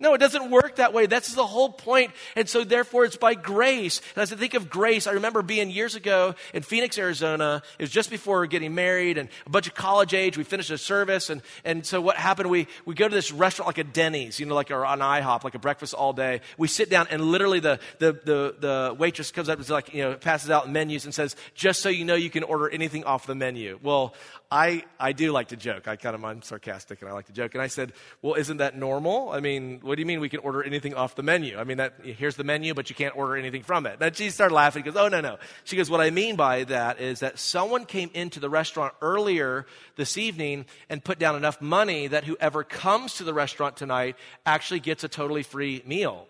No, 0.03 0.14
it 0.14 0.18
doesn't 0.18 0.50
work 0.50 0.76
that 0.76 0.92
way. 0.92 1.07
That's 1.07 1.32
the 1.32 1.46
whole 1.46 1.68
point. 1.68 2.11
And 2.34 2.48
so 2.48 2.64
therefore 2.64 3.05
it's 3.05 3.16
by 3.16 3.34
grace. 3.34 4.00
And 4.16 4.22
as 4.22 4.32
I 4.32 4.36
think 4.36 4.55
of 4.55 4.68
grace, 4.68 5.07
I 5.07 5.12
remember 5.12 5.42
being 5.42 5.70
years 5.70 5.94
ago 5.94 6.34
in 6.53 6.62
Phoenix, 6.62 6.98
Arizona. 6.98 7.62
It 7.78 7.84
was 7.84 7.90
just 7.90 8.11
before 8.11 8.44
getting 8.46 8.74
married 8.74 9.16
and 9.16 9.28
a 9.46 9.50
bunch 9.50 9.68
of 9.68 9.74
college 9.74 10.12
age. 10.12 10.36
We 10.36 10.42
finished 10.42 10.70
a 10.72 10.78
service. 10.78 11.30
And, 11.30 11.40
and 11.64 11.86
so 11.86 12.00
what 12.00 12.16
happened, 12.16 12.50
we, 12.50 12.66
we 12.84 12.96
go 12.96 13.09
to 13.09 13.14
this 13.14 13.30
restaurant 13.30 13.68
like 13.68 13.78
a 13.78 13.84
Denny's, 13.84 14.40
you 14.40 14.46
know, 14.46 14.57
like 14.57 14.72
or 14.72 14.84
an 14.84 14.98
IHOP, 14.98 15.44
like 15.44 15.55
a 15.55 15.61
breakfast 15.61 15.94
all 15.94 16.12
day. 16.12 16.40
We 16.59 16.66
sit 16.66 16.90
down 16.90 17.07
and 17.09 17.22
literally 17.22 17.61
the, 17.61 17.78
the, 18.00 18.12
the, 18.12 18.57
the 18.59 18.96
waitress 18.98 19.30
comes 19.30 19.48
up 19.48 19.61
and 19.61 19.70
like, 19.70 19.94
you 19.94 20.03
know, 20.03 20.14
passes 20.14 20.50
out 20.50 20.68
menus 20.68 21.05
and 21.05 21.14
says, 21.14 21.36
just 21.55 21.80
so 21.80 21.88
you 21.88 22.05
know, 22.05 22.16
you 22.16 22.28
can 22.28 22.42
order 22.42 22.68
anything 22.68 23.05
off 23.05 23.28
the 23.28 23.36
menu. 23.36 23.78
Well, 23.80 24.14
I, 24.50 24.84
I 25.00 25.12
do 25.12 25.32
like 25.32 25.48
to 25.48 25.57
joke. 25.57 25.88
I 25.88 25.96
kind 25.96 26.14
of, 26.14 26.24
I'm 26.24 26.42
sarcastic 26.42 27.00
and 27.00 27.09
I 27.09 27.14
like 27.14 27.26
to 27.26 27.32
joke. 27.32 27.55
And 27.55 27.62
I 27.62 27.68
said, 27.68 27.92
well, 28.20 28.34
isn't 28.34 28.59
that 28.59 28.76
normal? 28.76 29.30
I 29.30 29.40
mean, 29.40 29.80
what 29.93 29.97
do 29.97 30.01
you 30.01 30.07
mean 30.07 30.20
we 30.20 30.30
can 30.30 30.40
order 30.40 30.62
anything 30.62 30.95
off 30.95 31.16
the 31.16 31.22
menu? 31.22 31.59
I 31.59 31.64
mean, 31.64 31.76
that, 31.76 31.97
here's 32.03 32.36
the 32.36 32.45
menu, 32.45 32.72
but 32.72 32.88
you 32.88 32.97
can't 32.97 33.14
order 33.14 33.36
anything 33.36 33.62
from 33.62 33.84
it. 33.84 33.99
And 34.01 34.16
she 34.16 34.30
started 34.30 34.55
laughing. 34.55 34.84
She 34.84 34.90
goes, 34.90 34.97
oh, 34.97 35.09
no, 35.09 35.20
no. 35.20 35.36
She 35.64 35.76
goes, 35.76 35.90
what 35.90 36.01
I 36.01 36.09
mean 36.09 36.34
by 36.34 36.64
that 36.64 36.99
is 36.99 37.20
that 37.20 37.38
someone 37.38 37.84
came 37.84 38.09
into 38.14 38.40
the 38.40 38.49
restaurant 38.49 38.95
earlier 39.03 39.66
this 39.97 40.16
evening 40.16 40.64
and 40.88 41.05
put 41.05 41.18
down 41.18 41.36
enough 41.36 41.61
money 41.61 42.07
that 42.07 42.24
whoever 42.24 42.64
comes 42.64 43.16
to 43.16 43.24
the 43.24 43.34
restaurant 43.34 43.76
tonight 43.76 44.16
actually 44.47 44.80
gets 44.80 45.05
a 45.05 45.09
totally 45.09 45.43
free 45.43 45.82
meal. 45.84 46.26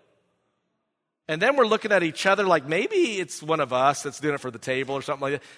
And 1.28 1.40
then 1.40 1.54
we're 1.54 1.64
looking 1.64 1.92
at 1.92 2.02
each 2.02 2.26
other 2.26 2.42
like 2.42 2.66
maybe 2.66 3.20
it's 3.20 3.40
one 3.44 3.60
of 3.60 3.72
us 3.72 4.02
that's 4.02 4.18
doing 4.18 4.34
it 4.34 4.40
for 4.40 4.50
the 4.50 4.58
table 4.58 4.96
or 4.96 5.02
something 5.02 5.22
like 5.22 5.40
that 5.40 5.48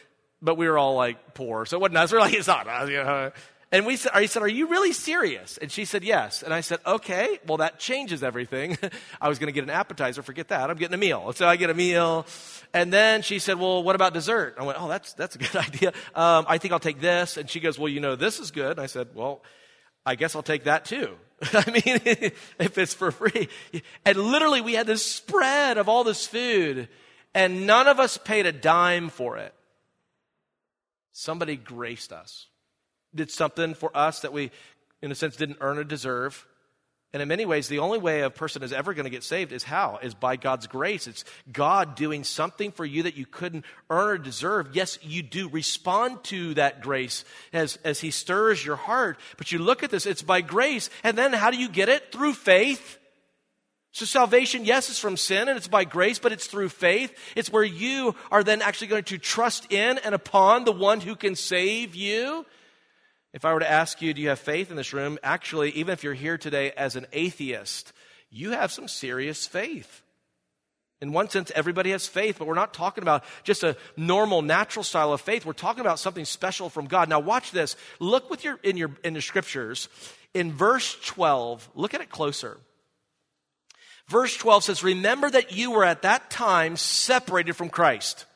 but 0.45 0.59
we 0.59 0.69
were 0.69 0.77
all 0.77 0.95
like 0.95 1.33
poor. 1.33 1.65
So 1.65 1.79
it 1.79 1.81
wasn't 1.81 1.97
us. 1.97 2.13
We're 2.13 2.21
like, 2.21 2.35
it's 2.35 2.47
not 2.47 2.69
us. 2.69 2.91
You 2.91 3.03
know? 3.03 3.33
And 3.75 3.85
we 3.87 3.97
said, 3.97 4.13
he 4.15 4.29
said, 4.29 4.41
are 4.41 4.47
you 4.47 4.69
really 4.69 4.93
serious? 4.93 5.59
And 5.59 5.69
she 5.69 5.85
said, 5.85 6.05
yes. 6.05 6.45
And 6.45 6.55
I 6.55 6.61
said, 6.61 6.79
okay, 6.87 7.41
well, 7.45 7.57
that 7.57 7.81
changes 7.81 8.23
everything. 8.23 8.79
I 9.21 9.29
was 9.29 9.41
going 9.41 9.49
to 9.49 9.53
get 9.53 9.65
an 9.65 9.71
appetizer. 9.71 10.23
Forget 10.23 10.47
that. 10.49 10.71
I'm 10.71 10.77
getting 10.77 10.95
a 10.95 10.99
meal. 10.99 11.33
So 11.33 11.49
I 11.49 11.57
get 11.57 11.71
a 11.71 11.75
meal. 11.75 12.25
And 12.73 12.93
then 12.93 13.23
she 13.23 13.41
said, 13.41 13.59
well, 13.59 13.83
what 13.83 13.97
about 13.97 14.15
dessert? 14.15 14.55
I 14.61 14.63
went, 14.63 14.81
oh, 14.81 14.87
that's, 14.87 15.15
that's 15.15 15.35
a 15.35 15.39
good 15.39 15.57
idea. 15.57 15.89
Um, 16.15 16.45
I 16.47 16.59
think 16.59 16.71
I'll 16.73 16.79
take 16.79 17.01
this. 17.01 17.37
And 17.37 17.51
she 17.51 17.59
goes, 17.59 17.77
well, 17.77 17.89
you 17.89 17.99
know, 17.99 18.15
this 18.15 18.39
is 18.39 18.53
good. 18.53 18.71
And 18.71 18.81
I 18.81 18.87
said, 18.87 19.09
well, 19.13 19.43
I 20.07 20.15
guess 20.15 20.37
I'll 20.37 20.45
take 20.45 20.65
that 20.65 20.85
too. 20.85 21.17
I 21.53 21.69
mean, 21.69 21.99
if 22.61 22.79
it's 22.79 22.95
for 22.95 23.11
free. 23.11 23.49
And 24.05 24.17
literally 24.17 24.61
we 24.61 24.75
had 24.75 24.87
this 24.87 25.05
spread 25.05 25.79
of 25.79 25.89
all 25.89 26.05
this 26.05 26.29
food 26.29 26.89
and 27.35 27.67
none 27.67 27.89
of 27.89 27.99
us 27.99 28.19
paid 28.19 28.47
a 28.47 28.53
dime 28.53 29.09
for 29.09 29.37
it. 29.37 29.53
Somebody 31.13 31.57
graced 31.57 32.13
us, 32.13 32.47
did 33.15 33.31
something 33.31 33.75
for 33.75 33.95
us 33.97 34.21
that 34.21 34.33
we, 34.33 34.51
in 35.03 35.11
a 35.11 35.15
sense, 35.15 35.37
didn't 35.37 35.59
earn 35.61 35.79
or 35.79 35.85
deserve. 35.85 36.47
And 37.15 37.23
in 37.23 37.29
many 37.29 37.47
ways, 37.47 37.69
the 37.69 37.79
only 37.79 37.99
way 37.99 38.23
a 38.23 38.29
person 38.29 38.65
is 38.65 38.73
ever 38.73 38.93
going 38.93 39.05
to 39.05 39.11
get 39.11 39.23
saved 39.23 39.53
is 39.53 39.63
how? 39.63 40.01
Is 40.03 40.15
by 40.15 40.35
God's 40.35 40.67
grace. 40.67 41.07
It's 41.07 41.25
God 41.53 41.95
doing 41.95 42.25
something 42.25 42.73
for 42.73 42.85
you 42.85 43.05
that 43.05 43.17
you 43.17 43.25
couldn't 43.25 43.65
earn 43.89 44.09
or 44.09 44.19
deserve. 44.19 44.71
Yes, 44.73 44.99
you 45.01 45.23
do 45.23 45.49
respond 45.49 46.25
to 46.25 46.55
that 46.55 46.83
grace 46.83 47.25
as, 47.53 47.77
as 47.85 48.01
He 48.01 48.11
stirs 48.11 48.67
your 48.67 48.75
heart. 48.75 49.17
But 49.37 49.53
you 49.53 49.61
look 49.61 49.85
at 49.85 49.91
this, 49.91 50.07
it's 50.07 50.23
by 50.23 50.41
grace. 50.41 50.91
And 51.05 51.17
then 51.17 51.33
how 51.33 51.53
do 51.53 51.57
you 51.57 51.69
get 51.69 51.89
it? 51.89 52.11
Through 52.11 52.33
faith. 52.33 52.99
So 53.93 54.05
salvation, 54.05 54.65
yes, 54.65 54.91
is 54.91 54.99
from 54.99 55.17
sin 55.17 55.47
and 55.47 55.57
it's 55.57 55.69
by 55.69 55.85
grace, 55.85 56.19
but 56.19 56.33
it's 56.33 56.49
through 56.49 56.71
faith. 56.71 57.17
It's 57.37 57.53
where 57.53 57.63
you 57.63 58.17
are 58.33 58.43
then 58.43 58.61
actually 58.61 58.89
going 58.89 59.05
to 59.05 59.19
trust 59.19 59.73
in 59.73 59.99
and 59.99 60.17
upon 60.17 60.65
the 60.65 60.73
one 60.73 61.01
who 61.01 61.15
can 61.15 61.37
save 61.37 61.95
you. 61.95 62.45
If 63.35 63.45
I 63.45 63.53
were 63.53 63.61
to 63.61 63.71
ask 63.71 64.01
you, 64.01 64.15
do 64.15 64.23
you 64.23 64.29
have 64.29 64.39
faith 64.39 64.71
in 64.71 64.77
this 64.77 64.93
room? 64.93 65.19
Actually, 65.25 65.73
even 65.73 65.93
if 65.93 66.05
you're 66.05 66.15
here 66.15 66.39
today 66.39 66.71
as 66.71 66.95
an 66.95 67.07
atheist, 67.13 67.93
you 68.31 68.53
have 68.53 68.71
some 68.71 68.87
serious 68.87 69.45
faith. 69.45 70.03
In 71.01 71.13
one 71.13 71.29
sense, 71.29 71.51
everybody 71.53 71.91
has 71.91 72.07
faith, 72.07 72.37
but 72.39 72.47
we're 72.47 72.55
not 72.55 72.73
talking 72.73 73.03
about 73.03 73.25
just 73.43 73.65
a 73.65 73.77
normal, 73.97 74.41
natural 74.41 74.85
style 74.85 75.13
of 75.13 75.21
faith. 75.21 75.45
We're 75.45 75.53
talking 75.53 75.81
about 75.81 75.99
something 75.99 76.25
special 76.25 76.71
from 76.71 76.87
God. 76.87 77.09
Now, 77.09 77.19
watch 77.19 77.51
this. 77.51 77.75
Look 77.99 78.31
with 78.31 78.45
your 78.45 78.61
in 78.63 78.77
your 78.77 78.93
in 79.03 79.15
the 79.15 79.21
scriptures. 79.21 79.89
In 80.33 80.53
verse 80.53 80.97
12, 81.05 81.69
look 81.75 81.93
at 81.93 82.01
it 82.01 82.11
closer. 82.11 82.59
Verse 84.07 84.37
12 84.37 84.65
says, 84.65 84.85
Remember 84.85 85.29
that 85.29 85.53
you 85.53 85.73
were 85.73 85.85
at 85.85 86.03
that 86.03 86.31
time 86.31 86.77
separated 86.77 87.55
from 87.55 87.69
Christ, 87.69 88.27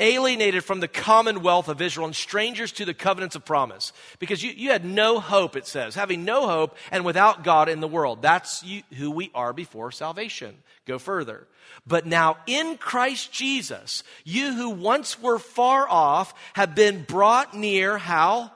alienated 0.00 0.64
from 0.64 0.80
the 0.80 0.88
commonwealth 0.88 1.68
of 1.68 1.80
Israel, 1.80 2.06
and 2.06 2.16
strangers 2.16 2.72
to 2.72 2.84
the 2.84 2.94
covenants 2.94 3.36
of 3.36 3.44
promise. 3.44 3.92
Because 4.18 4.42
you, 4.42 4.50
you 4.50 4.70
had 4.70 4.84
no 4.84 5.20
hope, 5.20 5.56
it 5.56 5.66
says, 5.66 5.94
having 5.94 6.24
no 6.24 6.46
hope 6.46 6.76
and 6.90 7.04
without 7.04 7.44
God 7.44 7.68
in 7.68 7.80
the 7.80 7.88
world. 7.88 8.22
That's 8.22 8.62
you, 8.62 8.82
who 8.96 9.10
we 9.10 9.30
are 9.34 9.52
before 9.52 9.92
salvation. 9.92 10.56
Go 10.86 10.98
further. 10.98 11.46
But 11.86 12.06
now 12.06 12.38
in 12.46 12.76
Christ 12.76 13.32
Jesus, 13.32 14.02
you 14.24 14.54
who 14.54 14.70
once 14.70 15.20
were 15.20 15.38
far 15.38 15.88
off 15.88 16.34
have 16.54 16.74
been 16.74 17.02
brought 17.02 17.54
near, 17.54 17.98
how? 17.98 18.50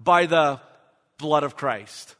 By 0.00 0.26
the 0.26 0.60
blood 1.18 1.42
of 1.42 1.56
Christ. 1.56 2.14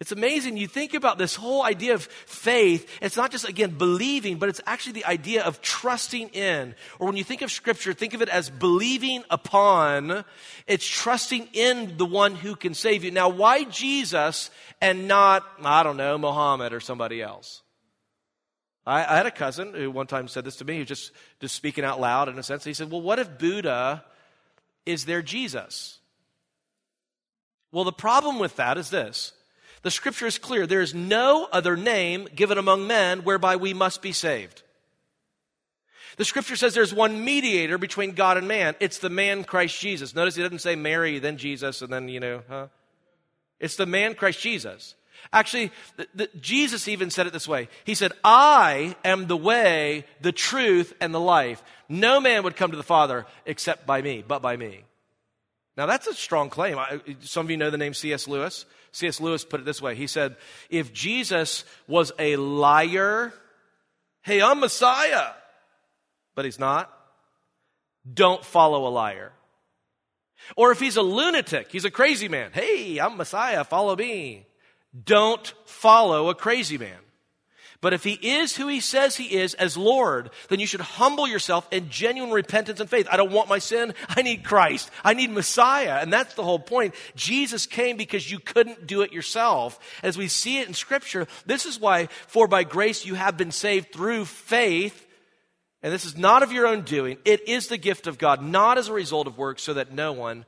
It's 0.00 0.10
amazing. 0.10 0.56
You 0.56 0.66
think 0.66 0.92
about 0.92 1.18
this 1.18 1.36
whole 1.36 1.62
idea 1.62 1.94
of 1.94 2.02
faith. 2.04 2.90
It's 3.00 3.16
not 3.16 3.30
just, 3.30 3.48
again, 3.48 3.70
believing, 3.78 4.38
but 4.38 4.48
it's 4.48 4.60
actually 4.66 4.94
the 4.94 5.04
idea 5.04 5.44
of 5.44 5.62
trusting 5.62 6.30
in. 6.30 6.74
Or 6.98 7.06
when 7.06 7.16
you 7.16 7.22
think 7.22 7.42
of 7.42 7.52
scripture, 7.52 7.92
think 7.92 8.12
of 8.12 8.20
it 8.20 8.28
as 8.28 8.50
believing 8.50 9.22
upon. 9.30 10.24
It's 10.66 10.86
trusting 10.86 11.48
in 11.52 11.96
the 11.96 12.04
one 12.04 12.34
who 12.34 12.56
can 12.56 12.74
save 12.74 13.04
you. 13.04 13.12
Now, 13.12 13.28
why 13.28 13.64
Jesus 13.64 14.50
and 14.80 15.06
not, 15.06 15.44
I 15.62 15.84
don't 15.84 15.96
know, 15.96 16.18
Muhammad 16.18 16.72
or 16.72 16.80
somebody 16.80 17.22
else? 17.22 17.62
I, 18.84 19.04
I 19.04 19.16
had 19.16 19.26
a 19.26 19.30
cousin 19.30 19.74
who 19.74 19.92
one 19.92 20.08
time 20.08 20.26
said 20.26 20.44
this 20.44 20.56
to 20.56 20.64
me. 20.64 20.74
He 20.74 20.78
was 20.80 20.88
just, 20.88 21.12
just 21.40 21.54
speaking 21.54 21.84
out 21.84 22.00
loud 22.00 22.28
in 22.28 22.36
a 22.36 22.42
sense. 22.42 22.64
He 22.64 22.74
said, 22.74 22.90
well, 22.90 23.00
what 23.00 23.20
if 23.20 23.38
Buddha 23.38 24.04
is 24.84 25.04
their 25.04 25.22
Jesus? 25.22 26.00
Well, 27.70 27.84
the 27.84 27.92
problem 27.92 28.40
with 28.40 28.56
that 28.56 28.76
is 28.76 28.90
this. 28.90 29.32
The 29.84 29.90
scripture 29.90 30.26
is 30.26 30.38
clear. 30.38 30.66
There 30.66 30.80
is 30.80 30.94
no 30.94 31.46
other 31.52 31.76
name 31.76 32.26
given 32.34 32.56
among 32.56 32.86
men 32.86 33.20
whereby 33.20 33.56
we 33.56 33.74
must 33.74 34.00
be 34.00 34.12
saved. 34.12 34.62
The 36.16 36.24
scripture 36.24 36.56
says 36.56 36.72
there's 36.72 36.94
one 36.94 37.22
mediator 37.22 37.76
between 37.76 38.12
God 38.12 38.38
and 38.38 38.48
man. 38.48 38.76
It's 38.80 38.98
the 38.98 39.10
man 39.10 39.44
Christ 39.44 39.78
Jesus. 39.78 40.14
Notice 40.14 40.36
he 40.36 40.42
doesn't 40.42 40.60
say 40.60 40.74
Mary, 40.74 41.18
then 41.18 41.36
Jesus, 41.36 41.82
and 41.82 41.92
then, 41.92 42.08
you 42.08 42.18
know, 42.18 42.42
huh? 42.48 42.68
It's 43.60 43.76
the 43.76 43.84
man 43.84 44.14
Christ 44.14 44.40
Jesus. 44.40 44.94
Actually, 45.32 45.70
the, 45.96 46.08
the, 46.14 46.30
Jesus 46.40 46.88
even 46.88 47.10
said 47.10 47.26
it 47.26 47.34
this 47.34 47.48
way. 47.48 47.68
He 47.84 47.94
said, 47.94 48.12
I 48.22 48.96
am 49.04 49.26
the 49.26 49.36
way, 49.36 50.06
the 50.22 50.32
truth, 50.32 50.94
and 50.98 51.14
the 51.14 51.20
life. 51.20 51.62
No 51.90 52.20
man 52.20 52.42
would 52.44 52.56
come 52.56 52.70
to 52.70 52.76
the 52.76 52.82
Father 52.82 53.26
except 53.44 53.86
by 53.86 54.00
me, 54.00 54.24
but 54.26 54.40
by 54.40 54.56
me. 54.56 54.84
Now 55.76 55.86
that's 55.86 56.06
a 56.06 56.14
strong 56.14 56.48
claim. 56.48 56.78
I, 56.78 57.00
some 57.20 57.46
of 57.46 57.50
you 57.50 57.56
know 57.56 57.70
the 57.70 57.78
name 57.78 57.92
C.S. 57.92 58.28
Lewis. 58.28 58.64
C.S. 58.94 59.20
Lewis 59.20 59.44
put 59.44 59.60
it 59.60 59.66
this 59.66 59.82
way 59.82 59.96
He 59.96 60.06
said, 60.06 60.36
If 60.70 60.92
Jesus 60.92 61.64
was 61.86 62.12
a 62.18 62.36
liar, 62.36 63.32
hey, 64.22 64.40
I'm 64.40 64.60
Messiah, 64.60 65.32
but 66.34 66.44
he's 66.44 66.58
not, 66.58 66.90
don't 68.10 68.44
follow 68.44 68.86
a 68.86 68.90
liar. 68.90 69.32
Or 70.56 70.70
if 70.72 70.78
he's 70.78 70.96
a 70.96 71.02
lunatic, 71.02 71.72
he's 71.72 71.84
a 71.84 71.90
crazy 71.90 72.28
man, 72.28 72.50
hey, 72.52 72.98
I'm 72.98 73.16
Messiah, 73.16 73.64
follow 73.64 73.96
me. 73.96 74.46
Don't 75.04 75.52
follow 75.64 76.28
a 76.28 76.34
crazy 76.34 76.78
man. 76.78 76.98
But 77.84 77.92
if 77.92 78.02
he 78.02 78.14
is 78.14 78.56
who 78.56 78.66
he 78.66 78.80
says 78.80 79.14
he 79.14 79.36
is 79.36 79.52
as 79.52 79.76
Lord, 79.76 80.30
then 80.48 80.58
you 80.58 80.66
should 80.66 80.80
humble 80.80 81.28
yourself 81.28 81.68
in 81.70 81.90
genuine 81.90 82.30
repentance 82.30 82.80
and 82.80 82.88
faith. 82.88 83.06
I 83.10 83.18
don't 83.18 83.30
want 83.30 83.50
my 83.50 83.58
sin. 83.58 83.92
I 84.08 84.22
need 84.22 84.42
Christ. 84.42 84.90
I 85.04 85.12
need 85.12 85.30
Messiah. 85.30 85.98
And 86.00 86.10
that's 86.10 86.32
the 86.32 86.44
whole 86.44 86.58
point. 86.58 86.94
Jesus 87.14 87.66
came 87.66 87.98
because 87.98 88.30
you 88.30 88.38
couldn't 88.38 88.86
do 88.86 89.02
it 89.02 89.12
yourself. 89.12 89.78
As 90.02 90.16
we 90.16 90.28
see 90.28 90.60
it 90.60 90.66
in 90.66 90.72
scripture, 90.72 91.26
this 91.44 91.66
is 91.66 91.78
why, 91.78 92.06
for 92.26 92.48
by 92.48 92.64
grace 92.64 93.04
you 93.04 93.16
have 93.16 93.36
been 93.36 93.50
saved 93.50 93.92
through 93.92 94.24
faith. 94.24 95.06
And 95.82 95.92
this 95.92 96.06
is 96.06 96.16
not 96.16 96.42
of 96.42 96.52
your 96.52 96.66
own 96.66 96.84
doing. 96.84 97.18
It 97.26 97.46
is 97.46 97.66
the 97.66 97.76
gift 97.76 98.06
of 98.06 98.16
God, 98.16 98.42
not 98.42 98.78
as 98.78 98.88
a 98.88 98.94
result 98.94 99.26
of 99.26 99.36
works, 99.36 99.62
so 99.62 99.74
that 99.74 99.92
no 99.92 100.10
one 100.14 100.46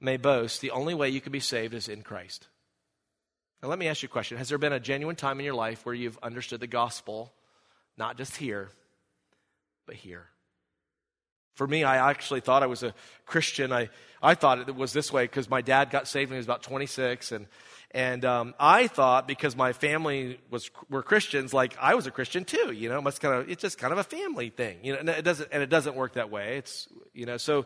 may 0.00 0.18
boast. 0.18 0.60
The 0.60 0.70
only 0.70 0.94
way 0.94 1.08
you 1.08 1.20
can 1.20 1.32
be 1.32 1.40
saved 1.40 1.74
is 1.74 1.88
in 1.88 2.02
Christ. 2.02 2.46
Now, 3.64 3.70
let 3.70 3.78
me 3.78 3.88
ask 3.88 4.02
you 4.02 4.08
a 4.08 4.12
question. 4.12 4.36
Has 4.36 4.50
there 4.50 4.58
been 4.58 4.74
a 4.74 4.78
genuine 4.78 5.16
time 5.16 5.38
in 5.38 5.44
your 5.46 5.54
life 5.54 5.86
where 5.86 5.94
you've 5.94 6.18
understood 6.22 6.60
the 6.60 6.66
gospel, 6.66 7.32
not 7.96 8.18
just 8.18 8.36
here, 8.36 8.68
but 9.86 9.94
here? 9.94 10.26
For 11.54 11.66
me, 11.66 11.82
I 11.82 12.10
actually 12.10 12.40
thought 12.40 12.62
I 12.62 12.66
was 12.66 12.82
a 12.82 12.92
Christian. 13.24 13.72
I, 13.72 13.88
I 14.22 14.34
thought 14.34 14.68
it 14.68 14.76
was 14.76 14.92
this 14.92 15.10
way 15.10 15.24
because 15.24 15.48
my 15.48 15.62
dad 15.62 15.88
got 15.88 16.06
saved 16.06 16.28
when 16.28 16.36
he 16.36 16.40
was 16.40 16.46
about 16.46 16.62
26. 16.62 17.32
And, 17.32 17.46
and 17.92 18.26
um, 18.26 18.54
I 18.60 18.86
thought 18.86 19.26
because 19.26 19.56
my 19.56 19.72
family 19.72 20.40
was, 20.50 20.70
were 20.90 21.02
Christians, 21.02 21.54
like 21.54 21.74
I 21.80 21.94
was 21.94 22.06
a 22.06 22.10
Christian 22.10 22.44
too. 22.44 22.70
You 22.70 22.90
know, 22.90 23.00
it's, 23.06 23.18
kind 23.18 23.34
of, 23.34 23.48
it's 23.48 23.62
just 23.62 23.78
kind 23.78 23.94
of 23.94 23.98
a 23.98 24.04
family 24.04 24.50
thing. 24.50 24.80
You 24.82 24.92
know, 24.92 24.98
and 24.98 25.08
it, 25.08 25.24
doesn't, 25.24 25.48
and 25.50 25.62
it 25.62 25.70
doesn't 25.70 25.96
work 25.96 26.14
that 26.14 26.30
way. 26.30 26.58
It's, 26.58 26.86
you 27.14 27.24
know, 27.24 27.38
so 27.38 27.64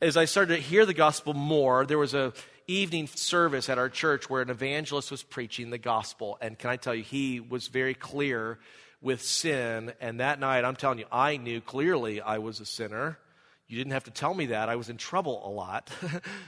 as 0.00 0.16
I 0.16 0.24
started 0.24 0.56
to 0.56 0.62
hear 0.62 0.86
the 0.86 0.94
gospel 0.94 1.34
more, 1.34 1.86
there 1.86 1.98
was 1.98 2.14
a 2.14 2.32
evening 2.66 3.06
service 3.06 3.68
at 3.68 3.78
our 3.78 3.88
church 3.88 4.28
where 4.30 4.42
an 4.42 4.50
evangelist 4.50 5.10
was 5.10 5.22
preaching 5.22 5.70
the 5.70 5.78
gospel. 5.78 6.38
And 6.40 6.58
can 6.58 6.70
I 6.70 6.76
tell 6.76 6.94
you, 6.94 7.02
he 7.02 7.40
was 7.40 7.68
very 7.68 7.94
clear 7.94 8.58
with 9.00 9.22
sin. 9.22 9.92
And 10.00 10.20
that 10.20 10.40
night, 10.40 10.64
I'm 10.64 10.76
telling 10.76 10.98
you, 10.98 11.06
I 11.12 11.36
knew 11.36 11.60
clearly 11.60 12.20
I 12.20 12.38
was 12.38 12.60
a 12.60 12.66
sinner. 12.66 13.18
You 13.66 13.76
didn't 13.76 13.92
have 13.92 14.04
to 14.04 14.10
tell 14.10 14.34
me 14.34 14.46
that. 14.46 14.68
I 14.68 14.76
was 14.76 14.88
in 14.88 14.96
trouble 14.96 15.46
a 15.46 15.50
lot. 15.50 15.90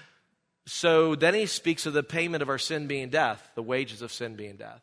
so 0.66 1.14
then 1.14 1.34
he 1.34 1.46
speaks 1.46 1.86
of 1.86 1.92
the 1.92 2.02
payment 2.02 2.42
of 2.42 2.48
our 2.48 2.58
sin 2.58 2.86
being 2.86 3.10
death, 3.10 3.50
the 3.54 3.62
wages 3.62 4.02
of 4.02 4.12
sin 4.12 4.36
being 4.36 4.56
death. 4.56 4.82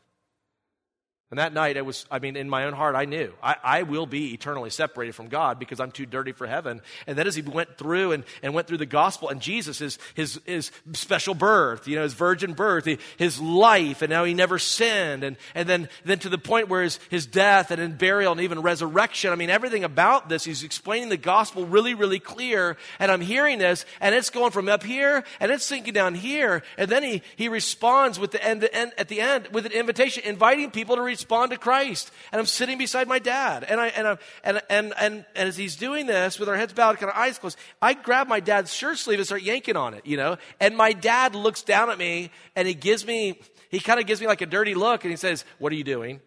And 1.34 1.40
that 1.40 1.52
night, 1.52 1.78
it 1.78 1.84
was, 1.84 2.06
I 2.12 2.20
mean, 2.20 2.36
in 2.36 2.48
my 2.48 2.66
own 2.66 2.74
heart, 2.74 2.94
I 2.94 3.06
knew 3.06 3.34
I, 3.42 3.56
I, 3.64 3.82
will 3.82 4.06
be 4.06 4.36
eternally 4.36 4.70
separated 4.70 5.16
from 5.16 5.30
God 5.30 5.58
because 5.58 5.80
I'm 5.80 5.90
too 5.90 6.06
dirty 6.06 6.32
for 6.32 6.46
heaven. 6.46 6.80
And 7.08 7.18
then 7.18 7.26
as 7.26 7.34
he 7.34 7.42
went 7.42 7.76
through 7.76 8.12
and, 8.12 8.24
and 8.44 8.54
went 8.54 8.68
through 8.68 8.78
the 8.78 8.86
gospel 8.86 9.30
and 9.30 9.42
Jesus, 9.42 9.80
his, 9.80 9.98
his, 10.14 10.40
his 10.46 10.70
special 10.92 11.34
birth, 11.34 11.88
you 11.88 11.96
know, 11.96 12.04
his 12.04 12.14
virgin 12.14 12.54
birth, 12.54 12.88
his 13.18 13.42
life, 13.42 14.04
and 14.04 14.12
now 14.12 14.26
he 14.26 14.36
never 14.36 14.60
sinned. 14.60 15.24
And, 15.24 15.36
and 15.56 15.68
then, 15.68 15.90
then 16.06 16.20
to 16.20 16.30
the 16.30 16.38
point 16.38 16.70
where 16.70 16.84
his, 16.84 17.00
his 17.10 17.26
death 17.26 17.72
and 17.72 17.98
burial 17.98 18.34
and 18.34 18.42
even 18.42 18.62
resurrection, 18.62 19.32
I 19.32 19.36
mean, 19.36 19.50
everything 19.50 19.84
about 19.84 20.30
this, 20.30 20.44
he's 20.44 20.64
explaining 20.64 21.10
the 21.10 21.18
gospel 21.18 21.66
really, 21.66 21.96
really 21.96 22.20
clear. 22.20 22.78
And 23.00 23.12
I'm 23.12 23.22
hearing 23.22 23.58
this, 23.58 23.88
and 24.02 24.14
it's 24.14 24.30
going 24.30 24.52
from 24.52 24.70
up 24.70 24.84
here, 24.84 25.24
and 25.40 25.52
it's 25.52 25.66
sinking 25.66 25.96
down 25.96 26.14
here. 26.14 26.62
And 26.78 26.92
then 26.92 27.02
he, 27.02 27.24
he 27.38 27.48
responds 27.48 28.20
with 28.20 28.30
the 28.30 28.46
end, 28.46 28.70
end 28.72 28.92
at 29.00 29.08
the 29.08 29.20
end 29.20 29.48
with 29.48 29.66
an 29.66 29.72
invitation, 29.72 30.22
inviting 30.28 30.70
people 30.70 30.96
to 30.96 31.02
respond 31.02 31.23
respond 31.24 31.52
to 31.52 31.58
Christ. 31.58 32.12
And 32.32 32.40
I'm 32.40 32.46
sitting 32.46 32.78
beside 32.78 33.08
my 33.08 33.20
dad. 33.20 33.64
And 33.64 33.80
I, 33.80 33.88
and, 33.88 34.08
I, 34.08 34.18
and, 34.44 34.62
and, 34.70 34.94
and, 35.00 35.26
and 35.36 35.48
as 35.50 35.56
he's 35.56 35.78
doing 35.78 36.06
this 36.06 36.38
with 36.38 36.50
our 36.50 36.56
heads 36.56 36.74
bowed, 36.74 36.98
kind 36.98 37.10
of 37.10 37.18
eyes 37.18 37.40
closed, 37.40 37.58
I 37.82 37.94
grab 37.94 38.28
my 38.28 38.42
dad's 38.42 38.74
shirt 38.74 38.98
sleeve 38.98 39.20
and 39.20 39.26
start 39.26 39.42
yanking 39.42 39.78
on 39.78 39.94
it, 39.94 40.06
you 40.06 40.18
know? 40.18 40.38
And 40.60 40.76
my 40.76 40.92
dad 40.92 41.34
looks 41.34 41.64
down 41.64 41.90
at 41.90 41.98
me 41.98 42.30
and 42.58 42.68
he 42.68 42.74
gives 42.74 43.08
me, 43.08 43.40
he 43.70 43.80
kind 43.80 44.02
of 44.02 44.06
gives 44.06 44.20
me 44.20 44.28
like 44.28 44.42
a 44.42 44.46
dirty 44.46 44.76
look 44.76 45.06
and 45.06 45.12
he 45.12 45.18
says, 45.18 45.46
What 45.60 45.72
are 45.72 45.76
you 45.76 45.86
doing? 45.86 46.20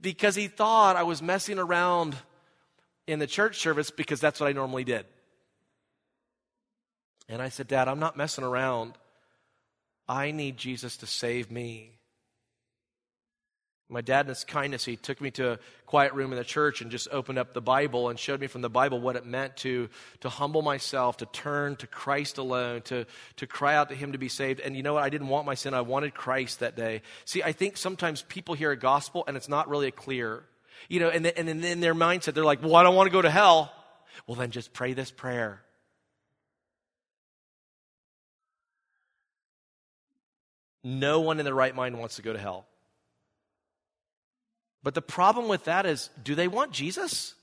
Because 0.00 0.34
he 0.34 0.48
thought 0.48 0.96
I 0.96 1.04
was 1.04 1.22
messing 1.22 1.58
around 1.58 2.14
in 3.06 3.18
the 3.18 3.26
church 3.26 3.58
service 3.58 3.90
because 3.90 4.20
that's 4.20 4.40
what 4.40 4.48
I 4.48 4.52
normally 4.52 4.84
did. 4.84 5.06
And 7.28 7.40
I 7.40 7.48
said, 7.48 7.66
Dad, 7.66 7.88
I'm 7.88 8.00
not 8.00 8.16
messing 8.16 8.44
around. 8.44 8.98
I 10.06 10.32
need 10.32 10.58
Jesus 10.58 10.98
to 10.98 11.06
save 11.06 11.50
me. 11.50 12.01
My 13.88 14.00
dad, 14.00 14.26
in 14.26 14.28
his 14.30 14.44
kindness, 14.44 14.86
he 14.86 14.96
took 14.96 15.20
me 15.20 15.30
to 15.32 15.52
a 15.52 15.58
quiet 15.84 16.14
room 16.14 16.32
in 16.32 16.38
the 16.38 16.44
church 16.44 16.80
and 16.80 16.90
just 16.90 17.08
opened 17.12 17.38
up 17.38 17.52
the 17.52 17.60
Bible 17.60 18.08
and 18.08 18.18
showed 18.18 18.40
me 18.40 18.46
from 18.46 18.62
the 18.62 18.70
Bible 18.70 19.00
what 19.00 19.16
it 19.16 19.26
meant 19.26 19.58
to, 19.58 19.90
to 20.20 20.30
humble 20.30 20.62
myself, 20.62 21.18
to 21.18 21.26
turn 21.26 21.76
to 21.76 21.86
Christ 21.86 22.38
alone, 22.38 22.80
to, 22.82 23.04
to 23.36 23.46
cry 23.46 23.74
out 23.74 23.90
to 23.90 23.94
Him 23.94 24.12
to 24.12 24.18
be 24.18 24.28
saved. 24.28 24.60
And 24.60 24.74
you 24.74 24.82
know 24.82 24.94
what? 24.94 25.02
I 25.02 25.10
didn't 25.10 25.28
want 25.28 25.44
my 25.44 25.54
sin. 25.54 25.74
I 25.74 25.82
wanted 25.82 26.14
Christ 26.14 26.60
that 26.60 26.74
day. 26.74 27.02
See, 27.26 27.42
I 27.42 27.52
think 27.52 27.76
sometimes 27.76 28.22
people 28.22 28.54
hear 28.54 28.70
a 28.70 28.78
gospel 28.78 29.24
and 29.28 29.36
it's 29.36 29.48
not 29.48 29.68
really 29.68 29.90
clear. 29.90 30.44
You 30.88 31.00
know, 31.00 31.10
and, 31.10 31.26
and 31.26 31.48
in 31.48 31.80
their 31.80 31.94
mindset, 31.94 32.32
they're 32.34 32.44
like, 32.44 32.62
well, 32.62 32.76
I 32.76 32.82
don't 32.82 32.96
want 32.96 33.08
to 33.08 33.12
go 33.12 33.22
to 33.22 33.30
hell. 33.30 33.72
Well, 34.26 34.36
then 34.36 34.50
just 34.50 34.72
pray 34.72 34.94
this 34.94 35.10
prayer. 35.10 35.62
No 40.82 41.20
one 41.20 41.38
in 41.38 41.44
their 41.44 41.54
right 41.54 41.74
mind 41.74 41.98
wants 41.98 42.16
to 42.16 42.22
go 42.22 42.32
to 42.32 42.38
hell. 42.38 42.66
But 44.82 44.94
the 44.94 45.02
problem 45.02 45.48
with 45.48 45.64
that 45.64 45.86
is 45.86 46.10
do 46.22 46.34
they 46.34 46.48
want 46.48 46.72
Jesus? 46.72 47.34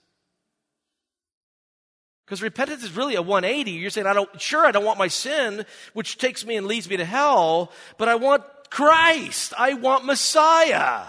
Because 2.25 2.41
repentance 2.43 2.83
is 2.83 2.95
really 2.95 3.15
a 3.15 3.23
180. 3.23 3.71
You're 3.71 3.89
saying, 3.89 4.05
I 4.05 4.13
don't, 4.13 4.39
sure, 4.39 4.63
I 4.63 4.71
don't 4.71 4.85
want 4.85 4.99
my 4.99 5.07
sin, 5.07 5.65
which 5.93 6.19
takes 6.19 6.45
me 6.45 6.57
and 6.57 6.67
leads 6.67 6.87
me 6.87 6.97
to 6.97 7.05
hell, 7.05 7.71
but 7.97 8.07
I 8.07 8.15
want 8.15 8.43
Christ. 8.69 9.53
I 9.57 9.73
want 9.73 10.05
Messiah. 10.05 11.05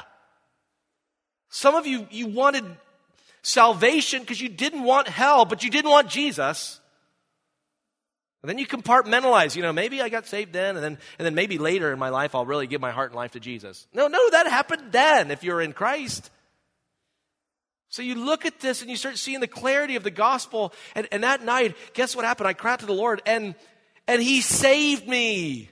Some 1.51 1.75
of 1.75 1.87
you, 1.87 2.07
you 2.11 2.27
wanted 2.27 2.65
salvation 3.43 4.21
because 4.21 4.41
you 4.41 4.49
didn't 4.49 4.83
want 4.83 5.09
hell, 5.09 5.45
but 5.45 5.63
you 5.63 5.69
didn't 5.69 5.91
want 5.91 6.09
Jesus. 6.09 6.80
And 8.43 8.49
then 8.49 8.59
you 8.59 8.67
compartmentalize, 8.67 9.55
you 9.55 9.63
know, 9.63 9.73
maybe 9.73 10.01
I 10.01 10.09
got 10.09 10.27
saved 10.27 10.53
then, 10.53 10.77
and 10.77 10.83
then, 10.83 10.99
and 11.19 11.27
then 11.27 11.35
maybe 11.35 11.59
later 11.59 11.93
in 11.93 11.99
my 11.99 12.09
life 12.09 12.35
I'll 12.35 12.47
really 12.47 12.67
give 12.67 12.81
my 12.81 12.91
heart 12.91 13.11
and 13.11 13.17
life 13.17 13.33
to 13.33 13.41
Jesus. 13.41 13.87
No, 13.93 14.09
no, 14.09 14.31
that 14.31 14.47
happened 14.47 14.93
then 14.93 15.31
if 15.31 15.45
you're 15.45 15.61
in 15.61 15.75
Christ. 15.75 16.31
So 17.91 18.03
you 18.03 18.15
look 18.15 18.47
at 18.47 18.61
this 18.61 18.81
and 18.81 18.91
you 18.91 18.97
start 18.97 19.19
seeing 19.19 19.41
the 19.41 19.49
clarity 19.49 19.97
of 19.97 20.05
the 20.05 20.13
gospel. 20.13 20.73
And, 20.95 21.09
and 21.13 21.25
that 21.25 21.45
night, 21.45 21.77
guess 21.93 22.17
what 22.17 22.25
happened? 22.25 22.47
I 22.47 22.53
cried 22.53 22.79
to 22.79 22.87
the 22.87 22.95
Lord 22.95 23.21
and, 23.27 23.55
and 24.07 24.23
He 24.23 24.41
saved 24.41 25.07
me. 25.07 25.69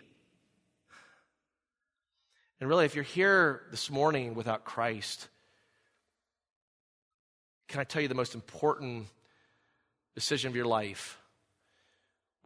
And 2.60 2.68
really, 2.68 2.84
if 2.84 2.96
you're 2.96 3.04
here 3.04 3.62
this 3.70 3.88
morning 3.88 4.34
without 4.34 4.64
Christ, 4.64 5.28
can 7.68 7.80
I 7.80 7.84
tell 7.84 8.02
you 8.02 8.08
the 8.08 8.14
most 8.14 8.34
important 8.34 9.06
decision 10.16 10.48
of 10.48 10.56
your 10.56 10.64
life? 10.64 11.17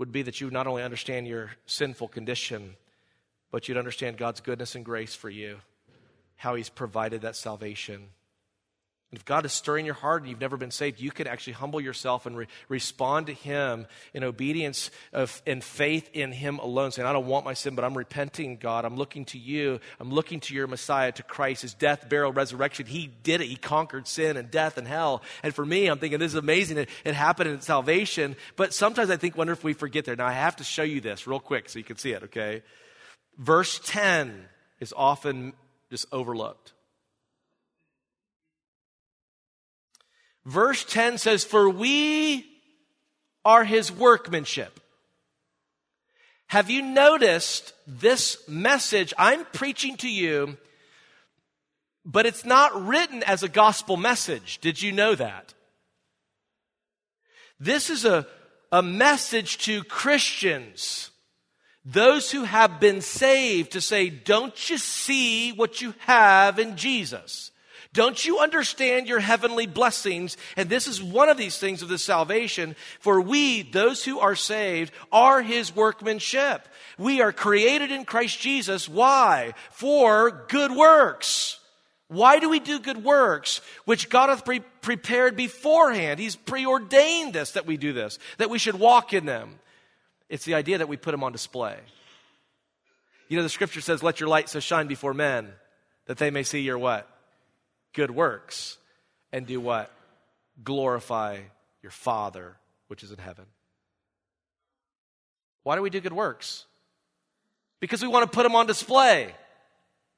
Would 0.03 0.11
be 0.11 0.23
that 0.23 0.41
you 0.41 0.51
not 0.51 0.67
only 0.67 0.83
understand 0.83 1.29
your 1.29 1.53
sinful 1.65 2.09
condition, 2.09 2.75
but 3.53 3.69
you'd 3.69 3.79
understand 3.79 4.17
God's 4.17 4.41
goodness 4.41 4.75
and 4.75 4.85
grace 4.85 5.15
for 5.15 5.31
you, 5.31 5.59
how 6.35 6.57
He's 6.57 6.69
provided 6.69 7.23
that 7.23 7.37
salvation. 7.37 8.09
And 9.13 9.19
if 9.19 9.27
God 9.27 9.45
is 9.45 9.53
stirring 9.53 9.85
your 9.85 9.95
heart 9.95 10.23
and 10.23 10.31
you've 10.31 10.41
never 10.41 10.57
been 10.57 10.71
saved, 10.71 10.99
you 10.99 11.11
can 11.11 11.27
actually 11.27 11.53
humble 11.53 11.83
yourself 11.83 12.25
and 12.25 12.35
re- 12.35 12.47
respond 12.71 13.27
to 13.27 13.35
Him 13.35 13.87
in 14.15 14.25
obedience 14.25 14.91
of, 15.13 15.43
and 15.47 15.63
faith 15.63 16.09
in 16.15 16.33
Him 16.33 16.59
alone, 16.59 16.93
saying, 16.93 17.07
I 17.07 17.13
don't 17.13 17.27
want 17.27 17.45
my 17.45 17.53
sin, 17.53 17.75
but 17.75 17.85
I'm 17.85 17.95
repenting, 17.95 18.57
God. 18.57 18.87
I'm 18.87 18.97
looking 18.97 19.27
to 19.27 19.39
you. 19.39 19.81
I'm 20.01 20.11
looking 20.11 20.41
to 20.41 20.55
your 20.55 20.67
Messiah, 20.67 21.13
to 21.13 21.23
Christ, 21.23 21.61
His 21.61 21.75
death, 21.75 22.09
burial, 22.09 22.33
resurrection. 22.33 22.87
He 22.87 23.07
did 23.07 23.43
it. 23.43 23.49
He 23.49 23.57
conquered 23.57 24.09
sin 24.09 24.39
and 24.39 24.51
death 24.51 24.79
and 24.79 24.89
hell. 24.89 25.23
And 25.43 25.55
for 25.55 25.67
me, 25.67 25.89
I'm 25.89 25.99
thinking, 25.99 26.19
this 26.19 26.33
is 26.33 26.39
amazing. 26.39 26.79
It, 26.79 26.89
it 27.05 27.13
happened 27.13 27.51
in 27.51 27.61
salvation. 27.61 28.35
But 28.57 28.73
sometimes 28.73 29.11
I 29.11 29.19
think, 29.19 29.37
wonder 29.37 29.53
if 29.53 29.63
we 29.63 29.75
forget 29.75 30.07
there. 30.07 30.17
Now, 30.17 30.27
I 30.27 30.33
have 30.33 30.57
to 30.57 30.65
show 30.65 30.85
you 30.85 31.03
this 31.03 31.27
real 31.27 31.39
quick 31.39 31.69
so 31.69 31.79
you 31.79 31.85
can 31.85 31.99
see 31.99 32.13
it, 32.13 32.23
okay? 32.23 32.63
Verse 33.37 33.79
10 33.85 34.47
is 34.81 34.95
often 34.97 35.53
just 35.91 36.07
overlooked. 36.13 36.73
Verse 40.45 40.85
10 40.85 41.19
says, 41.19 41.45
For 41.45 41.69
we 41.69 42.47
are 43.45 43.65
his 43.65 43.93
workmanship. 43.93 44.81
Have 46.49 46.69
you 46.69 46.83
noticed 46.83 47.73
this 47.87 48.47
message 48.47 49.15
I'm 49.17 49.45
preaching 49.53 49.97
to 49.99 50.09
you, 50.09 50.59
but 52.05 52.27
it's 52.27 52.45
not 52.45 52.87
written 52.87 53.23
as 53.23 53.43
a 53.43 53.49
gospel 53.49 53.97
message? 53.97 54.59
Did 54.59 54.83
you 54.83 54.93
know 54.93 55.15
that? 55.15 55.55
This 57.59 57.89
is 57.89 58.05
a, 58.05 58.27
a 58.73 58.83
message 58.83 59.59
to 59.59 59.85
Christians, 59.85 61.11
those 61.85 62.33
who 62.33 62.43
have 62.43 62.81
been 62.81 63.01
saved, 63.01 63.73
to 63.73 63.81
say, 63.81 64.11
Don't 64.11 64.69
you 64.69 64.79
see 64.79 65.53
what 65.53 65.81
you 65.81 65.95
have 66.01 66.59
in 66.59 66.77
Jesus? 66.77 67.52
Don't 67.95 68.25
you 68.25 68.39
understand 68.39 69.07
your 69.07 69.21
heavenly 69.21 69.67
blessings? 69.67 70.39
And 70.57 70.71
this 70.71 70.87
is 70.87 71.03
one 71.03 71.29
of 71.29 71.37
these 71.37 71.59
things 71.59 71.83
of 71.83 71.89
the 71.89 71.99
salvation. 71.99 72.75
For 73.01 73.21
we, 73.21 73.63
those 73.63 74.03
who 74.03 74.19
are 74.19 74.35
saved, 74.35 74.93
are 75.11 75.43
his 75.43 75.77
workmanship. 75.77 76.67
We 76.97 77.21
are 77.21 77.33
created 77.33 77.91
in 77.91 78.07
Christ 78.07 78.41
Jesus. 78.41 78.89
Why? 78.89 79.53
For 79.71 80.47
good 80.49 80.73
works. 80.73 81.61
Why 82.09 82.39
do 82.39 82.49
we 82.49 82.61
do 82.61 82.79
good 82.79 83.05
works? 83.05 83.61
Which 83.85 84.09
God 84.09 84.31
hath 84.31 84.45
pre- 84.45 84.61
prepared 84.61 85.37
beforehand. 85.37 86.19
He's 86.19 86.37
preordained 86.37 87.35
this, 87.35 87.53
that 87.53 87.67
we 87.67 87.77
do 87.77 87.93
this, 87.93 88.19
that 88.39 88.51
we 88.51 88.59
should 88.59 88.79
walk 88.79 89.13
in 89.13 89.27
them. 89.27 89.59
It's 90.31 90.47
the 90.47 90.55
idea 90.55 90.79
that 90.79 90.89
we 90.89 90.97
put 90.97 91.11
them 91.11 91.25
on 91.25 91.33
display. 91.33 91.77
You 93.29 93.37
know, 93.37 93.43
the 93.43 93.51
scripture 93.51 93.83
says, 93.83 94.03
let 94.03 94.19
your 94.19 94.31
light 94.31 94.49
so 94.49 94.61
shine 94.61 94.87
before 94.87 95.13
men 95.13 95.51
that 96.07 96.17
they 96.17 96.31
may 96.31 96.43
see 96.43 96.61
your 96.61 96.79
what? 96.79 97.07
Good 97.93 98.11
works 98.11 98.79
and 99.33 99.47
do 99.47 99.61
what? 99.61 99.91
glorify 100.63 101.39
your 101.83 101.91
Father 101.91 102.57
which 102.89 103.03
is 103.03 103.11
in 103.11 103.19
heaven. 103.19 103.47
Why 105.63 105.77
do 105.77 105.83
we 105.83 105.91
do 105.91 106.01
good 106.01 106.13
works? 106.13 106.67
Because 107.81 108.03
we 108.03 108.09
want 108.09 108.31
to 108.31 108.35
put 108.35 108.45
Him 108.45 108.55
on 108.55 108.67
display. 108.67 109.35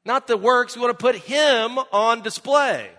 Not 0.04 0.26
the 0.26 0.36
works, 0.36 0.74
we 0.74 0.82
want 0.82 0.98
to 0.98 1.02
put 1.02 1.16
Him 1.16 1.78
on 1.92 2.22
display. 2.22 2.90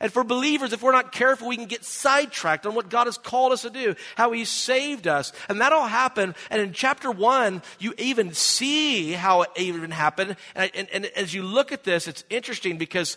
And 0.00 0.12
for 0.12 0.22
believers, 0.22 0.72
if 0.72 0.80
we're 0.80 0.92
not 0.92 1.10
careful, 1.10 1.48
we 1.48 1.56
can 1.56 1.66
get 1.66 1.84
sidetracked 1.84 2.66
on 2.66 2.74
what 2.74 2.88
God 2.88 3.08
has 3.08 3.18
called 3.18 3.52
us 3.52 3.62
to 3.62 3.70
do, 3.70 3.96
how 4.14 4.30
He 4.30 4.44
saved 4.44 5.08
us. 5.08 5.32
And 5.48 5.60
that 5.60 5.72
all 5.72 5.88
happened. 5.88 6.36
And 6.50 6.62
in 6.62 6.72
chapter 6.72 7.10
one, 7.10 7.62
you 7.80 7.94
even 7.98 8.32
see 8.32 9.12
how 9.12 9.42
it 9.42 9.50
even 9.56 9.90
happened. 9.90 10.36
And, 10.54 10.70
and, 10.74 10.88
and 10.92 11.06
as 11.16 11.34
you 11.34 11.42
look 11.42 11.72
at 11.72 11.82
this, 11.82 12.06
it's 12.06 12.22
interesting 12.30 12.78
because 12.78 13.16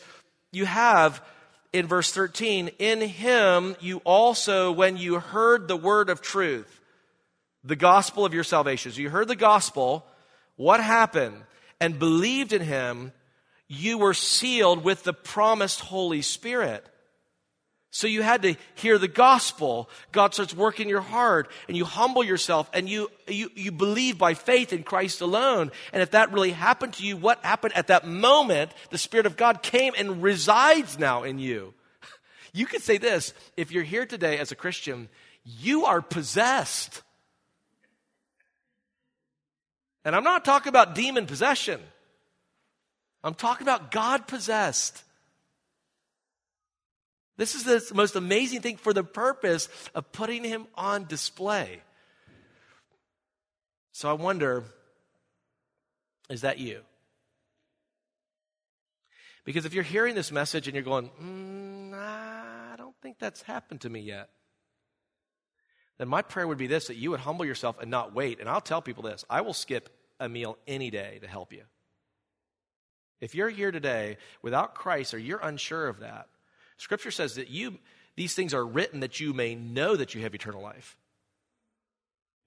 you 0.52 0.66
have 0.66 1.24
in 1.74 1.88
verse 1.88 2.12
13, 2.12 2.72
in 2.80 3.02
Him 3.02 3.76
you 3.80 4.02
also, 4.04 4.72
when 4.72 4.98
you 4.98 5.20
heard 5.20 5.68
the 5.68 5.78
word 5.78 6.10
of 6.10 6.22
truth, 6.22 6.80
the 7.64 7.76
gospel 7.76 8.26
of 8.26 8.34
your 8.34 8.44
salvation. 8.44 8.92
So 8.92 9.02
you 9.02 9.10
heard 9.10 9.28
the 9.28 9.36
gospel, 9.36 10.06
what 10.58 10.84
happened? 10.84 11.44
And 11.80 11.98
believed 11.98 12.54
in 12.54 12.62
Him, 12.62 13.14
you 13.68 13.98
were 13.98 14.14
sealed 14.14 14.84
with 14.84 15.04
the 15.04 15.14
promised 15.14 15.80
Holy 15.80 16.22
Spirit. 16.22 16.86
So 17.94 18.08
you 18.08 18.22
had 18.22 18.44
to 18.44 18.56
hear 18.76 18.98
the 18.98 19.10
gospel. 19.10 19.90
God 20.14 20.34
starts 20.34 20.56
working 20.56 20.88
your 20.88 21.02
heart 21.02 21.52
and 21.68 21.76
you 21.76 21.84
humble 21.84 22.24
yourself 22.24 22.70
and 22.74 22.88
you, 22.88 23.12
you, 23.28 23.52
you 23.54 23.74
believe 23.74 24.18
by 24.18 24.34
faith 24.34 24.72
in 24.72 24.84
Christ 24.84 25.20
alone. 25.20 25.72
And 25.92 26.02
if 26.02 26.12
that 26.12 26.32
really 26.32 26.52
happened 26.52 26.94
to 26.96 27.06
you, 27.06 27.18
what 27.18 27.44
happened 27.44 27.76
at 27.76 27.88
that 27.88 28.08
moment? 28.08 28.72
The 28.92 28.98
Spirit 28.98 29.26
of 29.26 29.36
God 29.36 29.62
came 29.62 29.94
and 29.98 30.24
resides 30.24 30.98
now 30.98 31.24
in 31.24 31.38
you. 31.38 31.74
You 32.54 32.66
could 32.66 32.82
say 32.82 32.98
this 32.98 33.34
if 33.56 33.72
you're 33.72 33.82
here 33.82 34.06
today 34.06 34.38
as 34.38 34.52
a 34.52 34.58
Christian, 34.58 35.08
you 35.46 35.86
are 35.86 36.02
possessed. 36.02 37.02
And 40.04 40.14
I'm 40.14 40.26
not 40.26 40.44
talking 40.44 40.68
about 40.68 40.94
demon 40.94 41.28
possession. 41.28 41.80
I'm 43.24 43.36
talking 43.36 43.66
about 43.66 43.90
God 43.90 44.28
possessed. 44.28 45.02
This 47.42 47.56
is 47.56 47.64
the 47.64 47.96
most 47.96 48.16
amazing 48.16 48.62
thing 48.62 48.78
for 48.78 48.94
the 48.94 49.04
purpose 49.04 49.68
of 49.96 50.12
putting 50.12 50.44
him 50.44 50.68
on 50.76 51.06
display. 51.06 51.82
So 53.94 54.08
I 54.08 54.14
wonder 54.14 54.64
is 56.30 56.42
that 56.42 56.60
you? 56.60 56.82
Because 59.44 59.66
if 59.66 59.74
you're 59.74 59.84
hearing 59.84 60.14
this 60.14 60.32
message 60.32 60.68
and 60.68 60.76
you're 60.76 60.84
going, 60.84 61.10
mm, 61.20 61.96
I 61.96 62.76
don't 62.78 62.94
think 63.02 63.18
that's 63.18 63.42
happened 63.42 63.82
to 63.82 63.90
me 63.90 64.02
yet, 64.02 64.30
then 65.98 66.10
my 66.10 66.22
prayer 66.22 66.48
would 66.48 66.60
be 66.60 66.68
this 66.68 66.86
that 66.90 66.98
you 66.98 67.10
would 67.10 67.22
humble 67.22 67.44
yourself 67.44 67.78
and 67.82 67.90
not 67.90 68.14
wait. 68.14 68.40
And 68.40 68.48
I'll 68.48 68.62
tell 68.62 68.84
people 68.84 69.02
this 69.02 69.26
I 69.32 69.42
will 69.42 69.56
skip 69.56 69.90
a 70.20 70.30
meal 70.30 70.60
any 70.68 70.92
day 70.92 71.18
to 71.24 71.28
help 71.28 71.54
you. 71.54 71.64
If 73.20 73.34
you're 73.34 73.50
here 73.50 73.72
today 73.72 74.18
without 74.44 74.76
Christ 74.76 75.16
or 75.16 75.18
you're 75.18 75.40
unsure 75.40 75.88
of 75.88 76.02
that, 76.02 76.28
Scripture 76.82 77.12
says 77.12 77.36
that 77.36 77.52
you, 77.52 77.78
these 78.16 78.34
things 78.34 78.56
are 78.56 78.66
written 78.66 79.02
that 79.02 79.20
you 79.20 79.36
may 79.36 79.54
know 79.54 79.96
that 79.96 80.16
you 80.16 80.22
have 80.24 80.34
eternal 80.34 80.64
life. 80.64 80.98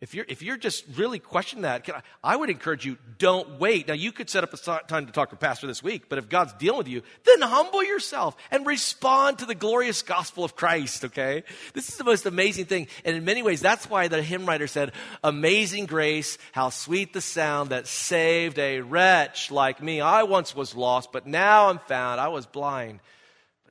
If 0.00 0.12
you're, 0.12 0.24
if 0.28 0.42
you're 0.42 0.56
just 0.56 0.84
really 0.96 1.20
questioning 1.20 1.62
that, 1.62 1.88
I, 1.88 2.32
I, 2.32 2.34
would 2.34 2.50
encourage 2.50 2.84
you, 2.84 2.98
don't 3.18 3.60
wait. 3.60 3.86
Now, 3.86 3.94
you 3.94 4.10
could 4.10 4.28
set 4.28 4.42
up 4.42 4.52
a 4.52 4.56
time 4.56 5.06
to 5.06 5.12
talk 5.12 5.30
to 5.30 5.36
a 5.36 5.38
pastor 5.38 5.68
this 5.68 5.84
week, 5.84 6.08
but 6.08 6.18
if 6.18 6.28
God's 6.28 6.52
dealing 6.54 6.78
with 6.78 6.88
you, 6.88 7.02
then 7.24 7.42
humble 7.42 7.84
yourself 7.84 8.36
and 8.50 8.66
respond 8.66 9.38
to 9.38 9.46
the 9.46 9.54
glorious 9.54 10.02
gospel 10.02 10.42
of 10.42 10.56
Christ, 10.56 11.04
okay? 11.04 11.44
This 11.72 11.88
is 11.88 11.96
the 11.96 12.02
most 12.02 12.26
amazing 12.26 12.64
thing. 12.64 12.88
And 13.04 13.16
in 13.16 13.24
many 13.24 13.40
ways, 13.40 13.60
that's 13.60 13.88
why 13.88 14.08
the 14.08 14.20
hymn 14.20 14.46
writer 14.46 14.66
said, 14.66 14.90
Amazing 15.22 15.86
grace, 15.86 16.38
how 16.50 16.70
sweet 16.70 17.12
the 17.12 17.20
sound 17.20 17.70
that 17.70 17.86
saved 17.86 18.58
a 18.58 18.80
wretch 18.80 19.52
like 19.52 19.80
me. 19.80 20.00
I 20.00 20.24
once 20.24 20.56
was 20.56 20.74
lost, 20.74 21.12
but 21.12 21.24
now 21.24 21.68
I'm 21.68 21.78
found. 21.78 22.20
I 22.20 22.28
was 22.28 22.46
blind, 22.46 22.98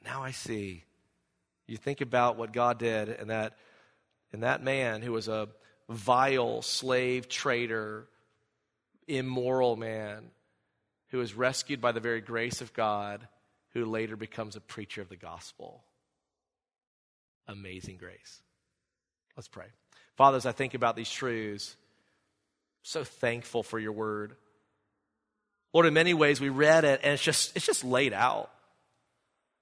now 0.04 0.24
I 0.24 0.32
see. 0.32 0.84
You 1.68 1.78
think 1.78 2.02
about 2.02 2.38
what 2.38 2.54
God 2.54 2.78
did 2.78 3.10
and 3.10 3.30
that, 3.30 3.58
and 4.32 4.44
that 4.44 4.64
man 4.64 5.02
who 5.02 5.12
was 5.12 5.28
a 5.28 5.48
vile 5.90 6.62
slave 6.62 7.30
trader, 7.30 8.08
immoral 9.08 9.76
man 9.76 10.32
who 11.10 11.22
is 11.22 11.34
rescued 11.34 11.80
by 11.80 11.92
the 11.92 12.00
very 12.00 12.22
grace 12.22 12.62
of 12.62 12.74
God, 12.74 13.28
who 13.74 13.86
later 13.86 14.16
becomes 14.16 14.56
a 14.56 14.62
preacher 14.62 15.02
of 15.02 15.10
the 15.10 15.16
gospel. 15.16 15.84
Amazing 17.48 17.98
grace. 17.98 18.42
Let's 19.36 19.48
pray. 19.48 19.68
Father, 20.16 20.38
as 20.38 20.46
I 20.46 20.52
think 20.52 20.74
about 20.74 20.96
these 20.96 21.10
truths, 21.10 21.76
I'm 21.76 22.86
so 22.86 23.04
thankful 23.04 23.64
for 23.64 23.80
your 23.80 23.92
word. 23.92 24.36
Lord, 25.74 25.88
in 25.88 25.94
many 25.94 26.14
ways 26.14 26.40
we 26.40 26.50
read 26.50 26.86
it 26.86 27.02
and 27.04 27.14
it's 27.14 27.24
just 27.24 27.56
it's 27.56 27.66
just 27.66 27.84
laid 27.84 28.14
out. 28.14 28.52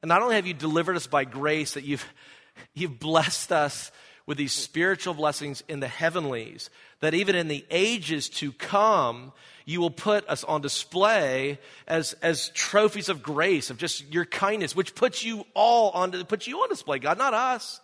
And 0.01 0.09
not 0.09 0.21
only 0.21 0.35
have 0.35 0.47
you 0.47 0.53
delivered 0.53 0.95
us 0.95 1.07
by 1.07 1.25
grace, 1.25 1.73
that 1.73 1.83
you've 1.83 2.05
you've 2.73 2.99
blessed 2.99 3.51
us 3.51 3.91
with 4.25 4.37
these 4.37 4.51
spiritual 4.51 5.13
blessings 5.13 5.63
in 5.67 5.79
the 5.79 5.87
heavenlies, 5.87 6.69
that 6.99 7.13
even 7.13 7.35
in 7.35 7.47
the 7.47 7.65
ages 7.69 8.29
to 8.29 8.51
come, 8.51 9.33
you 9.65 9.81
will 9.81 9.91
put 9.91 10.27
us 10.29 10.43
on 10.43 10.61
display 10.61 11.59
as, 11.87 12.13
as 12.21 12.49
trophies 12.49 13.09
of 13.09 13.23
grace, 13.23 13.69
of 13.69 13.77
just 13.77 14.05
your 14.13 14.25
kindness, 14.25 14.75
which 14.75 14.95
puts 14.95 15.23
you 15.23 15.45
all 15.53 15.89
on, 15.91 16.11
puts 16.25 16.47
you 16.47 16.59
on 16.59 16.69
display, 16.69 16.99
God, 16.99 17.17
not 17.17 17.33
us. 17.33 17.81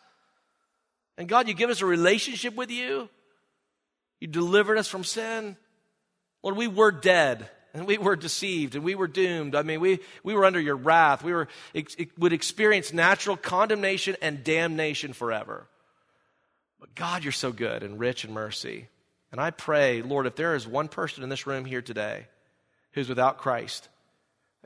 And 1.18 1.28
God, 1.28 1.48
you 1.48 1.54
give 1.54 1.70
us 1.70 1.82
a 1.82 1.86
relationship 1.86 2.56
with 2.56 2.70
you. 2.70 3.10
You 4.20 4.28
delivered 4.28 4.78
us 4.78 4.88
from 4.88 5.04
sin. 5.04 5.58
Lord, 6.44 6.56
we 6.56 6.68
were 6.68 6.92
dead 6.92 7.50
and 7.74 7.86
we 7.86 7.98
were 7.98 8.16
deceived 8.16 8.76
and 8.76 8.84
we 8.84 8.96
were 8.96 9.08
doomed. 9.08 9.56
I 9.56 9.62
mean, 9.64 9.80
we, 9.80 10.00
we 10.24 10.34
were 10.34 10.46
under 10.46 10.60
your 10.60 10.76
wrath. 10.76 11.24
We 11.24 11.34
were, 11.34 11.48
would 12.18 12.34
experience 12.34 12.94
natural 12.94 13.38
condemnation 13.38 14.16
and 14.22 14.44
damnation 14.44 15.14
forever. 15.14 15.68
But 16.80 16.96
God, 16.96 17.24
you're 17.24 17.32
so 17.32 17.52
good 17.52 17.84
and 17.84 18.00
rich 18.00 18.26
in 18.26 18.34
mercy. 18.34 18.88
And 19.32 19.42
I 19.42 19.52
pray, 19.52 20.02
Lord, 20.02 20.26
if 20.26 20.36
there 20.36 20.56
is 20.56 20.68
one 20.68 20.88
person 20.88 21.24
in 21.24 21.30
this 21.30 21.48
room 21.48 21.66
here 21.66 21.82
today 21.82 22.28
who's 22.92 23.10
without 23.10 23.38
Christ, 23.38 23.90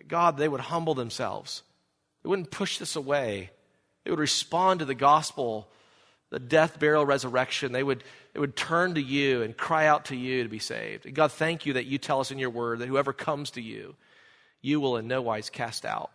God, 0.08 0.38
they 0.38 0.48
would 0.48 0.62
humble 0.62 0.94
themselves. 0.94 1.64
They 2.24 2.30
wouldn't 2.30 2.52
push 2.52 2.78
this 2.78 2.96
away. 2.96 3.50
They 4.04 4.12
would 4.12 4.20
respond 4.20 4.80
to 4.80 4.86
the 4.86 4.96
gospel, 4.96 5.70
the 6.30 6.40
death, 6.40 6.80
burial, 6.80 7.06
resurrection. 7.06 7.72
They 7.72 7.84
would, 7.84 8.04
they 8.34 8.40
would 8.40 8.56
turn 8.56 8.96
to 8.96 9.02
you 9.02 9.42
and 9.42 9.56
cry 9.56 9.88
out 9.88 10.06
to 10.06 10.16
you 10.16 10.44
to 10.44 10.50
be 10.50 10.60
saved. 10.60 11.06
And 11.06 11.16
God, 11.16 11.32
thank 11.32 11.66
you 11.66 11.74
that 11.74 11.86
you 11.86 11.98
tell 11.98 12.20
us 12.20 12.32
in 12.32 12.40
your 12.40 12.50
word 12.50 12.80
that 12.80 12.88
whoever 12.88 13.14
comes 13.14 13.52
to 13.52 13.62
you, 13.62 13.96
you 14.62 14.80
will 14.80 14.98
in 14.98 15.08
no 15.08 15.22
wise 15.22 15.50
cast 15.50 15.86
out. 15.86 16.12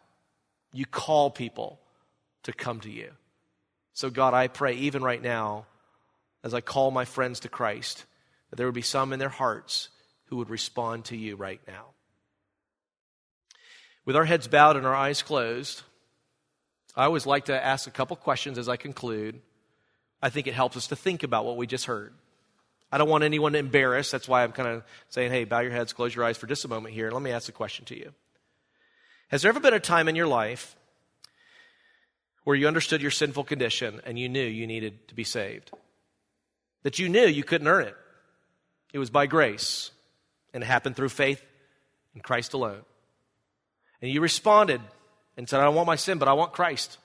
You 0.72 0.86
call 0.86 1.30
people 1.30 1.80
to 2.44 2.52
come 2.52 2.80
to 2.80 2.90
you. 2.90 3.10
So, 3.92 4.10
God, 4.10 4.34
I 4.34 4.48
pray 4.48 4.74
even 4.74 5.02
right 5.02 5.22
now 5.22 5.66
as 6.44 6.54
I 6.54 6.60
call 6.60 6.90
my 6.90 7.04
friends 7.04 7.40
to 7.40 7.48
Christ, 7.48 8.04
that 8.50 8.56
there 8.56 8.66
would 8.66 8.74
be 8.74 8.82
some 8.82 9.12
in 9.12 9.18
their 9.18 9.28
hearts 9.28 9.88
who 10.26 10.36
would 10.36 10.50
respond 10.50 11.06
to 11.06 11.16
you 11.16 11.36
right 11.36 11.60
now. 11.66 11.86
With 14.04 14.16
our 14.16 14.24
heads 14.24 14.46
bowed 14.46 14.76
and 14.76 14.86
our 14.86 14.94
eyes 14.94 15.22
closed, 15.22 15.82
I 16.94 17.04
always 17.04 17.26
like 17.26 17.46
to 17.46 17.64
ask 17.64 17.88
a 17.88 17.90
couple 17.90 18.16
questions 18.16 18.58
as 18.58 18.68
I 18.68 18.76
conclude. 18.76 19.40
I 20.26 20.30
think 20.30 20.46
it 20.46 20.54
helps 20.54 20.76
us 20.76 20.88
to 20.88 20.96
think 20.96 21.22
about 21.22 21.44
what 21.44 21.56
we 21.56 21.66
just 21.66 21.84
heard. 21.84 22.12
I 22.90 22.98
don't 22.98 23.08
want 23.08 23.24
anyone 23.24 23.54
embarrassed. 23.54 24.12
That's 24.12 24.28
why 24.28 24.42
I'm 24.42 24.52
kind 24.52 24.68
of 24.68 24.84
saying, 25.08 25.30
hey, 25.30 25.44
bow 25.44 25.60
your 25.60 25.72
heads, 25.72 25.92
close 25.92 26.14
your 26.14 26.24
eyes 26.24 26.36
for 26.36 26.46
just 26.46 26.64
a 26.64 26.68
moment 26.68 26.94
here. 26.94 27.06
And 27.06 27.14
Let 27.14 27.22
me 27.22 27.32
ask 27.32 27.48
a 27.48 27.52
question 27.52 27.84
to 27.86 27.98
you. 27.98 28.12
Has 29.28 29.42
there 29.42 29.48
ever 29.48 29.60
been 29.60 29.74
a 29.74 29.80
time 29.80 30.08
in 30.08 30.16
your 30.16 30.26
life 30.26 30.76
where 32.44 32.56
you 32.56 32.68
understood 32.68 33.02
your 33.02 33.10
sinful 33.10 33.44
condition 33.44 34.00
and 34.04 34.18
you 34.18 34.28
knew 34.28 34.44
you 34.44 34.66
needed 34.66 35.08
to 35.08 35.14
be 35.14 35.24
saved? 35.24 35.70
that 36.86 37.00
you 37.00 37.08
knew 37.08 37.26
you 37.26 37.42
couldn't 37.42 37.66
earn 37.66 37.82
it. 37.82 37.96
It 38.92 39.00
was 39.00 39.10
by 39.10 39.26
grace, 39.26 39.90
and 40.54 40.62
it 40.62 40.66
happened 40.66 40.94
through 40.94 41.08
faith 41.08 41.42
in 42.14 42.20
Christ 42.20 42.54
alone. 42.54 42.82
And 44.00 44.08
you 44.08 44.20
responded 44.20 44.80
and 45.36 45.48
said, 45.48 45.58
I 45.58 45.64
don't 45.64 45.74
want 45.74 45.88
my 45.88 45.96
sin, 45.96 46.18
but 46.18 46.28
I 46.28 46.34
want 46.34 46.52
Christ. 46.52 46.98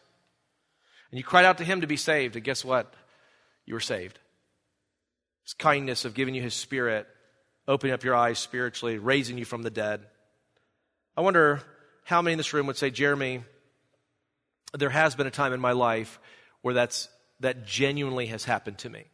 And 1.10 1.18
you 1.18 1.24
cried 1.24 1.46
out 1.46 1.58
to 1.58 1.64
Him 1.64 1.82
to 1.82 1.88
be 1.88 1.98
saved, 1.98 2.36
and 2.36 2.46
guess 2.46 2.64
what? 2.64 2.94
You 3.72 3.76
were 3.76 3.80
saved. 3.80 4.20
His 5.46 5.54
kindness 5.54 6.04
of 6.04 6.14
giving 6.14 6.36
you 6.36 6.42
His 6.42 6.54
Spirit, 6.54 7.08
opening 7.70 7.94
up 7.94 8.04
your 8.04 8.18
eyes 8.18 8.38
spiritually, 8.38 8.98
raising 8.98 9.38
you 9.38 9.46
from 9.46 9.62
the 9.64 9.70
dead. 9.70 10.02
I 11.16 11.22
wonder 11.22 11.62
how 12.04 12.22
many 12.22 12.34
in 12.34 12.38
this 12.38 12.52
room 12.52 12.68
would 12.68 12.76
say, 12.76 12.90
Jeremy, 12.90 13.46
there 14.78 14.90
has 14.90 15.16
been 15.16 15.26
a 15.26 15.32
time 15.32 15.54
in 15.54 15.62
my 15.62 15.72
life 15.72 16.20
where 16.64 16.74
that's, 16.74 17.08
that 17.40 17.66
genuinely 17.66 18.26
has 18.26 18.44
happened 18.44 18.80
to 18.80 18.90
me. 18.90 19.06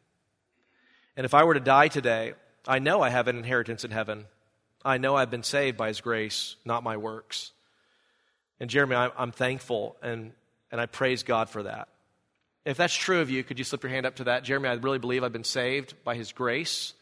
And 1.15 1.23
if 1.23 1.35
I 1.35 1.43
were 1.43 1.53
to 1.53 1.59
die 1.59 1.89
today, 1.89 2.33
I 2.67 2.79
know 2.79 3.03
I 3.03 3.09
have 3.09 3.27
an 3.27 3.37
inheritance 3.37 3.85
in 3.85 3.91
heaven. 3.91 4.25
I 4.83 4.97
know 4.97 5.15
I've 5.15 5.29
been 5.29 5.43
saved 5.43 5.77
by 5.77 5.89
His 5.89 6.01
grace, 6.01 6.55
not 6.65 6.81
my 6.81 6.97
works. 6.97 7.51
And 8.59 8.71
Jeremy, 8.71 8.95
I'm, 8.95 9.31
thankful 9.31 9.97
and, 10.01 10.31
and 10.71 10.81
I 10.81 10.87
praise 10.87 11.21
God 11.21 11.47
for 11.47 11.61
that. 11.61 11.89
If 12.67 12.75
that's 12.75 12.93
true 12.93 13.21
of 13.21 13.29
you, 13.29 13.45
could 13.45 13.59
you 13.59 13.63
slip 13.63 13.81
your 13.81 13.91
hand 13.91 14.05
up 14.05 14.17
to 14.17 14.25
that? 14.25 14.43
Jeremy, 14.43 14.67
I 14.67 14.73
really 14.73 14.99
believe 14.99 15.23
I've 15.23 15.31
been 15.31 15.45
saved 15.45 15.93
by 16.03 16.15
his 16.15 16.33
grace 16.33 16.93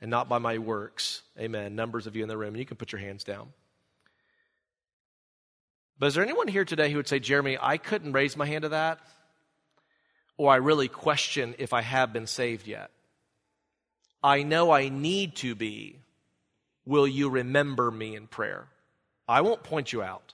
and 0.00 0.10
not 0.10 0.30
by 0.30 0.38
my 0.38 0.56
works. 0.56 1.20
Amen. 1.38 1.76
Numbers 1.76 2.06
of 2.06 2.16
you 2.16 2.22
in 2.22 2.28
the 2.30 2.38
room. 2.38 2.56
You 2.56 2.64
can 2.64 2.78
put 2.78 2.90
your 2.90 3.02
hands 3.02 3.22
down. 3.22 3.52
But 5.98 6.06
is 6.06 6.14
there 6.14 6.24
anyone 6.24 6.48
here 6.48 6.64
today 6.64 6.90
who 6.90 6.96
would 6.96 7.06
say, 7.06 7.18
Jeremy, 7.18 7.58
I 7.60 7.76
couldn't 7.76 8.14
raise 8.14 8.34
my 8.34 8.46
hand 8.46 8.62
to 8.62 8.70
that? 8.70 8.98
Or 10.38 10.50
I 10.50 10.56
really 10.56 10.88
question 10.88 11.54
if 11.58 11.74
I 11.74 11.82
have 11.82 12.14
been 12.14 12.26
saved 12.26 12.66
yet? 12.66 12.90
I 14.22 14.42
know 14.42 14.70
I 14.70 14.88
need 14.88 15.36
to 15.36 15.54
be. 15.54 15.98
Will 16.86 17.06
you 17.06 17.28
remember 17.28 17.90
me 17.90 18.16
in 18.16 18.26
prayer? 18.26 18.68
I 19.28 19.42
won't 19.42 19.64
point 19.64 19.92
you 19.92 20.02
out, 20.02 20.32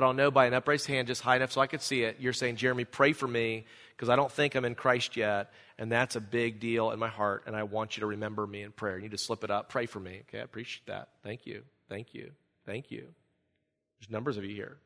but 0.00 0.06
I'll 0.06 0.14
know 0.14 0.30
by 0.30 0.46
an 0.46 0.54
upraised 0.54 0.86
hand 0.86 1.08
just 1.08 1.20
high 1.20 1.36
enough 1.36 1.52
so 1.52 1.60
I 1.60 1.66
could 1.66 1.82
see 1.82 2.04
it. 2.04 2.16
You're 2.20 2.32
saying, 2.32 2.56
Jeremy, 2.56 2.86
pray 2.86 3.12
for 3.12 3.28
me 3.28 3.66
because 3.94 4.08
I 4.08 4.16
don't 4.16 4.32
think 4.32 4.54
I'm 4.54 4.64
in 4.64 4.74
Christ 4.74 5.14
yet, 5.14 5.52
and 5.76 5.92
that's 5.92 6.16
a 6.16 6.22
big 6.22 6.58
deal 6.58 6.90
in 6.90 6.98
my 6.98 7.08
heart, 7.08 7.42
and 7.46 7.54
I 7.54 7.64
want 7.64 7.98
you 7.98 8.00
to 8.00 8.06
remember 8.06 8.46
me 8.46 8.62
in 8.62 8.72
prayer. 8.72 8.96
You 8.96 9.02
need 9.02 9.10
to 9.10 9.18
slip 9.18 9.44
it 9.44 9.50
up. 9.50 9.68
Pray 9.68 9.84
for 9.84 10.00
me. 10.00 10.22
Okay, 10.26 10.38
I 10.38 10.42
appreciate 10.42 10.86
that. 10.86 11.08
Thank 11.22 11.44
you. 11.44 11.64
Thank 11.90 12.14
you. 12.14 12.30
Thank 12.64 12.90
you. 12.90 13.08
There's 14.00 14.10
numbers 14.10 14.38
of 14.38 14.44
you 14.46 14.54
here. 14.54 14.78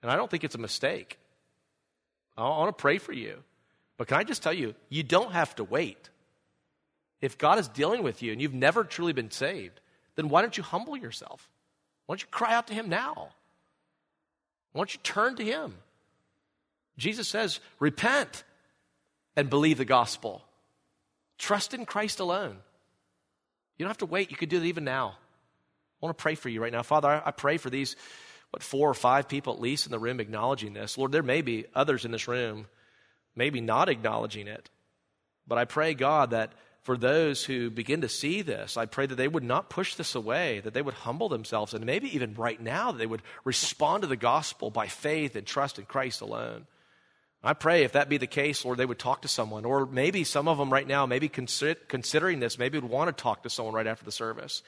And 0.00 0.10
I 0.10 0.16
don't 0.16 0.30
think 0.30 0.42
it's 0.42 0.54
a 0.54 0.58
mistake. 0.58 1.18
I 2.38 2.44
want 2.44 2.74
to 2.74 2.80
pray 2.80 2.96
for 2.96 3.12
you. 3.12 3.42
But 3.98 4.08
can 4.08 4.16
I 4.16 4.24
just 4.24 4.42
tell 4.42 4.54
you, 4.54 4.74
you 4.88 5.02
don't 5.02 5.32
have 5.32 5.54
to 5.56 5.64
wait. 5.64 6.08
If 7.20 7.36
God 7.36 7.58
is 7.58 7.68
dealing 7.68 8.04
with 8.04 8.22
you 8.22 8.32
and 8.32 8.40
you've 8.40 8.54
never 8.54 8.84
truly 8.84 9.12
been 9.12 9.30
saved, 9.30 9.80
then 10.16 10.30
why 10.30 10.40
don't 10.40 10.56
you 10.56 10.62
humble 10.62 10.96
yourself? 10.96 11.50
Why 12.06 12.14
don't 12.14 12.22
you 12.22 12.28
cry 12.30 12.54
out 12.54 12.66
to 12.68 12.74
Him 12.74 12.88
now? 12.88 13.30
Why 14.72 14.80
don't 14.80 14.92
you 14.92 15.00
turn 15.02 15.36
to 15.36 15.44
Him? 15.44 15.74
Jesus 16.98 17.28
says, 17.28 17.60
repent 17.80 18.44
and 19.36 19.50
believe 19.50 19.78
the 19.78 19.84
gospel. 19.84 20.44
Trust 21.38 21.74
in 21.74 21.86
Christ 21.86 22.20
alone. 22.20 22.58
You 23.76 23.84
don't 23.84 23.90
have 23.90 23.98
to 23.98 24.06
wait. 24.06 24.30
You 24.30 24.36
could 24.36 24.48
do 24.48 24.58
it 24.58 24.64
even 24.64 24.84
now. 24.84 25.08
I 25.08 26.06
want 26.06 26.16
to 26.16 26.22
pray 26.22 26.34
for 26.34 26.48
you 26.48 26.62
right 26.62 26.72
now. 26.72 26.82
Father, 26.82 27.22
I 27.24 27.30
pray 27.30 27.56
for 27.56 27.70
these, 27.70 27.96
what, 28.50 28.62
four 28.62 28.88
or 28.88 28.94
five 28.94 29.28
people 29.28 29.54
at 29.54 29.60
least 29.60 29.86
in 29.86 29.92
the 29.92 29.98
room 29.98 30.20
acknowledging 30.20 30.74
this. 30.74 30.96
Lord, 30.96 31.12
there 31.12 31.22
may 31.22 31.42
be 31.42 31.66
others 31.74 32.04
in 32.04 32.12
this 32.12 32.28
room, 32.28 32.66
maybe 33.34 33.60
not 33.60 33.88
acknowledging 33.88 34.46
it. 34.46 34.70
But 35.48 35.58
I 35.58 35.64
pray, 35.64 35.94
God, 35.94 36.30
that 36.30 36.52
for 36.84 36.98
those 36.98 37.42
who 37.42 37.70
begin 37.70 38.02
to 38.02 38.10
see 38.10 38.42
this, 38.42 38.76
I 38.76 38.84
pray 38.84 39.06
that 39.06 39.14
they 39.14 39.26
would 39.26 39.42
not 39.42 39.70
push 39.70 39.94
this 39.94 40.14
away, 40.14 40.60
that 40.60 40.74
they 40.74 40.82
would 40.82 40.94
humble 40.94 41.30
themselves, 41.30 41.72
and 41.72 41.86
maybe 41.86 42.14
even 42.14 42.34
right 42.34 42.60
now, 42.60 42.92
that 42.92 42.98
they 42.98 43.06
would 43.06 43.22
respond 43.42 44.02
to 44.02 44.06
the 44.06 44.16
gospel 44.16 44.70
by 44.70 44.86
faith 44.86 45.34
and 45.34 45.46
trust 45.46 45.78
in 45.78 45.86
Christ 45.86 46.20
alone. 46.20 46.66
I 47.42 47.54
pray 47.54 47.84
if 47.84 47.92
that 47.92 48.10
be 48.10 48.18
the 48.18 48.26
case, 48.26 48.66
Lord, 48.66 48.76
they 48.76 48.84
would 48.84 48.98
talk 48.98 49.22
to 49.22 49.28
someone. 49.28 49.64
Or 49.64 49.86
maybe 49.86 50.24
some 50.24 50.46
of 50.46 50.58
them 50.58 50.70
right 50.70 50.86
now, 50.86 51.06
maybe 51.06 51.30
considering 51.30 52.40
this, 52.40 52.58
maybe 52.58 52.78
would 52.78 52.90
want 52.90 53.14
to 53.14 53.22
talk 53.22 53.42
to 53.44 53.50
someone 53.50 53.74
right 53.74 53.86
after 53.86 54.04
the 54.04 54.12
service. 54.12 54.62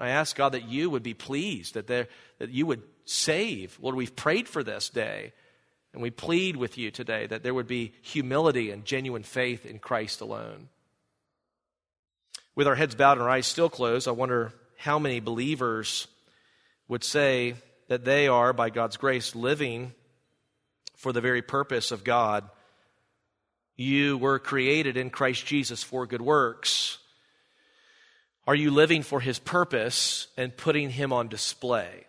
I 0.00 0.10
ask 0.10 0.36
God 0.36 0.52
that 0.52 0.68
you 0.68 0.88
would 0.88 1.02
be 1.02 1.14
pleased, 1.14 1.74
that, 1.74 1.86
there, 1.86 2.08
that 2.38 2.50
you 2.50 2.64
would 2.64 2.82
save. 3.04 3.78
Lord, 3.80 3.94
we've 3.94 4.16
prayed 4.16 4.48
for 4.48 4.62
this 4.62 4.88
day, 4.88 5.32
and 5.92 6.00
we 6.00 6.10
plead 6.10 6.56
with 6.56 6.78
you 6.78 6.90
today 6.90 7.26
that 7.26 7.42
there 7.42 7.54
would 7.54 7.66
be 7.66 7.92
humility 8.00 8.70
and 8.70 8.86
genuine 8.86 9.22
faith 9.22 9.66
in 9.66 9.78
Christ 9.78 10.22
alone. 10.22 10.68
With 12.58 12.66
our 12.66 12.74
heads 12.74 12.96
bowed 12.96 13.18
and 13.18 13.22
our 13.22 13.30
eyes 13.30 13.46
still 13.46 13.68
closed, 13.68 14.08
I 14.08 14.10
wonder 14.10 14.52
how 14.78 14.98
many 14.98 15.20
believers 15.20 16.08
would 16.88 17.04
say 17.04 17.54
that 17.86 18.04
they 18.04 18.26
are, 18.26 18.52
by 18.52 18.70
God's 18.70 18.96
grace, 18.96 19.36
living 19.36 19.92
for 20.96 21.12
the 21.12 21.20
very 21.20 21.40
purpose 21.40 21.92
of 21.92 22.02
God. 22.02 22.50
You 23.76 24.18
were 24.18 24.40
created 24.40 24.96
in 24.96 25.10
Christ 25.10 25.46
Jesus 25.46 25.84
for 25.84 26.04
good 26.04 26.20
works. 26.20 26.98
Are 28.44 28.56
you 28.56 28.72
living 28.72 29.04
for 29.04 29.20
his 29.20 29.38
purpose 29.38 30.26
and 30.36 30.56
putting 30.56 30.90
him 30.90 31.12
on 31.12 31.28
display? 31.28 32.06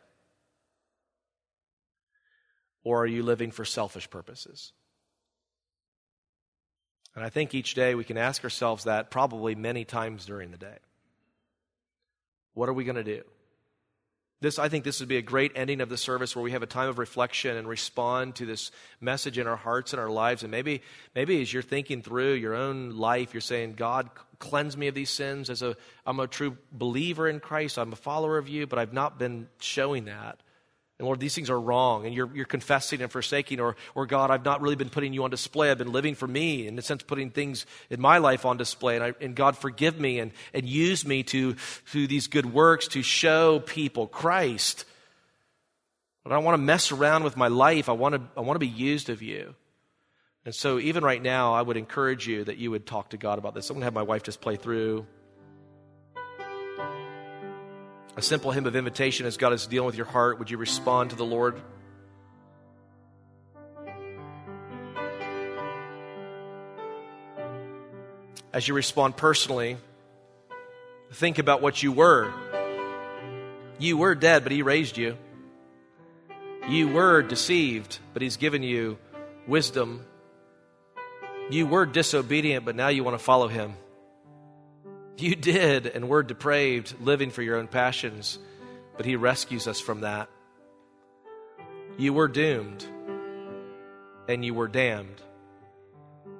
Or 2.83 3.03
are 3.03 3.07
you 3.07 3.21
living 3.21 3.51
for 3.51 3.65
selfish 3.65 4.09
purposes? 4.09 4.71
And 7.19 7.25
I 7.25 7.29
think 7.29 7.53
each 7.53 7.73
day 7.73 7.95
we 7.95 8.05
can 8.05 8.17
ask 8.17 8.45
ourselves 8.45 8.85
that 8.85 9.11
probably 9.11 9.53
many 9.53 9.83
times 9.83 10.25
during 10.25 10.51
the 10.51 10.57
day. 10.57 10.77
What 12.53 12.69
are 12.69 12.73
we 12.73 12.85
going 12.85 12.95
to 12.95 13.03
do? 13.03 13.23
This, 14.39 14.57
I 14.57 14.69
think 14.69 14.85
this 14.85 15.01
would 15.01 15.09
be 15.09 15.17
a 15.17 15.21
great 15.21 15.51
ending 15.53 15.81
of 15.81 15.89
the 15.89 15.97
service 15.97 16.33
where 16.33 16.43
we 16.43 16.51
have 16.51 16.63
a 16.63 16.65
time 16.65 16.87
of 16.87 16.97
reflection 16.97 17.57
and 17.57 17.67
respond 17.67 18.35
to 18.35 18.45
this 18.45 18.71
message 19.01 19.37
in 19.37 19.47
our 19.47 19.57
hearts 19.57 19.91
and 19.91 19.99
our 19.99 20.09
lives. 20.09 20.43
And 20.43 20.51
maybe, 20.51 20.81
maybe 21.13 21.41
as 21.41 21.51
you're 21.51 21.61
thinking 21.61 22.01
through 22.01 22.35
your 22.35 22.55
own 22.55 22.91
life, 22.91 23.33
you're 23.33 23.41
saying, 23.41 23.73
God, 23.73 24.09
cleanse 24.39 24.77
me 24.77 24.87
of 24.87 24.95
these 24.95 25.09
sins. 25.09 25.49
As 25.49 25.61
a, 25.61 25.75
I'm 26.05 26.21
a 26.21 26.27
true 26.27 26.57
believer 26.71 27.27
in 27.27 27.41
Christ. 27.41 27.77
I'm 27.77 27.91
a 27.91 27.97
follower 27.97 28.37
of 28.37 28.47
you, 28.47 28.65
but 28.65 28.79
I've 28.79 28.93
not 28.93 29.19
been 29.19 29.49
showing 29.59 30.05
that. 30.05 30.39
And 30.99 31.05
Lord, 31.05 31.21
these 31.21 31.33
things 31.33 31.49
are 31.49 31.59
wrong, 31.59 32.05
and 32.05 32.13
you're, 32.13 32.29
you're 32.35 32.45
confessing 32.45 33.01
and 33.01 33.09
forsaking, 33.09 33.61
or, 33.61 33.77
or 33.95 34.05
God, 34.05 34.31
I've 34.31 34.43
not 34.43 34.61
really 34.61 34.75
been 34.75 34.89
putting 34.89 35.13
you 35.13 35.23
on 35.23 35.29
display. 35.29 35.71
I've 35.71 35.77
been 35.77 35.93
living 35.93 36.13
for 36.13 36.27
me, 36.27 36.67
in 36.67 36.77
a 36.77 36.81
sense, 36.81 37.03
putting 37.03 37.29
things 37.29 37.65
in 37.89 38.01
my 38.01 38.17
life 38.17 38.45
on 38.45 38.57
display. 38.57 38.95
And, 38.95 39.05
I, 39.05 39.13
and 39.21 39.33
God, 39.33 39.57
forgive 39.57 39.97
me 39.97 40.19
and, 40.19 40.31
and 40.53 40.67
use 40.67 41.05
me 41.05 41.23
to, 41.23 41.53
through 41.53 42.07
these 42.07 42.27
good 42.27 42.45
works 42.45 42.89
to 42.89 43.01
show 43.01 43.59
people 43.61 44.07
Christ. 44.07 44.83
But 46.25 46.33
I 46.33 46.35
don't 46.35 46.43
want 46.43 46.55
to 46.55 46.63
mess 46.63 46.91
around 46.91 47.23
with 47.23 47.37
my 47.37 47.47
life. 47.47 47.87
I 47.87 47.93
want 47.93 48.15
to, 48.15 48.21
I 48.35 48.41
want 48.41 48.55
to 48.55 48.59
be 48.59 48.67
used 48.67 49.09
of 49.09 49.21
you. 49.21 49.55
And 50.43 50.53
so, 50.53 50.79
even 50.79 51.03
right 51.03 51.21
now, 51.21 51.53
I 51.53 51.61
would 51.61 51.77
encourage 51.77 52.27
you 52.27 52.43
that 52.43 52.57
you 52.57 52.71
would 52.71 52.85
talk 52.85 53.11
to 53.11 53.17
God 53.17 53.39
about 53.39 53.53
this. 53.53 53.69
I'm 53.69 53.75
going 53.75 53.81
to 53.81 53.85
have 53.85 53.93
my 53.93 54.03
wife 54.03 54.23
just 54.23 54.41
play 54.41 54.57
through 54.57 55.05
a 58.19 58.21
simple 58.21 58.51
hymn 58.51 58.65
of 58.65 58.75
invitation 58.75 59.25
as 59.25 59.37
God 59.37 59.53
is 59.53 59.65
dealing 59.65 59.85
with 59.85 59.95
your 59.95 60.05
heart. 60.05 60.39
Would 60.39 60.51
you 60.51 60.57
respond 60.57 61.11
to 61.11 61.15
the 61.15 61.23
Lord? 61.23 61.61
As 68.51 68.67
you 68.67 68.73
respond 68.73 69.15
personally, 69.15 69.77
think 71.13 71.39
about 71.39 71.61
what 71.61 71.81
you 71.81 71.93
were. 71.93 72.33
You 73.77 73.95
were 73.95 74.15
dead, 74.15 74.43
but 74.43 74.51
He 74.51 74.63
raised 74.63 74.97
you. 74.97 75.17
You 76.67 76.89
were 76.89 77.21
deceived, 77.21 77.99
but 78.11 78.21
He's 78.21 78.35
given 78.35 78.63
you 78.63 78.97
wisdom. 79.47 80.05
You 81.49 81.67
were 81.67 81.85
disobedient, 81.85 82.65
but 82.65 82.75
now 82.75 82.89
you 82.89 83.05
want 83.05 83.17
to 83.17 83.23
follow 83.23 83.47
Him. 83.47 83.75
You 85.19 85.35
did 85.35 85.85
and 85.85 86.07
were 86.07 86.23
depraved, 86.23 86.95
living 87.01 87.29
for 87.29 87.41
your 87.41 87.57
own 87.57 87.67
passions, 87.67 88.39
but 88.95 89.05
He 89.05 89.17
rescues 89.17 89.67
us 89.67 89.79
from 89.79 90.01
that. 90.01 90.29
You 91.97 92.13
were 92.13 92.29
doomed 92.29 92.85
and 94.29 94.45
you 94.45 94.53
were 94.53 94.69
damned, 94.69 95.21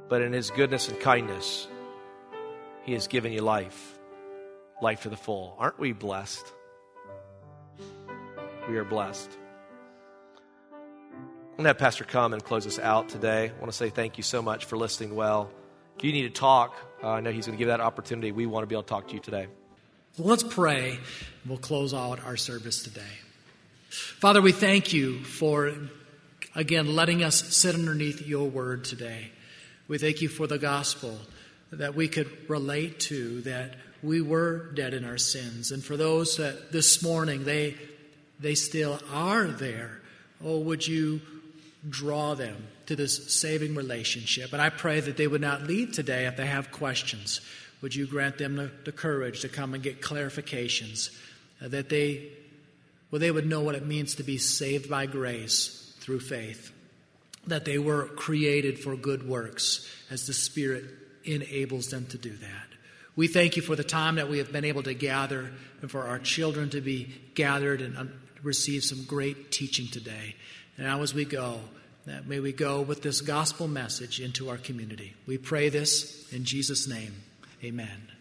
but 0.08 0.22
in 0.22 0.32
His 0.32 0.50
goodness 0.52 0.88
and 0.88 0.98
kindness, 0.98 1.68
He 2.84 2.94
has 2.94 3.08
given 3.08 3.34
you 3.34 3.42
life, 3.42 4.00
life 4.82 5.02
to 5.02 5.10
the 5.10 5.18
full. 5.18 5.58
Aren't 5.60 5.78
we 5.78 5.92
blessed? 5.92 6.46
We 8.70 8.78
are 8.78 8.86
blessed. 8.86 9.30
I'm 10.72 11.58
going 11.58 11.66
to 11.66 11.70
have 11.70 11.78
Pastor 11.80 12.06
come 12.06 12.32
and 12.32 12.42
close 12.42 12.66
us 12.66 12.80
out 12.80 13.10
today. 13.10 13.50
I 13.50 13.60
want 13.60 13.72
to 13.72 13.78
say 13.78 13.90
thank 13.90 14.16
you 14.16 14.24
so 14.24 14.42
much 14.42 14.64
for 14.64 14.78
listening 14.78 15.16
well. 15.16 15.52
If 16.00 16.06
you 16.06 16.14
need 16.14 16.22
to 16.22 16.30
talk, 16.30 16.78
uh, 17.04 17.10
I 17.10 17.20
know 17.20 17.30
He's 17.30 17.45
going 17.45 17.58
to 17.58 17.60
give 17.60 17.68
that 17.68 17.82
opportunity. 17.82 18.32
We 18.32 18.45
want 18.45 18.64
to 18.64 18.68
be 18.68 18.74
able 18.74 18.84
to 18.84 18.88
talk 18.88 19.10
to 19.10 19.16
you 19.16 19.20
today. 19.20 19.47
Let's 20.18 20.43
pray. 20.43 20.97
We'll 21.45 21.58
close 21.58 21.93
out 21.93 22.24
our 22.24 22.38
service 22.38 22.82
today. 22.84 23.02
Father, 23.89 24.41
we 24.41 24.54
thank 24.54 24.93
you 24.93 25.22
for, 25.26 25.74
again, 26.56 26.95
letting 26.95 27.22
us 27.22 27.54
sit 27.54 27.76
underneath 27.76 28.26
your 28.26 28.47
word 28.47 28.86
today. 28.86 29.30
We 29.89 29.97
thank 29.97 30.22
you 30.22 30.30
for 30.30 30.47
the 30.47 30.58
gospel 30.58 31.18
that 31.74 31.95
we 31.95 32.08
could 32.08 32.50
relate 32.50 33.02
to, 33.02 33.41
that 33.41 33.76
we 34.02 34.22
were 34.22 34.72
dead 34.72 34.93
in 34.93 35.04
our 35.04 35.18
sins. 35.18 35.74
And 35.74 35.84
for 35.84 35.97
those 35.97 36.38
that 36.38 36.72
this 36.72 37.04
morning, 37.04 37.43
they, 37.43 37.76
they 38.39 38.56
still 38.56 39.02
are 39.12 39.47
there, 39.47 40.00
oh, 40.41 40.60
would 40.60 40.88
you 40.88 41.20
draw 41.89 42.36
them 42.36 42.68
to 42.90 42.96
this 42.96 43.32
saving 43.32 43.76
relationship. 43.76 44.52
And 44.52 44.60
I 44.60 44.72
pray 44.72 45.00
that 45.00 45.16
they 45.16 45.28
would 45.28 45.42
not 45.42 45.62
leave 45.62 45.92
today 45.92 46.26
if 46.26 46.38
they 46.38 46.48
have 46.48 46.72
questions. 46.72 47.40
Would 47.82 47.94
you 47.94 48.08
grant 48.08 48.40
them 48.40 48.56
the, 48.56 48.72
the 48.84 48.92
courage 48.92 49.42
to 49.42 49.48
come 49.48 49.76
and 49.76 49.84
get 49.84 50.02
clarifications, 50.02 51.16
uh, 51.64 51.68
that 51.68 51.90
they, 51.90 52.32
well, 53.12 53.20
they 53.20 53.30
would 53.30 53.46
know 53.46 53.62
what 53.62 53.76
it 53.76 53.86
means 53.86 54.16
to 54.16 54.24
be 54.24 54.40
saved 54.40 54.90
by 54.90 55.06
grace 55.06 55.94
through 56.00 56.22
faith, 56.22 56.72
that 57.46 57.64
they 57.64 57.78
were 57.78 58.06
created 58.06 58.80
for 58.80 58.96
good 58.96 59.30
works 59.30 59.88
as 60.10 60.26
the 60.26 60.34
Spirit 60.34 60.84
enables 61.26 61.92
them 61.92 62.08
to 62.08 62.18
do 62.18 62.32
that. 62.32 62.68
We 63.16 63.28
thank 63.28 63.56
you 63.56 63.62
for 63.62 63.76
the 63.76 63.84
time 63.84 64.16
that 64.16 64.30
we 64.30 64.40
have 64.40 64.52
been 64.52 64.66
able 64.66 64.82
to 64.82 64.96
gather 64.96 65.52
and 65.82 65.92
for 65.92 66.08
our 66.08 66.18
children 66.18 66.72
to 66.72 66.82
be 66.82 67.14
gathered 67.36 67.82
and 67.82 68.12
receive 68.42 68.84
some 68.84 69.04
great 69.04 69.52
teaching 69.52 69.88
today. 69.90 70.36
And 70.76 70.88
now, 70.88 71.04
as 71.04 71.14
we 71.14 71.26
go, 71.26 71.60
that 72.06 72.28
may 72.28 72.39
we 72.39 72.52
go 72.52 72.82
with 72.82 73.02
this 73.02 73.22
gospel 73.22 73.68
message 73.68 74.20
into 74.20 74.50
our 74.50 74.58
community. 74.58 75.14
We 75.28 75.38
pray 75.38 75.70
this 75.70 76.32
in 76.32 76.43
Jesus' 76.43 76.88
name. 76.88 77.14
Amen. 77.64 78.18